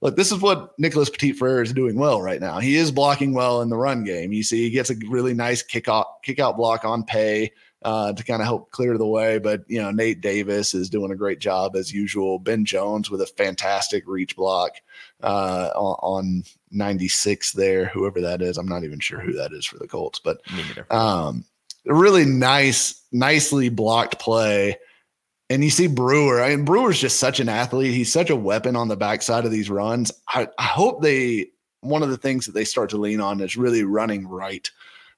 look, 0.02 0.18
this 0.18 0.32
is 0.32 0.40
what 0.40 0.78
Nicholas 0.78 1.10
Petit 1.10 1.32
Frere 1.32 1.64
is 1.64 1.74
doing 1.74 1.98
well 1.98 2.22
right 2.22 2.42
now. 2.42 2.60
He 2.60 2.76
is 2.76 2.92
blocking 2.92 3.34
well 3.34 3.62
in 3.62 3.70
the 3.70 3.78
run 3.78 4.04
game. 4.04 4.34
You 4.34 4.44
see, 4.44 4.62
he 4.64 4.70
gets 4.70 4.92
a 4.92 4.96
really 5.10 5.34
nice 5.34 5.64
kick 5.64 5.88
out 5.88 6.22
kick 6.22 6.40
out 6.40 6.58
block 6.58 6.86
on 6.86 7.04
Paye 7.04 7.52
uh, 7.84 8.14
to 8.14 8.24
kind 8.24 8.42
of 8.42 8.46
help 8.46 8.72
clear 8.72 8.98
the 8.98 9.08
way. 9.08 9.40
But 9.40 9.64
you 9.68 9.82
know, 9.82 9.92
Nate 9.92 10.22
Davis 10.22 10.74
is 10.74 10.90
doing 10.90 11.12
a 11.12 11.16
great 11.16 11.40
job 11.40 11.76
as 11.76 11.94
usual. 11.94 12.38
Ben 12.38 12.66
Jones 12.66 13.10
with 13.10 13.22
a 13.22 13.26
fantastic 13.26 14.04
reach 14.06 14.36
block 14.36 14.74
uh, 15.22 15.70
on, 15.76 15.96
on 16.02 16.44
96 16.72 17.54
there, 17.54 17.86
whoever 17.86 18.22
that 18.22 18.42
is. 18.42 18.58
I'm 18.58 18.68
not 18.68 18.84
even 18.84 19.00
sure 19.00 19.20
who 19.20 19.34
that 19.34 19.54
is 19.54 19.66
for 19.66 19.78
the 19.78 19.88
Colts, 19.88 20.20
but 20.20 20.42
um, 20.92 21.46
a 21.88 21.94
really 21.94 22.26
nice, 22.26 23.02
nicely 23.12 23.70
blocked 23.70 24.20
play. 24.20 24.78
And 25.54 25.64
you 25.64 25.70
see 25.70 25.86
Brewer. 25.86 26.42
I 26.42 26.50
mean, 26.50 26.66
Brewer's 26.66 27.00
just 27.00 27.20
such 27.20 27.40
an 27.40 27.48
athlete. 27.48 27.94
He's 27.94 28.12
such 28.12 28.32
a 28.32 28.36
weapon 28.36 28.76
on 28.76 28.88
the 28.88 28.98
backside 28.98 29.46
of 29.46 29.52
these 29.52 29.70
runs. 29.70 30.12
I, 30.30 30.48
I 30.58 30.64
hope 30.64 31.04
they 31.04 31.52
one 31.82 32.02
of 32.02 32.10
the 32.10 32.18
things 32.18 32.48
that 32.48 32.54
they 32.54 32.64
start 32.64 32.90
to 32.92 32.98
lean 32.98 33.22
on 33.22 33.40
is 33.40 33.56
really 33.56 33.84
running 33.84 34.28
right 34.28 34.70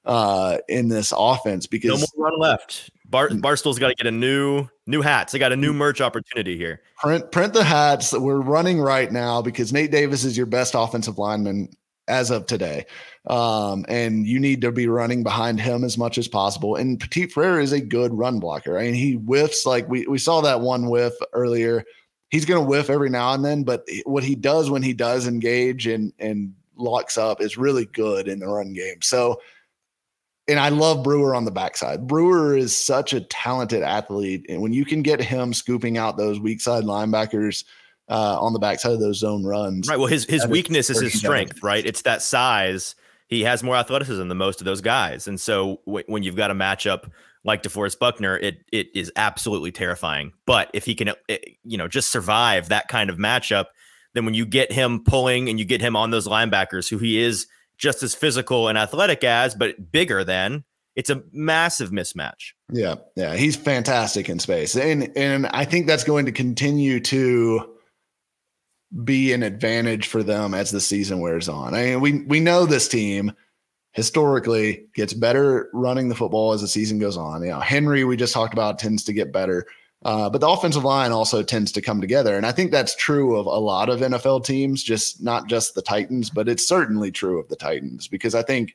uh, 0.04 0.58
in 0.68 0.88
this 0.88 1.12
offense 1.16 1.66
because 1.66 2.00
No 2.00 2.06
more 2.16 2.30
run 2.30 2.38
left. 2.38 2.90
Bar, 3.08 3.28
Mm. 3.30 3.40
Barstool's 3.40 3.78
got 3.78 3.88
to 3.88 3.94
get 3.94 4.06
a 4.06 4.10
new 4.10 4.68
new 4.86 5.00
hats. 5.00 5.32
They 5.32 5.38
got 5.38 5.52
a 5.52 5.56
new 5.56 5.72
merch 5.72 6.02
opportunity 6.02 6.58
here. 6.58 6.82
print 6.98 7.30
print 7.30 7.54
the 7.54 7.64
hats 7.64 8.10
that 8.10 8.20
we're 8.20 8.40
running 8.40 8.78
right 8.78 9.10
now 9.10 9.40
because 9.40 9.72
Nate 9.72 9.90
Davis 9.90 10.22
is 10.22 10.36
your 10.36 10.46
best 10.46 10.74
offensive 10.76 11.16
lineman 11.16 11.70
as 12.08 12.30
of 12.30 12.46
today. 12.46 12.86
Um, 13.26 13.84
and 13.88 14.26
you 14.26 14.38
need 14.38 14.60
to 14.60 14.72
be 14.72 14.86
running 14.86 15.22
behind 15.22 15.60
him 15.60 15.84
as 15.84 15.98
much 15.98 16.18
as 16.18 16.28
possible. 16.28 16.76
And 16.76 17.00
Petit 17.00 17.26
Frere 17.26 17.60
is 17.60 17.72
a 17.72 17.80
good 17.80 18.14
run 18.14 18.38
blocker. 18.38 18.78
I 18.78 18.84
mean, 18.84 18.94
he 18.94 19.14
whiffs 19.14 19.66
like 19.66 19.88
we, 19.88 20.06
we 20.06 20.18
saw 20.18 20.40
that 20.42 20.60
one 20.60 20.88
whiff 20.88 21.14
earlier. 21.32 21.84
He's 22.30 22.44
going 22.44 22.62
to 22.62 22.68
whiff 22.68 22.90
every 22.90 23.10
now 23.10 23.32
and 23.32 23.44
then, 23.44 23.64
but 23.64 23.86
what 24.04 24.24
he 24.24 24.34
does 24.34 24.70
when 24.70 24.82
he 24.82 24.92
does 24.92 25.26
engage 25.26 25.86
and 25.86 26.12
and 26.18 26.54
locks 26.76 27.16
up 27.16 27.40
is 27.40 27.56
really 27.56 27.86
good 27.86 28.28
in 28.28 28.38
the 28.38 28.46
run 28.46 28.72
game. 28.72 29.00
So 29.00 29.40
and 30.48 30.60
I 30.60 30.68
love 30.68 31.02
Brewer 31.02 31.34
on 31.34 31.44
the 31.44 31.50
backside. 31.50 32.06
Brewer 32.06 32.56
is 32.56 32.76
such 32.76 33.12
a 33.12 33.20
talented 33.22 33.82
athlete. 33.82 34.46
And 34.48 34.62
when 34.62 34.72
you 34.72 34.84
can 34.84 35.02
get 35.02 35.20
him 35.20 35.52
scooping 35.52 35.98
out 35.98 36.16
those 36.16 36.38
weak 36.38 36.60
side 36.60 36.84
linebackers 36.84 37.64
uh, 38.08 38.38
on 38.40 38.52
the 38.52 38.58
backside 38.58 38.92
of 38.92 39.00
those 39.00 39.18
zone 39.18 39.44
runs, 39.44 39.88
Right. 39.88 39.98
Well, 39.98 40.08
his 40.08 40.24
his 40.24 40.46
weakness 40.46 40.90
is 40.90 41.00
his 41.00 41.18
strength, 41.18 41.62
right? 41.62 41.84
It's 41.84 42.02
that 42.02 42.22
size. 42.22 42.94
He 43.28 43.42
has 43.42 43.62
more 43.62 43.74
athleticism 43.74 44.28
than 44.28 44.38
most 44.38 44.60
of 44.60 44.64
those 44.64 44.80
guys, 44.80 45.26
and 45.26 45.40
so 45.40 45.80
w- 45.86 46.04
when 46.06 46.22
you've 46.22 46.36
got 46.36 46.50
a 46.50 46.54
matchup 46.54 47.10
like 47.42 47.62
DeForest 47.62 47.98
Buckner, 47.98 48.36
it 48.36 48.58
it 48.72 48.88
is 48.94 49.10
absolutely 49.16 49.72
terrifying. 49.72 50.32
But 50.46 50.70
if 50.74 50.84
he 50.84 50.94
can, 50.94 51.10
eh, 51.28 51.38
you 51.64 51.76
know, 51.76 51.88
just 51.88 52.10
survive 52.10 52.68
that 52.68 52.88
kind 52.88 53.10
of 53.10 53.16
matchup, 53.16 53.66
then 54.14 54.24
when 54.24 54.34
you 54.34 54.46
get 54.46 54.70
him 54.70 55.02
pulling 55.02 55.48
and 55.48 55.58
you 55.58 55.64
get 55.64 55.80
him 55.80 55.96
on 55.96 56.10
those 56.10 56.28
linebackers, 56.28 56.88
who 56.88 56.98
he 56.98 57.18
is 57.18 57.46
just 57.78 58.02
as 58.02 58.14
physical 58.14 58.68
and 58.68 58.78
athletic 58.78 59.22
as, 59.24 59.54
but 59.54 59.90
bigger 59.92 60.24
than, 60.24 60.64
it's 60.94 61.10
a 61.10 61.22
massive 61.32 61.90
mismatch. 61.90 62.52
Yeah, 62.72 62.94
yeah, 63.16 63.36
he's 63.36 63.56
fantastic 63.56 64.28
in 64.28 64.38
space, 64.38 64.76
and 64.76 65.12
and 65.16 65.46
I 65.48 65.64
think 65.64 65.86
that's 65.86 66.04
going 66.04 66.26
to 66.26 66.32
continue 66.32 67.00
to 67.00 67.75
be 69.04 69.32
an 69.32 69.42
advantage 69.42 70.06
for 70.06 70.22
them 70.22 70.54
as 70.54 70.70
the 70.70 70.80
season 70.80 71.20
wears 71.20 71.48
on. 71.48 71.74
I 71.74 71.84
mean, 71.84 72.00
we 72.00 72.22
we 72.22 72.40
know 72.40 72.64
this 72.66 72.88
team 72.88 73.32
historically 73.92 74.86
gets 74.94 75.12
better 75.12 75.70
running 75.72 76.08
the 76.08 76.14
football 76.14 76.52
as 76.52 76.60
the 76.60 76.68
season 76.68 76.98
goes 76.98 77.16
on. 77.16 77.42
You 77.42 77.50
know, 77.50 77.60
Henry 77.60 78.04
we 78.04 78.16
just 78.16 78.34
talked 78.34 78.52
about 78.52 78.78
tends 78.78 79.04
to 79.04 79.12
get 79.12 79.32
better, 79.32 79.66
uh, 80.04 80.30
but 80.30 80.40
the 80.40 80.48
offensive 80.48 80.84
line 80.84 81.12
also 81.12 81.42
tends 81.42 81.72
to 81.72 81.82
come 81.82 82.00
together, 82.00 82.36
and 82.36 82.46
I 82.46 82.52
think 82.52 82.70
that's 82.70 82.94
true 82.96 83.36
of 83.36 83.46
a 83.46 83.50
lot 83.50 83.88
of 83.88 84.00
NFL 84.00 84.44
teams, 84.44 84.82
just 84.82 85.22
not 85.22 85.48
just 85.48 85.74
the 85.74 85.82
Titans, 85.82 86.30
but 86.30 86.48
it's 86.48 86.66
certainly 86.66 87.10
true 87.10 87.38
of 87.38 87.48
the 87.48 87.56
Titans 87.56 88.08
because 88.08 88.34
I 88.34 88.42
think 88.42 88.74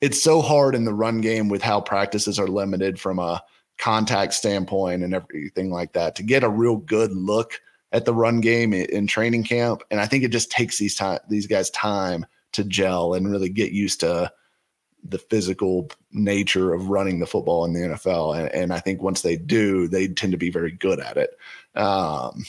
it's 0.00 0.22
so 0.22 0.42
hard 0.42 0.74
in 0.74 0.84
the 0.84 0.94
run 0.94 1.20
game 1.20 1.48
with 1.48 1.62
how 1.62 1.80
practices 1.80 2.38
are 2.38 2.48
limited 2.48 3.00
from 3.00 3.18
a 3.18 3.42
contact 3.78 4.34
standpoint 4.34 5.02
and 5.02 5.14
everything 5.14 5.70
like 5.70 5.92
that 5.92 6.14
to 6.16 6.22
get 6.22 6.44
a 6.44 6.48
real 6.48 6.76
good 6.76 7.12
look 7.12 7.60
at 7.92 8.04
the 8.04 8.14
run 8.14 8.40
game 8.40 8.72
in 8.72 9.06
training 9.06 9.44
camp. 9.44 9.82
And 9.90 10.00
I 10.00 10.06
think 10.06 10.24
it 10.24 10.32
just 10.32 10.50
takes 10.50 10.78
these 10.78 10.94
time 10.94 11.18
these 11.28 11.46
guys 11.46 11.70
time 11.70 12.26
to 12.52 12.64
gel 12.64 13.14
and 13.14 13.30
really 13.30 13.48
get 13.48 13.72
used 13.72 14.00
to 14.00 14.32
the 15.04 15.18
physical 15.18 15.88
nature 16.10 16.74
of 16.74 16.88
running 16.88 17.20
the 17.20 17.26
football 17.26 17.64
in 17.64 17.72
the 17.72 17.80
NFL. 17.80 18.38
And, 18.38 18.48
and 18.52 18.72
I 18.72 18.80
think 18.80 19.02
once 19.02 19.22
they 19.22 19.36
do, 19.36 19.86
they 19.88 20.08
tend 20.08 20.32
to 20.32 20.38
be 20.38 20.50
very 20.50 20.72
good 20.72 21.00
at 21.00 21.16
it 21.16 21.38
um, 21.74 22.44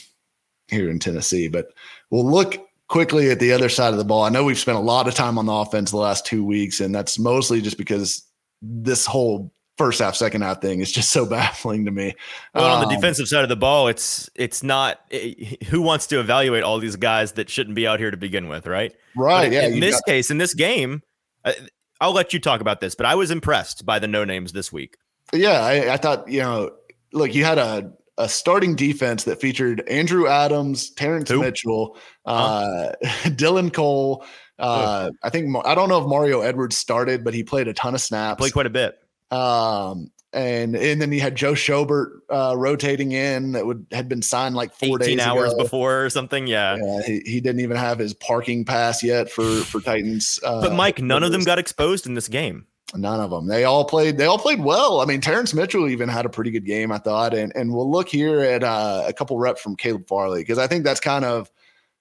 here 0.68 0.90
in 0.90 0.98
Tennessee. 0.98 1.48
But 1.48 1.72
we'll 2.10 2.28
look 2.28 2.56
quickly 2.88 3.30
at 3.30 3.38
the 3.38 3.52
other 3.52 3.68
side 3.68 3.92
of 3.92 3.98
the 3.98 4.04
ball. 4.04 4.24
I 4.24 4.30
know 4.30 4.44
we've 4.44 4.58
spent 4.58 4.78
a 4.78 4.82
lot 4.82 5.06
of 5.06 5.14
time 5.14 5.38
on 5.38 5.46
the 5.46 5.52
offense 5.52 5.90
the 5.90 5.98
last 5.98 6.26
two 6.26 6.44
weeks, 6.44 6.80
and 6.80 6.94
that's 6.94 7.18
mostly 7.18 7.60
just 7.60 7.78
because 7.78 8.24
this 8.60 9.06
whole 9.06 9.52
first 9.78 10.00
half, 10.00 10.14
second 10.16 10.42
half 10.42 10.60
thing 10.60 10.80
is 10.80 10.92
just 10.92 11.10
so 11.10 11.24
baffling 11.30 11.84
to 11.86 11.90
me. 11.90 12.14
Well, 12.54 12.64
on 12.66 12.80
the 12.82 12.88
Um, 12.88 12.94
defensive 12.94 13.28
side 13.28 13.42
of 13.44 13.48
the 13.48 13.56
ball, 13.56 13.88
it's 13.88 14.28
it's 14.34 14.62
not 14.62 15.00
eh, 15.10 15.34
who 15.70 15.80
wants 15.80 16.06
to 16.08 16.20
evaluate 16.20 16.62
all 16.64 16.78
these 16.78 16.96
guys 16.96 17.32
that 17.32 17.48
shouldn't 17.48 17.76
be 17.76 17.86
out 17.86 17.98
here 18.00 18.10
to 18.10 18.16
begin 18.16 18.48
with, 18.48 18.66
right? 18.66 18.92
Right? 19.16 19.46
in- 19.46 19.52
Yeah, 19.52 19.66
in 19.68 19.80
this 19.80 19.94
got- 19.96 20.06
case, 20.06 20.30
in 20.30 20.38
this 20.38 20.52
game, 20.54 21.02
uh, 21.44 21.52
I'll 22.00 22.12
let 22.12 22.32
you 22.32 22.38
talk 22.40 22.60
about 22.60 22.80
this, 22.80 22.94
but 22.94 23.06
I 23.06 23.14
was 23.14 23.30
impressed 23.30 23.86
by 23.86 23.98
the 23.98 24.06
no 24.08 24.24
names 24.24 24.52
this 24.52 24.72
week. 24.72 24.96
yeah. 25.32 25.60
I, 25.62 25.94
I 25.94 25.96
thought 25.96 26.28
you 26.28 26.40
know, 26.40 26.70
look, 27.12 27.34
you 27.34 27.44
had 27.44 27.58
a 27.58 27.92
a 28.18 28.28
starting 28.28 28.74
defense 28.74 29.22
that 29.24 29.40
featured 29.40 29.80
Andrew 29.88 30.26
Adams, 30.26 30.90
Terrence 30.90 31.30
Who? 31.30 31.40
Mitchell, 31.40 31.96
uh, 32.26 32.90
Dylan 33.24 33.72
Cole. 33.72 34.24
Uh, 34.58 35.10
I 35.22 35.30
think 35.30 35.54
I 35.64 35.76
don't 35.76 35.88
know 35.88 36.02
if 36.02 36.08
Mario 36.08 36.40
Edwards 36.40 36.76
started, 36.76 37.22
but 37.22 37.32
he 37.32 37.44
played 37.44 37.68
a 37.68 37.72
ton 37.72 37.94
of 37.94 38.00
snaps. 38.00 38.38
Played 38.40 38.52
quite 38.54 38.66
a 38.66 38.70
bit. 38.70 38.98
Um, 39.30 40.10
and 40.32 40.76
and 40.76 41.00
then 41.00 41.10
you 41.12 41.20
had 41.20 41.36
Joe 41.36 41.52
Schobert 41.54 42.20
uh, 42.28 42.54
rotating 42.56 43.12
in 43.12 43.52
that 43.52 43.64
would 43.66 43.86
had 43.92 44.08
been 44.08 44.20
signed 44.22 44.54
like 44.54 44.74
four 44.74 44.98
18 45.02 45.16
days 45.18 45.26
hours 45.26 45.52
ago. 45.52 45.62
before 45.62 46.04
or 46.04 46.10
something. 46.10 46.46
Yeah. 46.46 46.76
Yeah, 46.76 47.02
he, 47.02 47.20
he 47.24 47.40
didn't 47.40 47.60
even 47.60 47.76
have 47.76 47.98
his 47.98 48.12
parking 48.14 48.64
pass 48.64 49.02
yet 49.02 49.30
for 49.30 49.44
for 49.62 49.80
Titans. 49.80 50.38
Uh, 50.44 50.60
But 50.60 50.74
Mike, 50.74 51.00
none 51.00 51.22
of 51.22 51.32
them 51.32 51.44
got 51.44 51.58
exposed 51.58 52.06
in 52.06 52.14
this 52.14 52.28
game. 52.28 52.66
None 52.94 53.20
of 53.20 53.30
them. 53.30 53.46
They 53.48 53.64
all 53.64 53.84
played. 53.84 54.16
They 54.16 54.24
all 54.24 54.38
played 54.38 54.60
well. 54.60 55.00
I 55.02 55.04
mean, 55.04 55.20
Terrence 55.20 55.52
Mitchell 55.52 55.88
even 55.88 56.08
had 56.08 56.24
a 56.24 56.30
pretty 56.30 56.50
good 56.50 56.64
game, 56.64 56.90
I 56.92 56.98
thought. 56.98 57.34
And 57.34 57.52
and 57.54 57.72
we'll 57.72 57.90
look 57.90 58.08
here 58.08 58.40
at 58.40 58.62
uh, 58.64 59.04
a 59.06 59.12
couple 59.12 59.38
reps 59.38 59.60
from 59.60 59.76
Caleb 59.76 60.06
Farley 60.08 60.40
because 60.40 60.58
I 60.58 60.66
think 60.66 60.84
that's 60.84 61.00
kind 61.00 61.24
of 61.24 61.50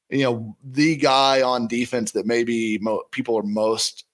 you 0.10 0.24
know 0.24 0.56
the 0.64 0.96
guy 0.98 1.42
on 1.42 1.68
defense 1.68 2.12
that 2.12 2.26
maybe 2.26 2.78
mo- 2.80 3.04
people 3.12 3.38
are 3.38 3.44
most 3.44 4.06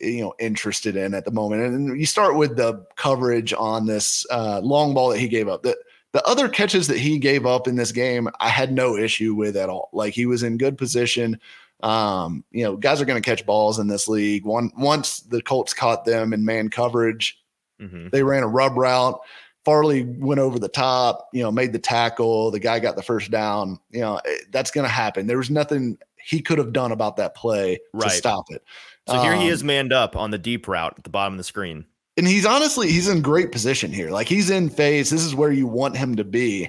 you 0.00 0.20
know 0.22 0.34
interested 0.38 0.96
in 0.96 1.14
at 1.14 1.24
the 1.24 1.30
moment. 1.30 1.62
And 1.62 1.98
you 1.98 2.06
start 2.06 2.36
with 2.36 2.56
the 2.56 2.84
coverage 2.96 3.52
on 3.52 3.86
this 3.86 4.24
uh, 4.30 4.60
long 4.62 4.94
ball 4.94 5.10
that 5.10 5.18
he 5.18 5.28
gave 5.28 5.48
up. 5.48 5.62
The 5.62 5.76
the 6.12 6.24
other 6.26 6.48
catches 6.48 6.86
that 6.86 6.98
he 6.98 7.18
gave 7.18 7.44
up 7.44 7.68
in 7.68 7.76
this 7.76 7.92
game, 7.92 8.28
I 8.40 8.48
had 8.48 8.72
no 8.72 8.96
issue 8.96 9.34
with 9.34 9.56
at 9.56 9.68
all. 9.68 9.90
Like 9.92 10.14
he 10.14 10.24
was 10.26 10.42
in 10.42 10.56
good 10.56 10.78
position. 10.78 11.38
Um, 11.82 12.44
you 12.50 12.64
know, 12.64 12.76
guys 12.76 13.00
are 13.00 13.04
going 13.04 13.22
to 13.22 13.30
catch 13.30 13.44
balls 13.46 13.78
in 13.78 13.86
this 13.88 14.08
league. 14.08 14.44
One 14.44 14.72
once 14.76 15.20
the 15.20 15.42
Colts 15.42 15.74
caught 15.74 16.04
them 16.04 16.32
in 16.32 16.44
man 16.44 16.70
coverage, 16.70 17.38
Mhm. 17.80 18.10
they 18.10 18.22
ran 18.22 18.42
a 18.42 18.48
rub 18.48 18.76
route. 18.76 19.20
Farley 19.64 20.02
went 20.04 20.40
over 20.40 20.58
the 20.58 20.68
top, 20.68 21.28
you 21.32 21.42
know, 21.42 21.52
made 21.52 21.72
the 21.74 21.78
tackle. 21.78 22.50
The 22.50 22.58
guy 22.58 22.78
got 22.80 22.96
the 22.96 23.02
first 23.02 23.30
down. 23.30 23.78
You 23.90 24.00
know, 24.00 24.16
eh, 24.24 24.38
that's 24.50 24.70
going 24.70 24.86
to 24.86 24.92
happen. 24.92 25.26
There 25.26 25.36
was 25.36 25.50
nothing 25.50 25.98
he 26.16 26.40
could 26.40 26.58
have 26.58 26.72
done 26.72 26.90
about 26.90 27.16
that 27.18 27.34
play 27.36 27.78
Right. 27.92 28.08
to 28.10 28.16
stop 28.16 28.46
it. 28.48 28.62
So 29.08 29.20
here 29.20 29.34
he 29.34 29.46
Um, 29.48 29.52
is 29.52 29.64
manned 29.64 29.92
up 29.92 30.16
on 30.16 30.30
the 30.30 30.38
deep 30.38 30.68
route 30.68 30.94
at 30.98 31.04
the 31.04 31.10
bottom 31.10 31.34
of 31.34 31.38
the 31.38 31.44
screen. 31.44 31.84
and 32.16 32.26
he's 32.26 32.44
honestly 32.46 32.88
he's 32.90 33.08
in 33.08 33.22
great 33.22 33.52
position 33.52 33.92
here. 33.92 34.10
Like 34.10 34.28
he's 34.28 34.50
in 34.50 34.68
phase. 34.70 35.10
This 35.10 35.24
is 35.24 35.34
where 35.34 35.50
you 35.52 35.66
want 35.66 35.96
him 35.96 36.16
to 36.16 36.24
be. 36.24 36.68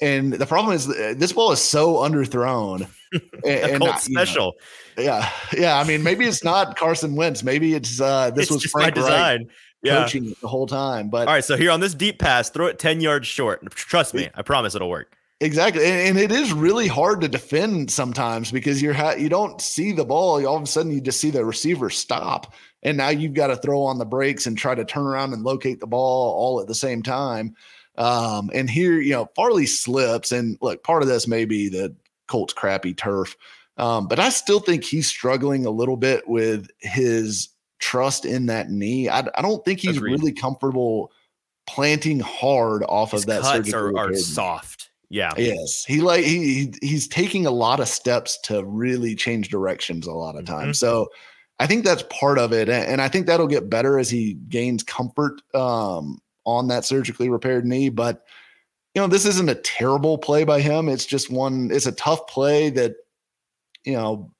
And 0.00 0.32
the 0.32 0.46
problem 0.46 0.74
is 0.74 0.88
uh, 0.88 1.14
this 1.16 1.32
ball 1.32 1.52
is 1.52 1.60
so 1.60 1.94
underthrown. 1.96 2.88
A 3.44 3.72
and, 3.72 3.78
Colt 3.80 3.90
I- 3.94 4.00
you 4.08 4.14
know, 4.14 4.24
special. 4.24 4.54
yeah, 4.98 5.30
yeah. 5.56 5.78
I 5.78 5.84
mean, 5.84 6.02
maybe 6.02 6.24
it's 6.26 6.42
not 6.42 6.76
Carson 6.76 7.14
Wentz. 7.14 7.42
Maybe 7.44 7.74
it's 7.74 8.00
uh 8.00 8.30
this 8.30 8.44
it's 8.44 8.50
was 8.50 8.64
Frank 8.64 8.94
design. 8.94 9.48
yeah. 9.82 10.02
coaching 10.02 10.34
the 10.40 10.48
whole 10.48 10.66
time. 10.66 11.10
But 11.10 11.28
all 11.28 11.34
right, 11.34 11.44
so 11.44 11.56
here 11.56 11.70
on 11.70 11.78
this 11.80 11.94
deep 11.94 12.18
pass, 12.18 12.50
throw 12.50 12.66
it 12.66 12.78
10 12.78 13.00
yards 13.00 13.26
short. 13.28 13.64
Trust 13.70 14.14
me, 14.14 14.30
I 14.34 14.42
promise 14.42 14.74
it'll 14.74 14.90
work. 14.90 15.16
Exactly, 15.44 15.84
and, 15.84 16.18
it 16.18 16.32
is 16.32 16.54
really 16.54 16.86
hard 16.86 17.20
to 17.20 17.28
defend 17.28 17.90
sometimes 17.90 18.50
because 18.50 18.80
you're 18.80 18.94
ha- 18.94 19.12
you 19.12 19.28
don't 19.28 19.60
see 19.60 19.92
the 19.92 20.04
ball. 20.04 20.44
All 20.46 20.56
of 20.56 20.62
a 20.62 20.66
sudden, 20.66 20.90
you 20.90 21.02
just 21.02 21.20
see 21.20 21.30
the 21.30 21.44
receiver 21.44 21.90
stop, 21.90 22.54
and 22.82 22.96
now 22.96 23.10
you've 23.10 23.34
got 23.34 23.48
to 23.48 23.56
throw 23.56 23.82
on 23.82 23.98
the 23.98 24.06
brakes 24.06 24.46
and 24.46 24.56
try 24.56 24.74
to 24.74 24.86
turn 24.86 25.04
around 25.04 25.34
and 25.34 25.42
locate 25.42 25.80
the 25.80 25.86
ball 25.86 26.32
all 26.34 26.62
at 26.62 26.66
the 26.66 26.74
same 26.74 27.02
time. 27.02 27.54
Um, 27.98 28.50
and 28.54 28.70
here, 28.70 28.98
you 28.98 29.12
know, 29.12 29.28
Farley 29.36 29.66
slips, 29.66 30.32
and 30.32 30.56
look, 30.62 30.82
part 30.82 31.02
of 31.02 31.08
this 31.08 31.28
may 31.28 31.44
be 31.44 31.68
the 31.68 31.94
Colts' 32.26 32.54
crappy 32.54 32.94
turf, 32.94 33.36
um, 33.76 34.08
but 34.08 34.18
I 34.18 34.30
still 34.30 34.60
think 34.60 34.82
he's 34.82 35.08
struggling 35.08 35.66
a 35.66 35.70
little 35.70 35.98
bit 35.98 36.26
with 36.26 36.68
his 36.80 37.50
trust 37.80 38.24
in 38.24 38.46
that 38.46 38.70
knee. 38.70 39.10
I, 39.10 39.18
I 39.34 39.42
don't 39.42 39.62
think 39.62 39.80
he's 39.80 39.98
Agreed. 39.98 40.12
really 40.12 40.32
comfortable 40.32 41.12
planting 41.66 42.20
hard 42.20 42.82
off 42.88 43.10
his 43.10 43.24
of 43.24 43.26
that. 43.26 43.42
Cuts 43.42 43.74
are, 43.74 43.94
are 43.98 44.14
soft. 44.14 44.83
Yeah. 45.14 45.30
Yes. 45.36 45.84
He 45.84 46.00
like 46.00 46.24
he 46.24 46.74
he's 46.82 47.06
taking 47.06 47.46
a 47.46 47.52
lot 47.52 47.78
of 47.78 47.86
steps 47.86 48.36
to 48.40 48.64
really 48.64 49.14
change 49.14 49.48
directions 49.48 50.08
a 50.08 50.12
lot 50.12 50.34
of 50.34 50.44
times. 50.44 50.78
Mm-hmm. 50.78 50.86
So 50.86 51.08
I 51.60 51.68
think 51.68 51.84
that's 51.84 52.02
part 52.10 52.36
of 52.36 52.52
it. 52.52 52.68
And 52.68 53.00
I 53.00 53.06
think 53.06 53.26
that'll 53.28 53.46
get 53.46 53.70
better 53.70 54.00
as 54.00 54.10
he 54.10 54.34
gains 54.48 54.82
comfort 54.82 55.40
um, 55.54 56.18
on 56.44 56.66
that 56.66 56.84
surgically 56.84 57.28
repaired 57.28 57.64
knee. 57.64 57.90
But 57.90 58.24
you 58.96 59.02
know, 59.02 59.06
this 59.06 59.24
isn't 59.24 59.48
a 59.48 59.54
terrible 59.54 60.18
play 60.18 60.42
by 60.42 60.60
him. 60.60 60.88
It's 60.88 61.06
just 61.06 61.30
one, 61.30 61.70
it's 61.70 61.86
a 61.86 61.92
tough 61.92 62.26
play 62.26 62.70
that, 62.70 62.96
you 63.84 63.92
know, 63.92 64.32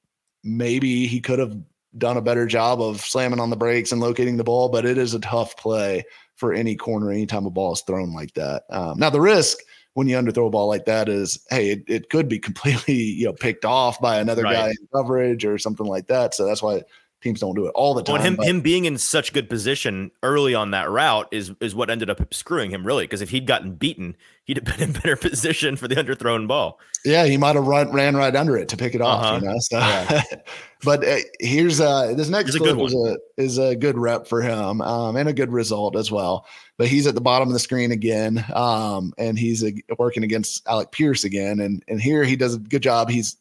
maybe 0.43 1.07
he 1.07 1.21
could 1.21 1.39
have 1.39 1.57
done 1.97 2.17
a 2.17 2.21
better 2.21 2.45
job 2.45 2.81
of 2.81 2.99
slamming 2.99 3.39
on 3.39 3.49
the 3.49 3.55
brakes 3.55 3.93
and 3.93 4.01
locating 4.01 4.35
the 4.35 4.43
ball, 4.43 4.67
but 4.67 4.85
it 4.85 4.97
is 4.97 5.13
a 5.13 5.19
tough 5.21 5.55
play 5.55 6.03
for 6.35 6.53
any 6.53 6.75
corner 6.75 7.11
anytime 7.11 7.45
a 7.45 7.49
ball 7.49 7.71
is 7.71 7.81
thrown 7.81 8.13
like 8.13 8.33
that. 8.33 8.63
Um, 8.69 8.99
now 8.99 9.09
the 9.09 9.21
risk 9.21 9.59
when 9.95 10.07
you 10.07 10.17
underthrow 10.17 10.47
a 10.47 10.49
ball 10.49 10.67
like 10.67 10.85
that 10.85 11.07
is, 11.07 11.39
hey, 11.49 11.71
it, 11.71 11.83
it 11.87 12.09
could 12.09 12.27
be 12.27 12.37
completely 12.37 12.93
you 13.01 13.25
know 13.25 13.33
picked 13.33 13.65
off 13.65 13.99
by 13.99 14.19
another 14.19 14.43
right. 14.43 14.53
guy 14.53 14.69
in 14.69 14.87
coverage 14.93 15.43
or 15.43 15.57
something 15.57 15.87
like 15.87 16.07
that. 16.07 16.35
So 16.35 16.45
that's 16.45 16.61
why 16.61 16.83
teams 17.25 17.41
don't 17.41 17.55
do 17.55 17.65
it 17.65 17.71
all 17.75 17.93
the 17.93 18.03
time. 18.03 18.13
Well, 18.13 18.23
him 18.23 18.35
but, 18.35 18.47
him 18.47 18.61
being 18.61 18.85
in 18.85 18.97
such 18.97 19.33
good 19.33 19.49
position 19.49 20.11
early 20.23 20.55
on 20.55 20.71
that 20.71 20.89
route 20.89 21.27
is 21.31 21.51
is 21.59 21.75
what 21.75 21.89
ended 21.89 22.09
up 22.09 22.33
screwing 22.33 22.71
him 22.71 22.85
really. 22.85 23.03
Because 23.03 23.21
if 23.21 23.31
he'd 23.31 23.47
gotten 23.47 23.73
beaten, 23.73 24.15
he'd 24.45 24.57
have 24.57 24.63
been 24.63 24.89
in 24.89 24.93
better 24.93 25.15
position 25.17 25.75
for 25.75 25.87
the 25.87 25.95
underthrown 25.95 26.47
ball. 26.47 26.79
Yeah, 27.03 27.25
he 27.25 27.37
might 27.37 27.55
have 27.55 27.67
run 27.67 27.91
ran 27.91 28.15
right 28.15 28.35
under 28.35 28.57
it 28.57 28.69
to 28.69 28.77
pick 28.77 28.95
it 28.95 29.01
off. 29.01 29.23
Uh-huh. 29.23 29.39
You 29.41 29.47
know, 29.47 29.55
so, 29.59 29.77
yeah. 29.77 30.21
but 30.83 31.05
uh, 31.05 31.17
here's 31.39 31.81
uh 31.81 32.13
this 32.15 32.29
next 32.29 32.53
here's 32.53 32.57
clip 32.57 32.77
a 32.77 32.83
is 32.83 32.93
a 32.93 33.17
is 33.37 33.57
a 33.57 33.75
good 33.75 33.97
rep 33.97 34.27
for 34.27 34.41
him 34.41 34.81
um, 34.81 35.15
and 35.15 35.27
a 35.27 35.33
good 35.33 35.51
result 35.51 35.95
as 35.97 36.11
well. 36.11 36.45
But 36.77 36.87
he's 36.87 37.07
at 37.07 37.15
the 37.15 37.21
bottom 37.21 37.47
of 37.47 37.53
the 37.53 37.59
screen 37.59 37.91
again, 37.91 38.43
um, 38.53 39.13
and 39.17 39.39
he's 39.39 39.63
uh, 39.63 39.71
working 39.97 40.23
against 40.23 40.67
Alec 40.67 40.91
Pierce 40.91 41.23
again, 41.23 41.59
and 41.59 41.83
and 41.87 41.99
here 41.99 42.23
he 42.23 42.35
does 42.35 42.55
a 42.55 42.59
good 42.59 42.83
job. 42.83 43.09
He's 43.09 43.37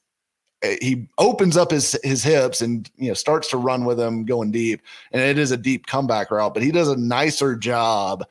Uh, 0.63 0.75
he 0.81 1.09
opens 1.19 1.57
up 1.57 1.71
his 1.71 1.99
his 2.03 2.23
hips 2.23 2.61
and 2.61 2.91
you 2.97 3.09
know 3.09 3.15
starts 3.15 3.49
to 3.51 3.57
run 3.57 3.85
with 3.85 3.99
him 3.99 4.25
going 4.25 4.51
deep. 4.51 4.83
And 5.13 5.23
it 5.23 5.39
is 5.39 5.51
a 5.51 5.57
deep 5.57 5.87
comeback 5.87 6.31
route 6.31 6.55
but 6.55 6.63
he 6.63 6.71
does 6.71 6.89
a 6.89 6.97
nicer 6.97 7.57
job 7.57 8.25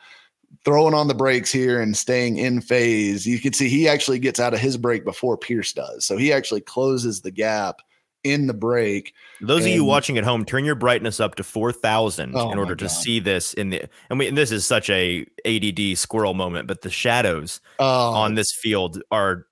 throwing 0.66 0.94
on 0.94 1.08
the 1.08 1.14
brakes 1.14 1.52
here 1.52 1.82
and 1.82 1.96
staying 1.98 2.38
in 2.38 2.62
phase. 2.62 3.28
You 3.28 3.40
can 3.40 3.54
see 3.54 3.68
he 3.68 3.88
actually 3.88 4.20
gets 4.20 4.40
out 4.40 4.54
of 4.54 4.60
his 4.60 4.78
break 4.78 5.04
before 5.04 5.38
pierce 5.38 5.74
does. 5.74 6.06
So 6.06 6.16
he 6.16 6.32
actually 6.32 6.62
closes 6.62 7.22
the 7.22 7.32
gap 7.32 7.82
in 8.24 8.48
the 8.48 8.54
break 8.54 9.14
those 9.42 9.64
and, 9.64 9.68
of 9.68 9.76
you 9.76 9.84
watching 9.84 10.18
at 10.18 10.24
home 10.24 10.46
turn 10.46 10.64
your 10.64 10.76
brightness 10.76 11.20
up 11.20 11.36
to 11.36 11.44
4000 11.44 12.34
oh 12.36 12.52
in 12.52 12.58
order 12.58 12.76
to 12.76 12.88
see 12.88 13.20
this 13.20 13.54
in 13.54 13.70
the 13.70 13.90
I 14.10 14.14
mean 14.14 14.36
this 14.36 14.52
is 14.52 14.66
such 14.66 14.90
a 14.90 15.26
ADD 15.46 15.98
squirrel 15.98 16.34
moment 16.34 16.68
but 16.68 16.82
the 16.82 16.90
shadows 16.90 17.60
oh. 17.80 18.14
on 18.14 18.36
this 18.36 18.54
field 18.54 19.02
are 19.12 19.46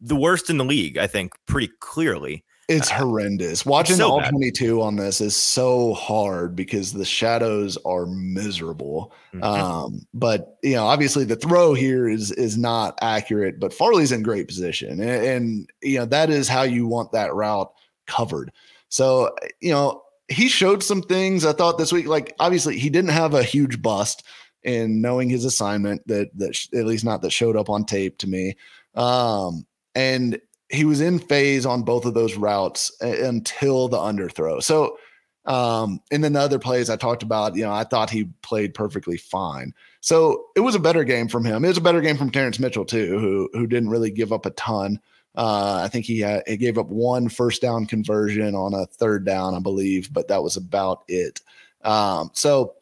the 0.00 0.16
worst 0.16 0.50
in 0.50 0.58
the 0.58 0.64
league, 0.64 0.98
I 0.98 1.06
think, 1.06 1.32
pretty 1.46 1.72
clearly. 1.80 2.44
It's 2.68 2.90
uh, 2.90 2.96
horrendous. 2.96 3.64
Watching 3.64 3.96
so 3.96 4.10
all 4.10 4.20
bad. 4.20 4.30
22 4.30 4.82
on 4.82 4.96
this 4.96 5.22
is 5.22 5.34
so 5.34 5.94
hard 5.94 6.54
because 6.54 6.92
the 6.92 7.04
shadows 7.04 7.78
are 7.86 8.04
miserable. 8.06 9.14
Mm-hmm. 9.32 9.42
Um, 9.42 10.06
but 10.12 10.58
you 10.62 10.74
know, 10.74 10.84
obviously 10.84 11.24
the 11.24 11.36
throw 11.36 11.72
here 11.72 12.08
is 12.08 12.30
is 12.32 12.58
not 12.58 12.98
accurate, 13.00 13.58
but 13.58 13.72
Farley's 13.72 14.12
in 14.12 14.22
great 14.22 14.48
position. 14.48 15.00
And, 15.00 15.24
and 15.24 15.70
you 15.82 15.98
know, 15.98 16.04
that 16.06 16.28
is 16.28 16.46
how 16.46 16.62
you 16.62 16.86
want 16.86 17.12
that 17.12 17.34
route 17.34 17.72
covered. 18.06 18.52
So, 18.90 19.34
you 19.60 19.72
know, 19.72 20.02
he 20.28 20.48
showed 20.48 20.82
some 20.82 21.00
things 21.00 21.46
I 21.46 21.54
thought 21.54 21.78
this 21.78 21.92
week. 21.92 22.06
Like 22.06 22.34
obviously 22.38 22.78
he 22.78 22.90
didn't 22.90 23.10
have 23.12 23.32
a 23.32 23.42
huge 23.42 23.80
bust 23.80 24.24
in 24.62 25.00
knowing 25.00 25.30
his 25.30 25.46
assignment 25.46 26.06
that 26.06 26.28
that 26.36 26.54
at 26.74 26.84
least 26.84 27.04
not 27.04 27.22
that 27.22 27.30
showed 27.30 27.56
up 27.56 27.70
on 27.70 27.86
tape 27.86 28.18
to 28.18 28.26
me. 28.28 28.56
Um, 28.94 29.66
and 29.98 30.40
he 30.68 30.84
was 30.84 31.00
in 31.00 31.18
phase 31.18 31.66
on 31.66 31.82
both 31.82 32.04
of 32.04 32.14
those 32.14 32.36
routes 32.36 32.92
until 33.00 33.88
the 33.88 33.96
underthrow. 33.96 34.62
So, 34.62 34.96
um, 35.44 36.00
and 36.12 36.22
then 36.22 36.34
the 36.34 36.40
other 36.40 36.60
plays 36.60 36.88
I 36.88 36.94
talked 36.96 37.24
about, 37.24 37.56
you 37.56 37.64
know, 37.64 37.72
I 37.72 37.82
thought 37.82 38.10
he 38.10 38.28
played 38.42 38.74
perfectly 38.74 39.16
fine. 39.16 39.74
So 40.00 40.44
it 40.54 40.60
was 40.60 40.76
a 40.76 40.80
better 40.80 41.02
game 41.02 41.26
from 41.26 41.44
him. 41.44 41.64
It 41.64 41.68
was 41.68 41.78
a 41.78 41.82
better 41.82 42.00
game 42.00 42.16
from 42.16 42.30
Terrence 42.30 42.60
Mitchell 42.60 42.84
too, 42.84 43.18
who 43.18 43.50
who 43.52 43.66
didn't 43.66 43.88
really 43.88 44.12
give 44.12 44.32
up 44.32 44.46
a 44.46 44.50
ton. 44.50 45.00
Uh, 45.34 45.80
I 45.84 45.88
think 45.88 46.04
he 46.04 46.20
had, 46.20 46.44
he 46.46 46.56
gave 46.56 46.78
up 46.78 46.88
one 46.88 47.28
first 47.28 47.60
down 47.60 47.86
conversion 47.86 48.54
on 48.54 48.74
a 48.74 48.86
third 48.86 49.24
down, 49.24 49.54
I 49.54 49.58
believe, 49.60 50.12
but 50.12 50.28
that 50.28 50.42
was 50.44 50.56
about 50.56 51.02
it. 51.08 51.40
Um, 51.82 52.30
so 52.34 52.74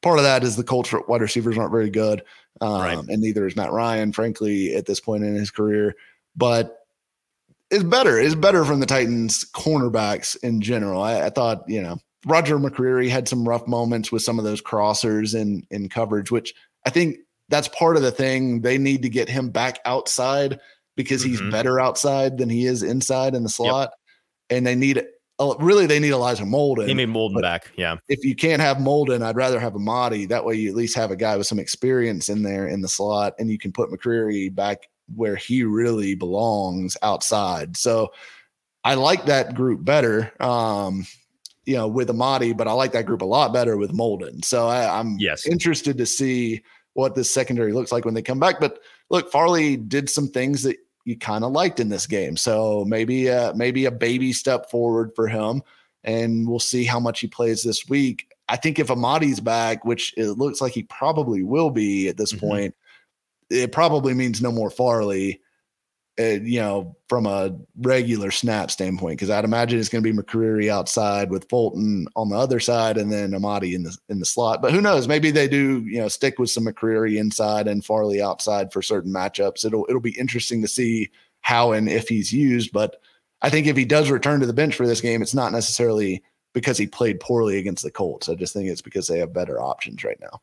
part 0.00 0.18
of 0.18 0.24
that 0.24 0.42
is 0.42 0.56
the 0.56 0.64
Colts 0.64 0.92
wide 1.06 1.20
receivers 1.20 1.56
aren't 1.56 1.72
very 1.72 1.90
good, 1.90 2.22
um, 2.60 2.80
right. 2.80 2.98
and 2.98 3.22
neither 3.22 3.46
is 3.46 3.56
Matt 3.56 3.72
Ryan, 3.72 4.12
frankly, 4.12 4.74
at 4.74 4.86
this 4.86 5.00
point 5.00 5.24
in 5.24 5.34
his 5.34 5.50
career 5.50 5.94
but 6.36 6.78
it's 7.70 7.84
better. 7.84 8.18
It's 8.18 8.34
better 8.34 8.64
from 8.64 8.80
the 8.80 8.86
Titans 8.86 9.44
cornerbacks 9.54 10.36
in 10.42 10.60
general. 10.60 11.02
I, 11.02 11.22
I, 11.22 11.30
thought, 11.30 11.64
you 11.66 11.80
know, 11.80 11.98
Roger 12.26 12.58
McCreary 12.58 13.08
had 13.08 13.28
some 13.28 13.48
rough 13.48 13.66
moments 13.66 14.12
with 14.12 14.22
some 14.22 14.38
of 14.38 14.44
those 14.44 14.62
crossers 14.62 15.34
in 15.34 15.66
in 15.70 15.88
coverage, 15.88 16.30
which 16.30 16.54
I 16.86 16.90
think 16.90 17.16
that's 17.48 17.68
part 17.68 17.96
of 17.96 18.02
the 18.02 18.10
thing. 18.10 18.60
They 18.60 18.78
need 18.78 19.02
to 19.02 19.08
get 19.08 19.28
him 19.28 19.50
back 19.50 19.80
outside 19.84 20.60
because 20.96 21.22
he's 21.22 21.40
mm-hmm. 21.40 21.50
better 21.50 21.80
outside 21.80 22.38
than 22.38 22.48
he 22.48 22.66
is 22.66 22.82
inside 22.82 23.34
in 23.34 23.42
the 23.42 23.48
slot. 23.48 23.90
Yep. 24.50 24.58
And 24.58 24.66
they 24.66 24.74
need 24.74 25.02
really 25.58 25.86
they 25.86 25.98
need 25.98 26.12
Elijah 26.12 26.44
Molden. 26.44 26.86
He 26.86 26.94
need 26.94 27.08
Molden 27.08 27.40
back. 27.40 27.72
Yeah. 27.76 27.96
If 28.08 28.24
you 28.24 28.36
can't 28.36 28.60
have 28.60 28.76
Molden, 28.76 29.22
I'd 29.22 29.36
rather 29.36 29.58
have 29.58 29.74
Amadi. 29.74 30.28
That 30.28 30.44
way 30.44 30.54
you 30.54 30.68
at 30.68 30.76
least 30.76 30.94
have 30.96 31.10
a 31.10 31.16
guy 31.16 31.36
with 31.36 31.46
some 31.46 31.58
experience 31.58 32.28
in 32.28 32.42
there 32.42 32.68
in 32.68 32.80
the 32.80 32.88
slot 32.88 33.34
and 33.38 33.50
you 33.50 33.58
can 33.58 33.72
put 33.72 33.90
McCreary 33.90 34.54
back 34.54 34.88
where 35.14 35.36
he 35.36 35.64
really 35.64 36.14
belongs 36.14 36.96
outside. 37.02 37.76
So 37.76 38.12
I 38.84 38.94
like 38.94 39.26
that 39.26 39.54
group 39.54 39.84
better. 39.84 40.32
Um, 40.42 41.06
you 41.64 41.76
know, 41.76 41.86
with 41.86 42.10
Amadi, 42.10 42.52
but 42.52 42.66
I 42.66 42.72
like 42.72 42.90
that 42.92 43.06
group 43.06 43.22
a 43.22 43.26
lot 43.26 43.52
better 43.52 43.76
with 43.76 43.92
Molden. 43.92 44.44
So 44.44 44.66
I, 44.66 44.98
am 44.98 45.16
yes. 45.20 45.46
interested 45.46 45.96
to 45.98 46.06
see 46.06 46.60
what 46.94 47.14
this 47.14 47.30
secondary 47.30 47.72
looks 47.72 47.92
like 47.92 48.04
when 48.04 48.14
they 48.14 48.22
come 48.22 48.40
back. 48.40 48.58
But 48.58 48.80
look, 49.10 49.30
Farley 49.30 49.76
did 49.76 50.10
some 50.10 50.28
things 50.28 50.64
that 50.64 50.76
you 51.04 51.16
kind 51.16 51.44
of 51.44 51.52
liked 51.52 51.80
in 51.80 51.88
this 51.88 52.06
game. 52.06 52.36
So 52.36 52.84
maybe 52.86 53.30
uh, 53.30 53.52
maybe 53.54 53.84
a 53.86 53.90
baby 53.90 54.32
step 54.32 54.70
forward 54.70 55.12
for 55.14 55.28
him, 55.28 55.62
and 56.04 56.48
we'll 56.48 56.58
see 56.58 56.84
how 56.84 57.00
much 57.00 57.20
he 57.20 57.26
plays 57.26 57.62
this 57.62 57.88
week. 57.88 58.28
I 58.48 58.56
think 58.56 58.78
if 58.78 58.90
Amadi's 58.90 59.40
back, 59.40 59.84
which 59.84 60.14
it 60.16 60.32
looks 60.32 60.60
like 60.60 60.72
he 60.72 60.82
probably 60.84 61.42
will 61.42 61.70
be 61.70 62.08
at 62.08 62.16
this 62.16 62.32
mm-hmm. 62.32 62.46
point, 62.46 62.74
it 63.52 63.72
probably 63.72 64.14
means 64.14 64.40
no 64.40 64.50
more 64.50 64.70
Farley, 64.70 65.40
uh, 66.18 66.24
you 66.24 66.60
know, 66.60 66.96
from 67.08 67.26
a 67.26 67.56
regular 67.80 68.30
snap 68.30 68.70
standpoint, 68.70 69.18
because 69.18 69.30
I'd 69.30 69.44
imagine 69.44 69.78
it's 69.78 69.88
going 69.88 70.04
to 70.04 70.12
be 70.12 70.16
McCreary 70.16 70.68
outside 70.68 71.30
with 71.30 71.48
Fulton 71.48 72.06
on 72.16 72.28
the 72.28 72.36
other 72.36 72.60
side, 72.60 72.98
and 72.98 73.10
then 73.10 73.34
Amadi 73.34 73.74
in 73.74 73.82
the 73.82 73.96
in 74.08 74.18
the 74.18 74.26
slot. 74.26 74.62
But 74.62 74.72
who 74.72 74.80
knows? 74.80 75.08
Maybe 75.08 75.30
they 75.30 75.48
do, 75.48 75.84
you 75.86 76.00
know, 76.00 76.08
stick 76.08 76.38
with 76.38 76.50
some 76.50 76.66
McCreary 76.66 77.18
inside 77.18 77.68
and 77.68 77.84
Farley 77.84 78.20
outside 78.20 78.72
for 78.72 78.82
certain 78.82 79.12
matchups. 79.12 79.64
It'll 79.64 79.86
it'll 79.88 80.00
be 80.00 80.18
interesting 80.18 80.62
to 80.62 80.68
see 80.68 81.10
how 81.40 81.72
and 81.72 81.88
if 81.88 82.08
he's 82.08 82.32
used. 82.32 82.72
But 82.72 82.96
I 83.42 83.50
think 83.50 83.66
if 83.66 83.76
he 83.76 83.84
does 83.84 84.10
return 84.10 84.40
to 84.40 84.46
the 84.46 84.52
bench 84.52 84.74
for 84.74 84.86
this 84.86 85.00
game, 85.00 85.22
it's 85.22 85.34
not 85.34 85.52
necessarily 85.52 86.22
because 86.52 86.78
he 86.78 86.86
played 86.86 87.20
poorly 87.20 87.58
against 87.58 87.82
the 87.82 87.90
Colts. 87.90 88.28
I 88.28 88.34
just 88.34 88.52
think 88.52 88.68
it's 88.68 88.82
because 88.82 89.08
they 89.08 89.18
have 89.18 89.32
better 89.32 89.60
options 89.60 90.04
right 90.04 90.18
now. 90.20 90.40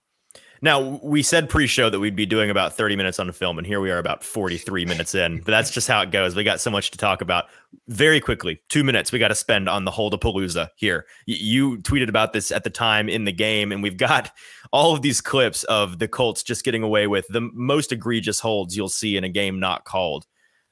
Now, 0.61 0.99
we 1.01 1.23
said 1.23 1.49
pre 1.49 1.67
show 1.67 1.89
that 1.89 1.99
we'd 1.99 2.15
be 2.15 2.25
doing 2.25 2.49
about 2.49 2.73
30 2.73 2.95
minutes 2.95 3.19
on 3.19 3.27
the 3.27 3.33
film, 3.33 3.57
and 3.57 3.65
here 3.65 3.79
we 3.79 3.91
are 3.91 3.97
about 3.97 4.23
43 4.23 4.85
minutes 4.85 5.15
in. 5.15 5.37
But 5.37 5.51
that's 5.51 5.71
just 5.71 5.87
how 5.87 6.01
it 6.01 6.11
goes. 6.11 6.35
We 6.35 6.43
got 6.43 6.59
so 6.59 6.69
much 6.69 6.91
to 6.91 6.97
talk 6.97 7.21
about. 7.21 7.45
Very 7.87 8.19
quickly, 8.19 8.61
two 8.67 8.83
minutes 8.83 9.11
we 9.11 9.19
got 9.19 9.29
to 9.29 9.35
spend 9.35 9.69
on 9.69 9.85
the 9.85 9.91
Holdapalooza 9.91 10.69
here. 10.75 11.05
You 11.25 11.77
tweeted 11.77 12.09
about 12.09 12.33
this 12.33 12.51
at 12.51 12.63
the 12.63 12.69
time 12.69 13.07
in 13.07 13.25
the 13.25 13.31
game, 13.31 13.71
and 13.71 13.81
we've 13.81 13.97
got 13.97 14.31
all 14.73 14.93
of 14.93 15.01
these 15.01 15.21
clips 15.21 15.63
of 15.65 15.99
the 15.99 16.07
Colts 16.07 16.43
just 16.43 16.65
getting 16.65 16.83
away 16.83 17.07
with 17.07 17.25
the 17.29 17.41
most 17.53 17.91
egregious 17.91 18.39
holds 18.39 18.75
you'll 18.75 18.89
see 18.89 19.15
in 19.15 19.23
a 19.23 19.29
game 19.29 19.59
not 19.59 19.85
called. 19.85 20.25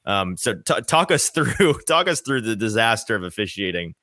Um, 0.04 0.36
so 0.36 0.54
t- 0.54 0.80
talk 0.86 1.10
us 1.10 1.28
through 1.34 1.74
talk 1.86 2.08
us 2.08 2.20
through 2.20 2.42
the 2.42 2.56
disaster 2.56 3.14
of 3.14 3.22
officiating 3.22 3.94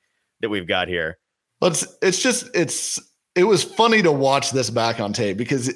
that 0.41 0.49
we've 0.49 0.67
got 0.67 0.87
here. 0.87 1.17
It's 1.61 1.85
it's 2.01 2.21
just 2.21 2.49
it's 2.53 2.99
it 3.35 3.43
was 3.43 3.63
funny 3.63 4.01
to 4.01 4.11
watch 4.11 4.51
this 4.51 4.69
back 4.69 4.99
on 4.99 5.13
tape 5.13 5.37
because 5.37 5.73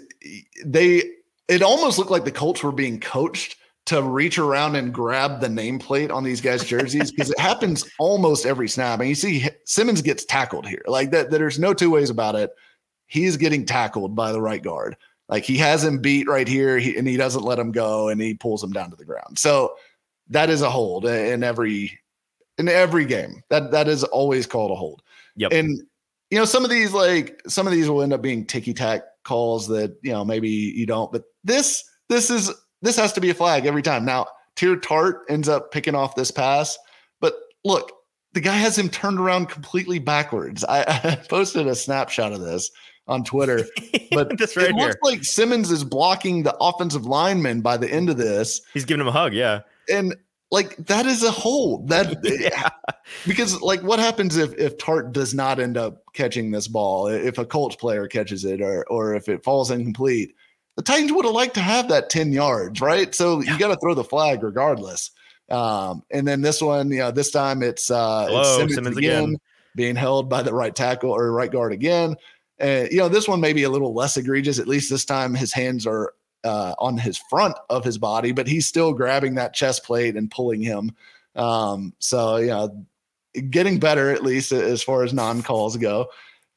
they 0.65 1.03
it 1.47 1.61
almost 1.61 1.97
looked 1.97 2.11
like 2.11 2.25
the 2.25 2.31
Colts 2.31 2.63
were 2.63 2.71
being 2.71 2.99
coached 2.99 3.57
to 3.85 4.03
reach 4.03 4.37
around 4.37 4.75
and 4.75 4.93
grab 4.93 5.41
the 5.41 5.47
nameplate 5.47 6.13
on 6.13 6.23
these 6.23 6.41
guys' 6.41 6.63
jerseys 6.63 7.11
because 7.11 7.31
it 7.31 7.39
happens 7.39 7.89
almost 7.97 8.45
every 8.45 8.69
snap. 8.69 8.99
And 8.99 9.09
you 9.09 9.15
see 9.15 9.47
Simmons 9.65 10.01
gets 10.01 10.25
tackled 10.25 10.67
here. 10.67 10.83
Like 10.85 11.11
that, 11.11 11.31
there's 11.31 11.57
no 11.57 11.73
two 11.73 11.89
ways 11.89 12.09
about 12.09 12.35
it. 12.35 12.51
He's 13.07 13.35
getting 13.35 13.65
tackled 13.65 14.15
by 14.15 14.31
the 14.31 14.41
right 14.41 14.61
guard. 14.61 14.95
Like 15.27 15.43
he 15.43 15.57
has 15.57 15.83
him 15.83 15.99
beat 15.99 16.27
right 16.27 16.47
here, 16.47 16.77
he, 16.77 16.97
and 16.97 17.07
he 17.07 17.17
doesn't 17.17 17.43
let 17.43 17.59
him 17.59 17.71
go, 17.71 18.09
and 18.09 18.21
he 18.21 18.35
pulls 18.35 18.63
him 18.63 18.71
down 18.71 18.91
to 18.91 18.95
the 18.95 19.05
ground. 19.05 19.37
So 19.37 19.75
that 20.29 20.49
is 20.49 20.61
a 20.61 20.69
hold 20.69 21.05
in 21.05 21.43
every 21.43 21.99
in 22.57 22.67
every 22.67 23.05
game. 23.05 23.43
That 23.49 23.71
that 23.71 23.87
is 23.87 24.03
always 24.03 24.45
called 24.45 24.71
a 24.71 24.75
hold. 24.75 25.01
Yep. 25.35 25.51
And 25.51 25.81
you 26.31 26.37
know, 26.37 26.45
some 26.45 26.63
of 26.63 26.69
these 26.69 26.93
like 26.93 27.41
some 27.47 27.67
of 27.67 27.73
these 27.73 27.89
will 27.89 28.01
end 28.01 28.13
up 28.13 28.21
being 28.21 28.45
ticky 28.45 28.73
tack 28.73 29.03
calls 29.23 29.67
that 29.67 29.95
you 30.01 30.11
know 30.11 30.23
maybe 30.23 30.49
you 30.49 30.85
don't, 30.85 31.11
but 31.11 31.23
this 31.43 31.83
this 32.09 32.29
is 32.29 32.51
this 32.81 32.95
has 32.97 33.13
to 33.13 33.21
be 33.21 33.29
a 33.29 33.33
flag 33.33 33.65
every 33.65 33.81
time. 33.81 34.05
Now, 34.05 34.27
Teair 34.55 34.81
Tart 34.81 35.25
ends 35.29 35.49
up 35.49 35.71
picking 35.71 35.95
off 35.95 36.15
this 36.15 36.31
pass, 36.31 36.77
but 37.19 37.33
look, 37.65 37.91
the 38.33 38.41
guy 38.41 38.55
has 38.55 38.77
him 38.77 38.89
turned 38.89 39.19
around 39.19 39.47
completely 39.49 39.99
backwards. 39.99 40.63
I, 40.63 40.81
I 41.03 41.15
posted 41.29 41.67
a 41.67 41.75
snapshot 41.75 42.31
of 42.31 42.41
this 42.41 42.69
on 43.07 43.23
Twitter, 43.23 43.65
but 44.11 44.37
That's 44.37 44.55
right 44.55 44.69
it 44.69 44.75
here. 44.75 44.87
looks 44.87 44.97
like 45.01 45.23
Simmons 45.23 45.71
is 45.71 45.83
blocking 45.83 46.43
the 46.43 46.55
offensive 46.61 47.05
lineman 47.05 47.61
by 47.61 47.75
the 47.75 47.89
end 47.89 48.09
of 48.09 48.17
this, 48.17 48.61
He's 48.73 48.85
giving 48.85 49.01
him 49.01 49.07
a 49.07 49.11
hug. 49.11 49.33
Yeah. 49.33 49.61
and 49.91 50.15
like 50.51 50.75
that 50.77 51.05
is 51.05 51.23
a 51.23 51.31
hole 51.31 51.85
that 51.87 52.17
Yeah. 52.23 52.69
because 53.27 53.61
like 53.61 53.81
what 53.81 53.99
happens 53.99 54.37
if 54.37 54.53
if 54.57 54.77
Tart 54.77 55.11
does 55.11 55.33
not 55.33 55.59
end 55.59 55.77
up 55.77 56.01
catching 56.13 56.51
this 56.51 56.67
ball 56.67 57.07
if 57.07 57.37
a 57.37 57.45
Colts 57.45 57.75
player 57.75 58.07
catches 58.07 58.45
it 58.45 58.61
or 58.61 58.85
or 58.89 59.15
if 59.15 59.29
it 59.29 59.43
falls 59.43 59.71
incomplete 59.71 60.35
the 60.75 60.83
Titans 60.83 61.11
would 61.11 61.25
have 61.25 61.33
liked 61.33 61.53
to 61.55 61.61
have 61.61 61.87
that 61.89 62.09
10 62.09 62.31
yards 62.31 62.81
right 62.81 63.13
so 63.13 63.41
Yeah. 63.41 63.53
you 63.53 63.59
got 63.59 63.67
to 63.69 63.77
throw 63.77 63.93
the 63.93 64.03
flag 64.03 64.41
regardless 64.43 65.11
um 65.51 66.03
and 66.11 66.27
then 66.27 66.41
this 66.41 66.61
one 66.61 66.91
you 66.91 66.99
know 66.99 67.11
this 67.11 67.31
time 67.31 67.61
it's 67.63 67.89
uh 67.91 68.25
Hello, 68.27 68.39
it's 68.41 68.49
Simmons, 68.55 68.75
Simmons 68.75 68.97
again, 68.97 69.23
again. 69.23 69.35
being 69.75 69.95
held 69.95 70.29
by 70.29 70.41
the 70.41 70.53
right 70.53 70.75
tackle 70.75 71.11
or 71.11 71.31
right 71.31 71.51
guard 71.51 71.73
again 71.73 72.15
and 72.59 72.91
you 72.91 72.97
know 72.97 73.09
this 73.09 73.27
one 73.27 73.39
may 73.41 73.53
be 73.53 73.63
a 73.63 73.69
little 73.69 73.93
less 73.93 74.17
egregious 74.17 74.59
at 74.59 74.67
least 74.67 74.89
this 74.89 75.05
time 75.05 75.33
his 75.33 75.53
hands 75.53 75.85
are 75.87 76.13
uh, 76.43 76.73
on 76.79 76.97
his 76.97 77.17
front 77.17 77.55
of 77.69 77.83
his 77.83 77.97
body, 77.97 78.31
but 78.31 78.47
he's 78.47 78.67
still 78.67 78.93
grabbing 78.93 79.35
that 79.35 79.53
chest 79.53 79.83
plate 79.83 80.15
and 80.15 80.31
pulling 80.31 80.61
him. 80.61 80.91
Um, 81.35 81.93
so 81.99 82.37
you 82.37 82.47
know, 82.47 82.85
getting 83.49 83.79
better 83.79 84.11
at 84.11 84.23
least 84.23 84.51
as 84.51 84.81
far 84.81 85.03
as 85.03 85.13
non 85.13 85.41
calls 85.41 85.77
go. 85.77 86.07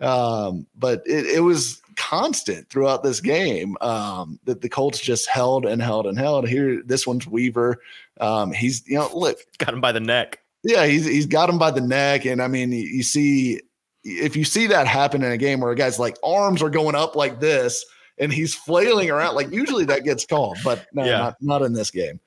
Um, 0.00 0.66
but 0.76 1.02
it, 1.06 1.26
it 1.26 1.40
was 1.40 1.80
constant 1.96 2.68
throughout 2.68 3.02
this 3.02 3.20
game 3.20 3.76
um, 3.80 4.40
that 4.44 4.60
the 4.60 4.68
Colts 4.68 4.98
just 4.98 5.28
held 5.28 5.64
and 5.64 5.80
held 5.80 6.06
and 6.06 6.18
held. 6.18 6.48
Here, 6.48 6.82
this 6.84 7.06
one's 7.06 7.26
Weaver. 7.26 7.80
Um, 8.20 8.52
he's 8.52 8.86
you 8.88 8.96
know, 8.96 9.10
look, 9.14 9.38
Got 9.58 9.74
him 9.74 9.80
by 9.80 9.92
the 9.92 10.00
neck. 10.00 10.40
yeah, 10.64 10.86
he's 10.86 11.04
he's 11.06 11.26
got 11.26 11.48
him 11.48 11.58
by 11.58 11.70
the 11.70 11.80
neck, 11.80 12.24
and 12.24 12.42
I 12.42 12.48
mean, 12.48 12.72
you, 12.72 12.82
you 12.82 13.02
see 13.02 13.60
if 14.04 14.34
you 14.34 14.44
see 14.44 14.66
that 14.66 14.88
happen 14.88 15.22
in 15.22 15.30
a 15.30 15.36
game 15.36 15.60
where 15.60 15.70
a 15.70 15.76
guy's 15.76 15.98
like 15.98 16.16
arms 16.24 16.62
are 16.62 16.70
going 16.70 16.96
up 16.96 17.14
like 17.14 17.38
this 17.38 17.84
and 18.18 18.32
he's 18.32 18.54
flailing 18.54 19.10
around, 19.10 19.34
like 19.34 19.50
usually 19.50 19.84
that 19.86 20.04
gets 20.04 20.24
called, 20.26 20.58
but 20.64 20.86
no, 20.92 21.04
Yeah. 21.04 21.18
not 21.18 21.36
not 21.40 21.62
in 21.62 21.72
this 21.72 21.90
game. 21.90 22.20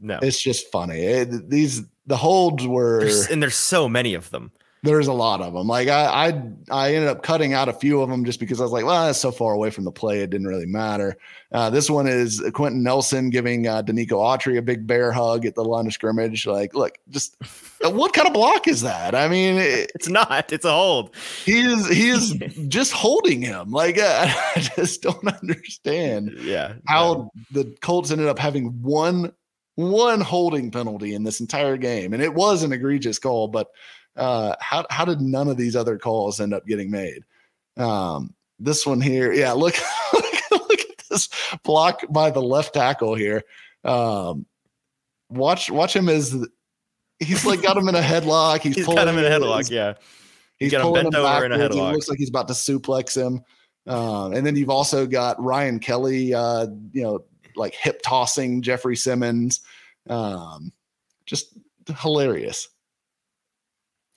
No. 0.00 0.18
It's 0.22 0.42
just 0.42 0.70
funny. 0.70 1.00
It- 1.00 1.48
these 1.48 1.82
the 2.06 2.16
holds 2.16 2.66
were 2.66 3.00
There's, 3.00 3.28
and 3.28 3.42
there's 3.42 3.56
so 3.56 3.88
many 3.88 4.14
of 4.14 4.30
them. 4.30 4.52
There's 4.84 5.06
a 5.06 5.12
lot 5.14 5.40
of 5.40 5.54
them. 5.54 5.66
Like 5.66 5.88
I, 5.88 6.28
I, 6.28 6.42
I 6.70 6.94
ended 6.94 7.08
up 7.08 7.22
cutting 7.22 7.54
out 7.54 7.70
a 7.70 7.72
few 7.72 8.02
of 8.02 8.10
them 8.10 8.22
just 8.24 8.38
because 8.38 8.60
I 8.60 8.64
was 8.64 8.70
like, 8.72 8.84
well, 8.84 9.06
that's 9.06 9.18
so 9.18 9.30
far 9.32 9.54
away 9.54 9.70
from 9.70 9.84
the 9.84 9.90
play, 9.90 10.20
it 10.20 10.28
didn't 10.28 10.46
really 10.46 10.66
matter. 10.66 11.16
Uh, 11.52 11.70
this 11.70 11.88
one 11.88 12.06
is 12.06 12.42
Quenton 12.52 12.82
Nelson 12.82 13.30
giving 13.30 13.66
uh, 13.66 13.82
Denico 13.82 14.12
Autry 14.18 14.58
a 14.58 14.62
big 14.62 14.86
bear 14.86 15.10
hug 15.10 15.46
at 15.46 15.54
the 15.54 15.64
line 15.64 15.86
of 15.86 15.94
scrimmage. 15.94 16.46
Like, 16.46 16.74
look, 16.74 16.98
just 17.08 17.34
uh, 17.82 17.90
what 17.90 18.12
kind 18.12 18.28
of 18.28 18.34
block 18.34 18.68
is 18.68 18.82
that? 18.82 19.14
I 19.14 19.26
mean, 19.26 19.54
it, 19.56 19.90
It's 19.94 20.08
not. 20.08 20.52
It's 20.52 20.66
a 20.66 20.72
hold. 20.72 21.16
he 21.46 21.60
is, 21.60 21.88
he 21.88 22.10
is 22.10 22.34
just 22.68 22.92
holding 22.92 23.40
him. 23.40 23.70
Like, 23.70 23.96
uh, 23.98 24.26
I 24.56 24.60
just 24.76 25.00
don't 25.02 25.26
understand 25.26 26.30
Yeah. 26.42 26.74
how 26.86 27.30
the 27.52 27.74
Colts 27.80 28.10
ended 28.10 28.26
up 28.28 28.38
having 28.38 28.82
one 28.82 29.32
one 29.76 30.20
holding 30.20 30.70
penalty 30.70 31.14
in 31.14 31.24
this 31.24 31.40
entire 31.40 31.76
game, 31.76 32.12
and 32.12 32.22
it 32.22 32.32
was 32.34 32.62
an 32.62 32.72
egregious 32.72 33.18
call. 33.18 33.48
But 33.48 33.68
uh, 34.16 34.54
how 34.60 34.86
how 34.90 35.04
did 35.04 35.20
none 35.20 35.48
of 35.48 35.56
these 35.56 35.76
other 35.76 35.98
calls 35.98 36.40
end 36.40 36.54
up 36.54 36.66
getting 36.66 36.90
made? 36.90 37.24
Um, 37.76 38.34
this 38.58 38.86
one 38.86 39.00
here, 39.00 39.32
yeah. 39.32 39.52
Look, 39.52 39.74
look, 40.12 40.24
look 40.50 40.80
at 40.80 41.04
this 41.10 41.28
block 41.64 42.00
by 42.10 42.30
the 42.30 42.42
left 42.42 42.74
tackle 42.74 43.14
here. 43.14 43.42
Um, 43.84 44.46
watch 45.28 45.70
watch 45.70 45.94
him 45.94 46.08
as 46.08 46.36
he's 47.18 47.44
like 47.44 47.62
got 47.62 47.76
him 47.76 47.88
in 47.88 47.94
a 47.94 48.00
headlock. 48.00 48.60
He's, 48.60 48.76
He's 48.76 48.86
got 48.86 49.08
him 49.08 49.18
in 49.18 49.24
a 49.24 49.38
pulling- 49.38 49.42
headlock. 49.42 49.70
Yeah. 49.70 49.94
He's 50.58 50.70
got 50.70 50.82
him 50.82 50.86
pulling 50.88 51.02
bent 51.04 51.14
him 51.16 51.24
over 51.24 51.44
in 51.46 51.52
a 51.52 51.58
headlock. 51.58 51.92
looks 51.92 52.08
like 52.08 52.18
he's 52.18 52.28
about 52.28 52.46
to 52.48 52.54
suplex 52.54 53.16
him. 53.16 53.42
Um, 53.86 54.32
and 54.32 54.46
then 54.46 54.56
you've 54.56 54.70
also 54.70 55.06
got 55.06 55.42
Ryan 55.42 55.78
Kelly, 55.78 56.32
uh, 56.32 56.68
you 56.92 57.02
know, 57.02 57.24
like 57.56 57.74
hip 57.74 58.00
tossing 58.02 58.62
Jeffrey 58.62 58.96
Simmons. 58.96 59.60
Um, 60.08 60.72
just 61.26 61.58
hilarious. 61.98 62.68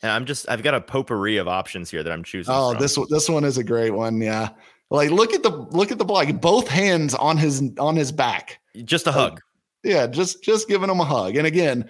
And 0.04 0.12
I'm 0.12 0.26
just, 0.26 0.48
I've 0.50 0.62
got 0.64 0.74
a 0.76 0.82
potpourri 0.82 1.38
of 1.38 1.48
options 1.48 1.90
here 1.90 2.04
that 2.04 2.12
I'm 2.14 2.24
choosing. 2.24 2.54
Oh, 2.56 2.72
from. 2.72 2.82
this 2.82 2.98
one- 2.98 3.08
this 3.10 3.30
one 3.30 3.44
is 3.44 3.58
a 3.58 3.64
great 3.64 3.92
one. 3.92 4.22
Yeah, 4.22 4.50
like 4.92 5.10
look 5.10 5.34
at 5.34 5.44
the 5.44 5.50
look 5.50 5.92
at 5.92 5.98
the 5.98 6.06
block. 6.06 6.28
Both 6.40 6.68
hands 6.68 7.14
on 7.16 7.38
his 7.38 7.64
on 7.80 7.96
his 7.96 8.12
back. 8.12 8.60
just 8.86 9.08
a 9.08 9.12
hug. 9.12 9.42
Yeah, 9.84 10.06
just 10.08 10.44
just 10.44 10.68
giving 10.68 10.90
him 10.90 11.00
a 11.00 11.06
hug. 11.06 11.36
And 11.36 11.48
again, 11.48 11.90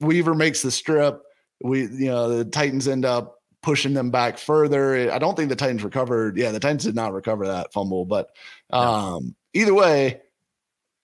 Weaver 0.00 0.34
makes 0.34 0.62
the 0.62 0.70
strip. 0.70 1.20
We 1.62 1.82
you 1.82 2.06
know 2.06 2.28
the 2.38 2.44
Titans 2.44 2.88
end 2.88 3.04
up 3.04 3.36
pushing 3.62 3.94
them 3.94 4.10
back 4.10 4.36
further. 4.38 5.10
I 5.12 5.18
don't 5.18 5.36
think 5.36 5.48
the 5.48 5.56
Titans 5.56 5.84
recovered. 5.84 6.36
Yeah, 6.36 6.50
the 6.50 6.60
Titans 6.60 6.84
did 6.84 6.94
not 6.96 7.12
recover 7.12 7.46
that 7.46 7.72
fumble, 7.72 8.04
but 8.04 8.30
um 8.70 9.34
either 9.52 9.72
way, 9.74 10.20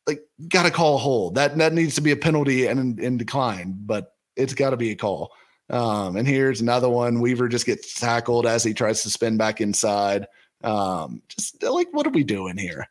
like 0.06 0.22
got 0.48 0.64
to 0.64 0.70
call 0.70 0.96
a 0.96 0.98
hold. 0.98 1.36
That 1.36 1.56
that 1.58 1.72
needs 1.72 1.94
to 1.94 2.00
be 2.00 2.10
a 2.10 2.16
penalty 2.16 2.66
and 2.66 2.98
in 2.98 3.16
decline, 3.16 3.74
but 3.86 4.14
it's 4.36 4.54
got 4.54 4.70
to 4.70 4.76
be 4.76 4.90
a 4.90 4.96
call. 4.96 5.32
Um, 5.70 6.16
and 6.16 6.26
here's 6.26 6.60
another 6.60 6.88
one. 6.88 7.20
Weaver 7.20 7.48
just 7.48 7.66
gets 7.66 7.94
tackled 7.94 8.46
as 8.46 8.64
he 8.64 8.74
tries 8.74 9.02
to 9.02 9.10
spin 9.10 9.36
back 9.36 9.60
inside. 9.60 10.26
Um, 10.64 11.22
just 11.28 11.62
like 11.62 11.88
what 11.92 12.06
are 12.06 12.10
we 12.10 12.24
doing 12.24 12.56
here? 12.58 12.86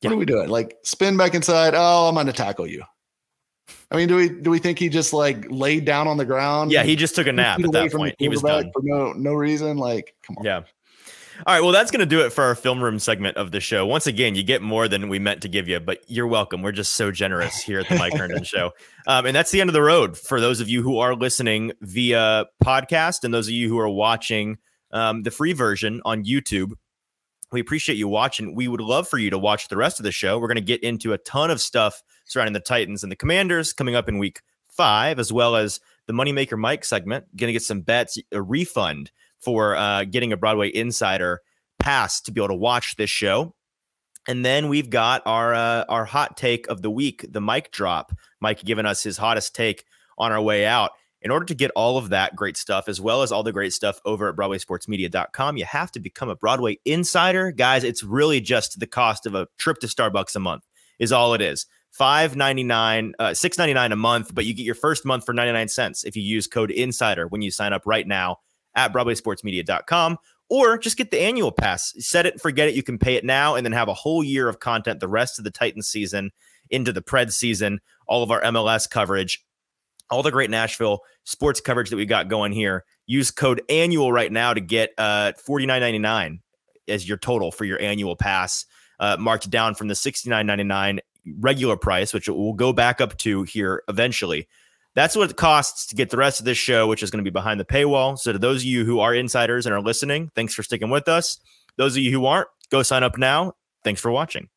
What 0.00 0.10
Yeah. 0.10 0.10
are 0.10 0.18
we 0.18 0.24
doing? 0.24 0.48
Like 0.48 0.76
spin 0.84 1.16
back 1.16 1.34
inside. 1.34 1.74
Oh, 1.76 2.08
I'm 2.08 2.14
gonna 2.14 2.32
tackle 2.32 2.66
you. 2.66 2.82
I 3.90 3.96
mean, 3.96 4.08
do 4.08 4.16
we 4.16 4.28
do 4.28 4.50
we 4.50 4.58
think 4.58 4.78
he 4.78 4.88
just 4.88 5.12
like 5.12 5.46
laid 5.50 5.84
down 5.84 6.08
on 6.08 6.16
the 6.16 6.24
ground? 6.24 6.72
Yeah. 6.72 6.82
He 6.82 6.96
just 6.96 7.14
took 7.14 7.26
a 7.26 7.32
nap 7.32 7.60
at 7.60 7.72
that 7.72 7.92
point. 7.92 8.14
He 8.18 8.28
was 8.28 8.42
done. 8.42 8.70
for 8.72 8.82
no 8.82 9.12
no 9.12 9.32
reason. 9.34 9.76
Like, 9.76 10.14
come 10.26 10.36
on. 10.38 10.44
Yeah. 10.44 10.62
All 11.46 11.54
right. 11.54 11.60
Well, 11.62 11.72
that's 11.72 11.90
going 11.90 12.00
to 12.00 12.06
do 12.06 12.20
it 12.24 12.30
for 12.32 12.44
our 12.44 12.54
film 12.54 12.82
room 12.82 12.98
segment 12.98 13.36
of 13.36 13.50
the 13.50 13.60
show. 13.60 13.84
Once 13.84 14.06
again, 14.06 14.36
you 14.36 14.44
get 14.44 14.62
more 14.62 14.86
than 14.86 15.08
we 15.08 15.18
meant 15.18 15.42
to 15.42 15.48
give 15.48 15.68
you, 15.68 15.80
but 15.80 15.98
you're 16.06 16.28
welcome. 16.28 16.62
We're 16.62 16.72
just 16.72 16.94
so 16.94 17.10
generous 17.10 17.60
here 17.60 17.80
at 17.80 17.88
the 17.88 17.96
Mike 17.96 18.14
Herndon 18.14 18.44
Show. 18.44 18.70
Um, 19.08 19.26
and 19.26 19.34
that's 19.34 19.50
the 19.50 19.60
end 19.60 19.68
of 19.68 19.74
the 19.74 19.82
road 19.82 20.16
for 20.16 20.40
those 20.40 20.60
of 20.60 20.68
you 20.68 20.82
who 20.82 20.98
are 20.98 21.16
listening 21.16 21.72
via 21.80 22.46
podcast 22.62 23.24
and 23.24 23.34
those 23.34 23.48
of 23.48 23.54
you 23.54 23.68
who 23.68 23.78
are 23.78 23.88
watching 23.88 24.58
um, 24.92 25.24
the 25.24 25.30
free 25.30 25.52
version 25.52 26.00
on 26.04 26.24
YouTube. 26.24 26.72
We 27.50 27.60
appreciate 27.60 27.98
you 27.98 28.06
watching. 28.06 28.54
We 28.54 28.68
would 28.68 28.80
love 28.80 29.08
for 29.08 29.18
you 29.18 29.30
to 29.30 29.38
watch 29.38 29.68
the 29.68 29.76
rest 29.76 29.98
of 29.98 30.04
the 30.04 30.12
show. 30.12 30.38
We're 30.38 30.48
going 30.48 30.56
to 30.56 30.62
get 30.62 30.84
into 30.84 31.12
a 31.12 31.18
ton 31.18 31.50
of 31.50 31.60
stuff 31.60 32.00
surrounding 32.26 32.52
the 32.52 32.60
Titans 32.60 33.02
and 33.02 33.10
the 33.10 33.16
Commanders 33.16 33.72
coming 33.72 33.96
up 33.96 34.08
in 34.08 34.18
week 34.18 34.40
five, 34.68 35.18
as 35.18 35.32
well 35.32 35.56
as 35.56 35.80
the 36.06 36.12
Moneymaker 36.12 36.58
Mike 36.58 36.84
segment. 36.84 37.24
Going 37.36 37.48
to 37.48 37.52
get 37.52 37.62
some 37.62 37.80
bets, 37.80 38.18
a 38.32 38.40
refund 38.40 39.10
for 39.44 39.76
uh, 39.76 40.04
getting 40.04 40.32
a 40.32 40.36
Broadway 40.36 40.68
Insider 40.74 41.40
pass 41.78 42.20
to 42.22 42.32
be 42.32 42.40
able 42.40 42.48
to 42.48 42.54
watch 42.54 42.96
this 42.96 43.10
show. 43.10 43.54
And 44.26 44.44
then 44.44 44.68
we've 44.68 44.88
got 44.88 45.22
our 45.26 45.54
uh, 45.54 45.84
our 45.88 46.04
hot 46.04 46.36
take 46.36 46.66
of 46.68 46.82
the 46.82 46.90
week, 46.90 47.26
the 47.28 47.40
mic 47.40 47.70
drop. 47.72 48.12
Mike 48.40 48.64
giving 48.64 48.86
us 48.86 49.02
his 49.02 49.18
hottest 49.18 49.54
take 49.54 49.84
on 50.18 50.32
our 50.32 50.40
way 50.40 50.66
out. 50.66 50.92
In 51.20 51.30
order 51.30 51.46
to 51.46 51.54
get 51.54 51.70
all 51.74 51.96
of 51.96 52.10
that 52.10 52.36
great 52.36 52.56
stuff, 52.56 52.86
as 52.86 53.00
well 53.00 53.22
as 53.22 53.32
all 53.32 53.42
the 53.42 53.52
great 53.52 53.72
stuff 53.72 53.98
over 54.04 54.28
at 54.28 54.36
BroadwaySportsMedia.com, 54.36 55.56
you 55.56 55.64
have 55.64 55.90
to 55.92 56.00
become 56.00 56.28
a 56.28 56.36
Broadway 56.36 56.78
Insider. 56.84 57.50
Guys, 57.50 57.82
it's 57.82 58.02
really 58.02 58.42
just 58.42 58.78
the 58.78 58.86
cost 58.86 59.24
of 59.24 59.34
a 59.34 59.48
trip 59.56 59.78
to 59.78 59.86
Starbucks 59.86 60.36
a 60.36 60.40
month, 60.40 60.64
is 60.98 61.12
all 61.12 61.32
it 61.32 61.40
is. 61.40 61.64
Five 61.90 62.36
ninety 62.36 62.64
nine, 62.64 63.14
uh, 63.18 63.32
six 63.32 63.56
ninety 63.56 63.72
nine 63.72 63.92
a 63.92 63.96
month, 63.96 64.34
but 64.34 64.44
you 64.44 64.52
get 64.52 64.64
your 64.64 64.74
first 64.74 65.04
month 65.04 65.24
for 65.24 65.32
ninety 65.32 65.52
nine 65.52 65.68
cents 65.68 66.04
if 66.04 66.16
you 66.16 66.22
use 66.22 66.46
code 66.46 66.70
Insider 66.70 67.26
when 67.28 67.40
you 67.40 67.50
sign 67.50 67.72
up 67.72 67.82
right 67.86 68.06
now 68.06 68.38
at 68.76 68.92
BroadwaySportsMedia.com, 68.92 70.18
or 70.50 70.78
just 70.78 70.96
get 70.96 71.10
the 71.10 71.20
annual 71.20 71.52
pass. 71.52 71.94
Set 71.98 72.26
it 72.26 72.34
and 72.34 72.40
forget 72.42 72.68
it. 72.68 72.74
You 72.74 72.82
can 72.82 72.98
pay 72.98 73.14
it 73.16 73.24
now 73.24 73.54
and 73.54 73.64
then 73.64 73.72
have 73.72 73.88
a 73.88 73.94
whole 73.94 74.22
year 74.22 74.48
of 74.48 74.60
content 74.60 75.00
the 75.00 75.08
rest 75.08 75.38
of 75.38 75.44
the 75.44 75.50
Titans 75.50 75.88
season 75.88 76.30
into 76.70 76.92
the 76.92 77.02
Pred 77.02 77.32
season, 77.32 77.80
all 78.06 78.22
of 78.22 78.30
our 78.30 78.42
MLS 78.42 78.88
coverage. 78.88 79.44
all 80.10 80.22
the 80.22 80.30
great 80.30 80.50
Nashville 80.50 81.00
sports 81.24 81.60
coverage 81.60 81.90
that 81.90 81.96
we 81.96 82.06
got 82.06 82.28
going 82.28 82.52
here. 82.52 82.84
Use 83.06 83.30
code 83.30 83.62
annual 83.68 84.12
right 84.12 84.30
now 84.30 84.54
to 84.54 84.60
get 84.60 84.90
uh, 84.98 85.32
forty 85.44 85.66
nine 85.66 85.80
ninety 85.80 85.98
nine 85.98 86.40
as 86.88 87.08
your 87.08 87.18
total 87.18 87.50
for 87.50 87.64
your 87.64 87.80
annual 87.80 88.16
pass, 88.16 88.66
uh, 89.00 89.16
marked 89.18 89.48
down 89.50 89.74
from 89.74 89.88
the 89.88 89.94
sixty 89.94 90.30
nine 90.30 90.46
ninety 90.46 90.64
nine 90.64 91.00
regular 91.40 91.76
price, 91.76 92.12
which 92.12 92.28
will 92.28 92.52
go 92.52 92.72
back 92.72 93.00
up 93.00 93.16
to 93.18 93.42
here 93.44 93.82
eventually. 93.88 94.46
That's 94.94 95.16
what 95.16 95.30
it 95.30 95.36
costs 95.36 95.86
to 95.86 95.96
get 95.96 96.10
the 96.10 96.16
rest 96.16 96.38
of 96.38 96.46
this 96.46 96.58
show, 96.58 96.86
which 96.86 97.02
is 97.02 97.10
going 97.10 97.24
to 97.24 97.28
be 97.28 97.32
behind 97.32 97.58
the 97.58 97.64
paywall. 97.64 98.18
So, 98.18 98.32
to 98.32 98.38
those 98.38 98.62
of 98.62 98.66
you 98.66 98.84
who 98.84 99.00
are 99.00 99.14
insiders 99.14 99.66
and 99.66 99.74
are 99.74 99.80
listening, 99.80 100.30
thanks 100.34 100.54
for 100.54 100.62
sticking 100.62 100.90
with 100.90 101.08
us. 101.08 101.38
Those 101.76 101.96
of 101.96 102.02
you 102.02 102.12
who 102.12 102.26
aren't, 102.26 102.48
go 102.70 102.82
sign 102.82 103.02
up 103.02 103.18
now. 103.18 103.54
Thanks 103.82 104.00
for 104.00 104.10
watching. 104.10 104.48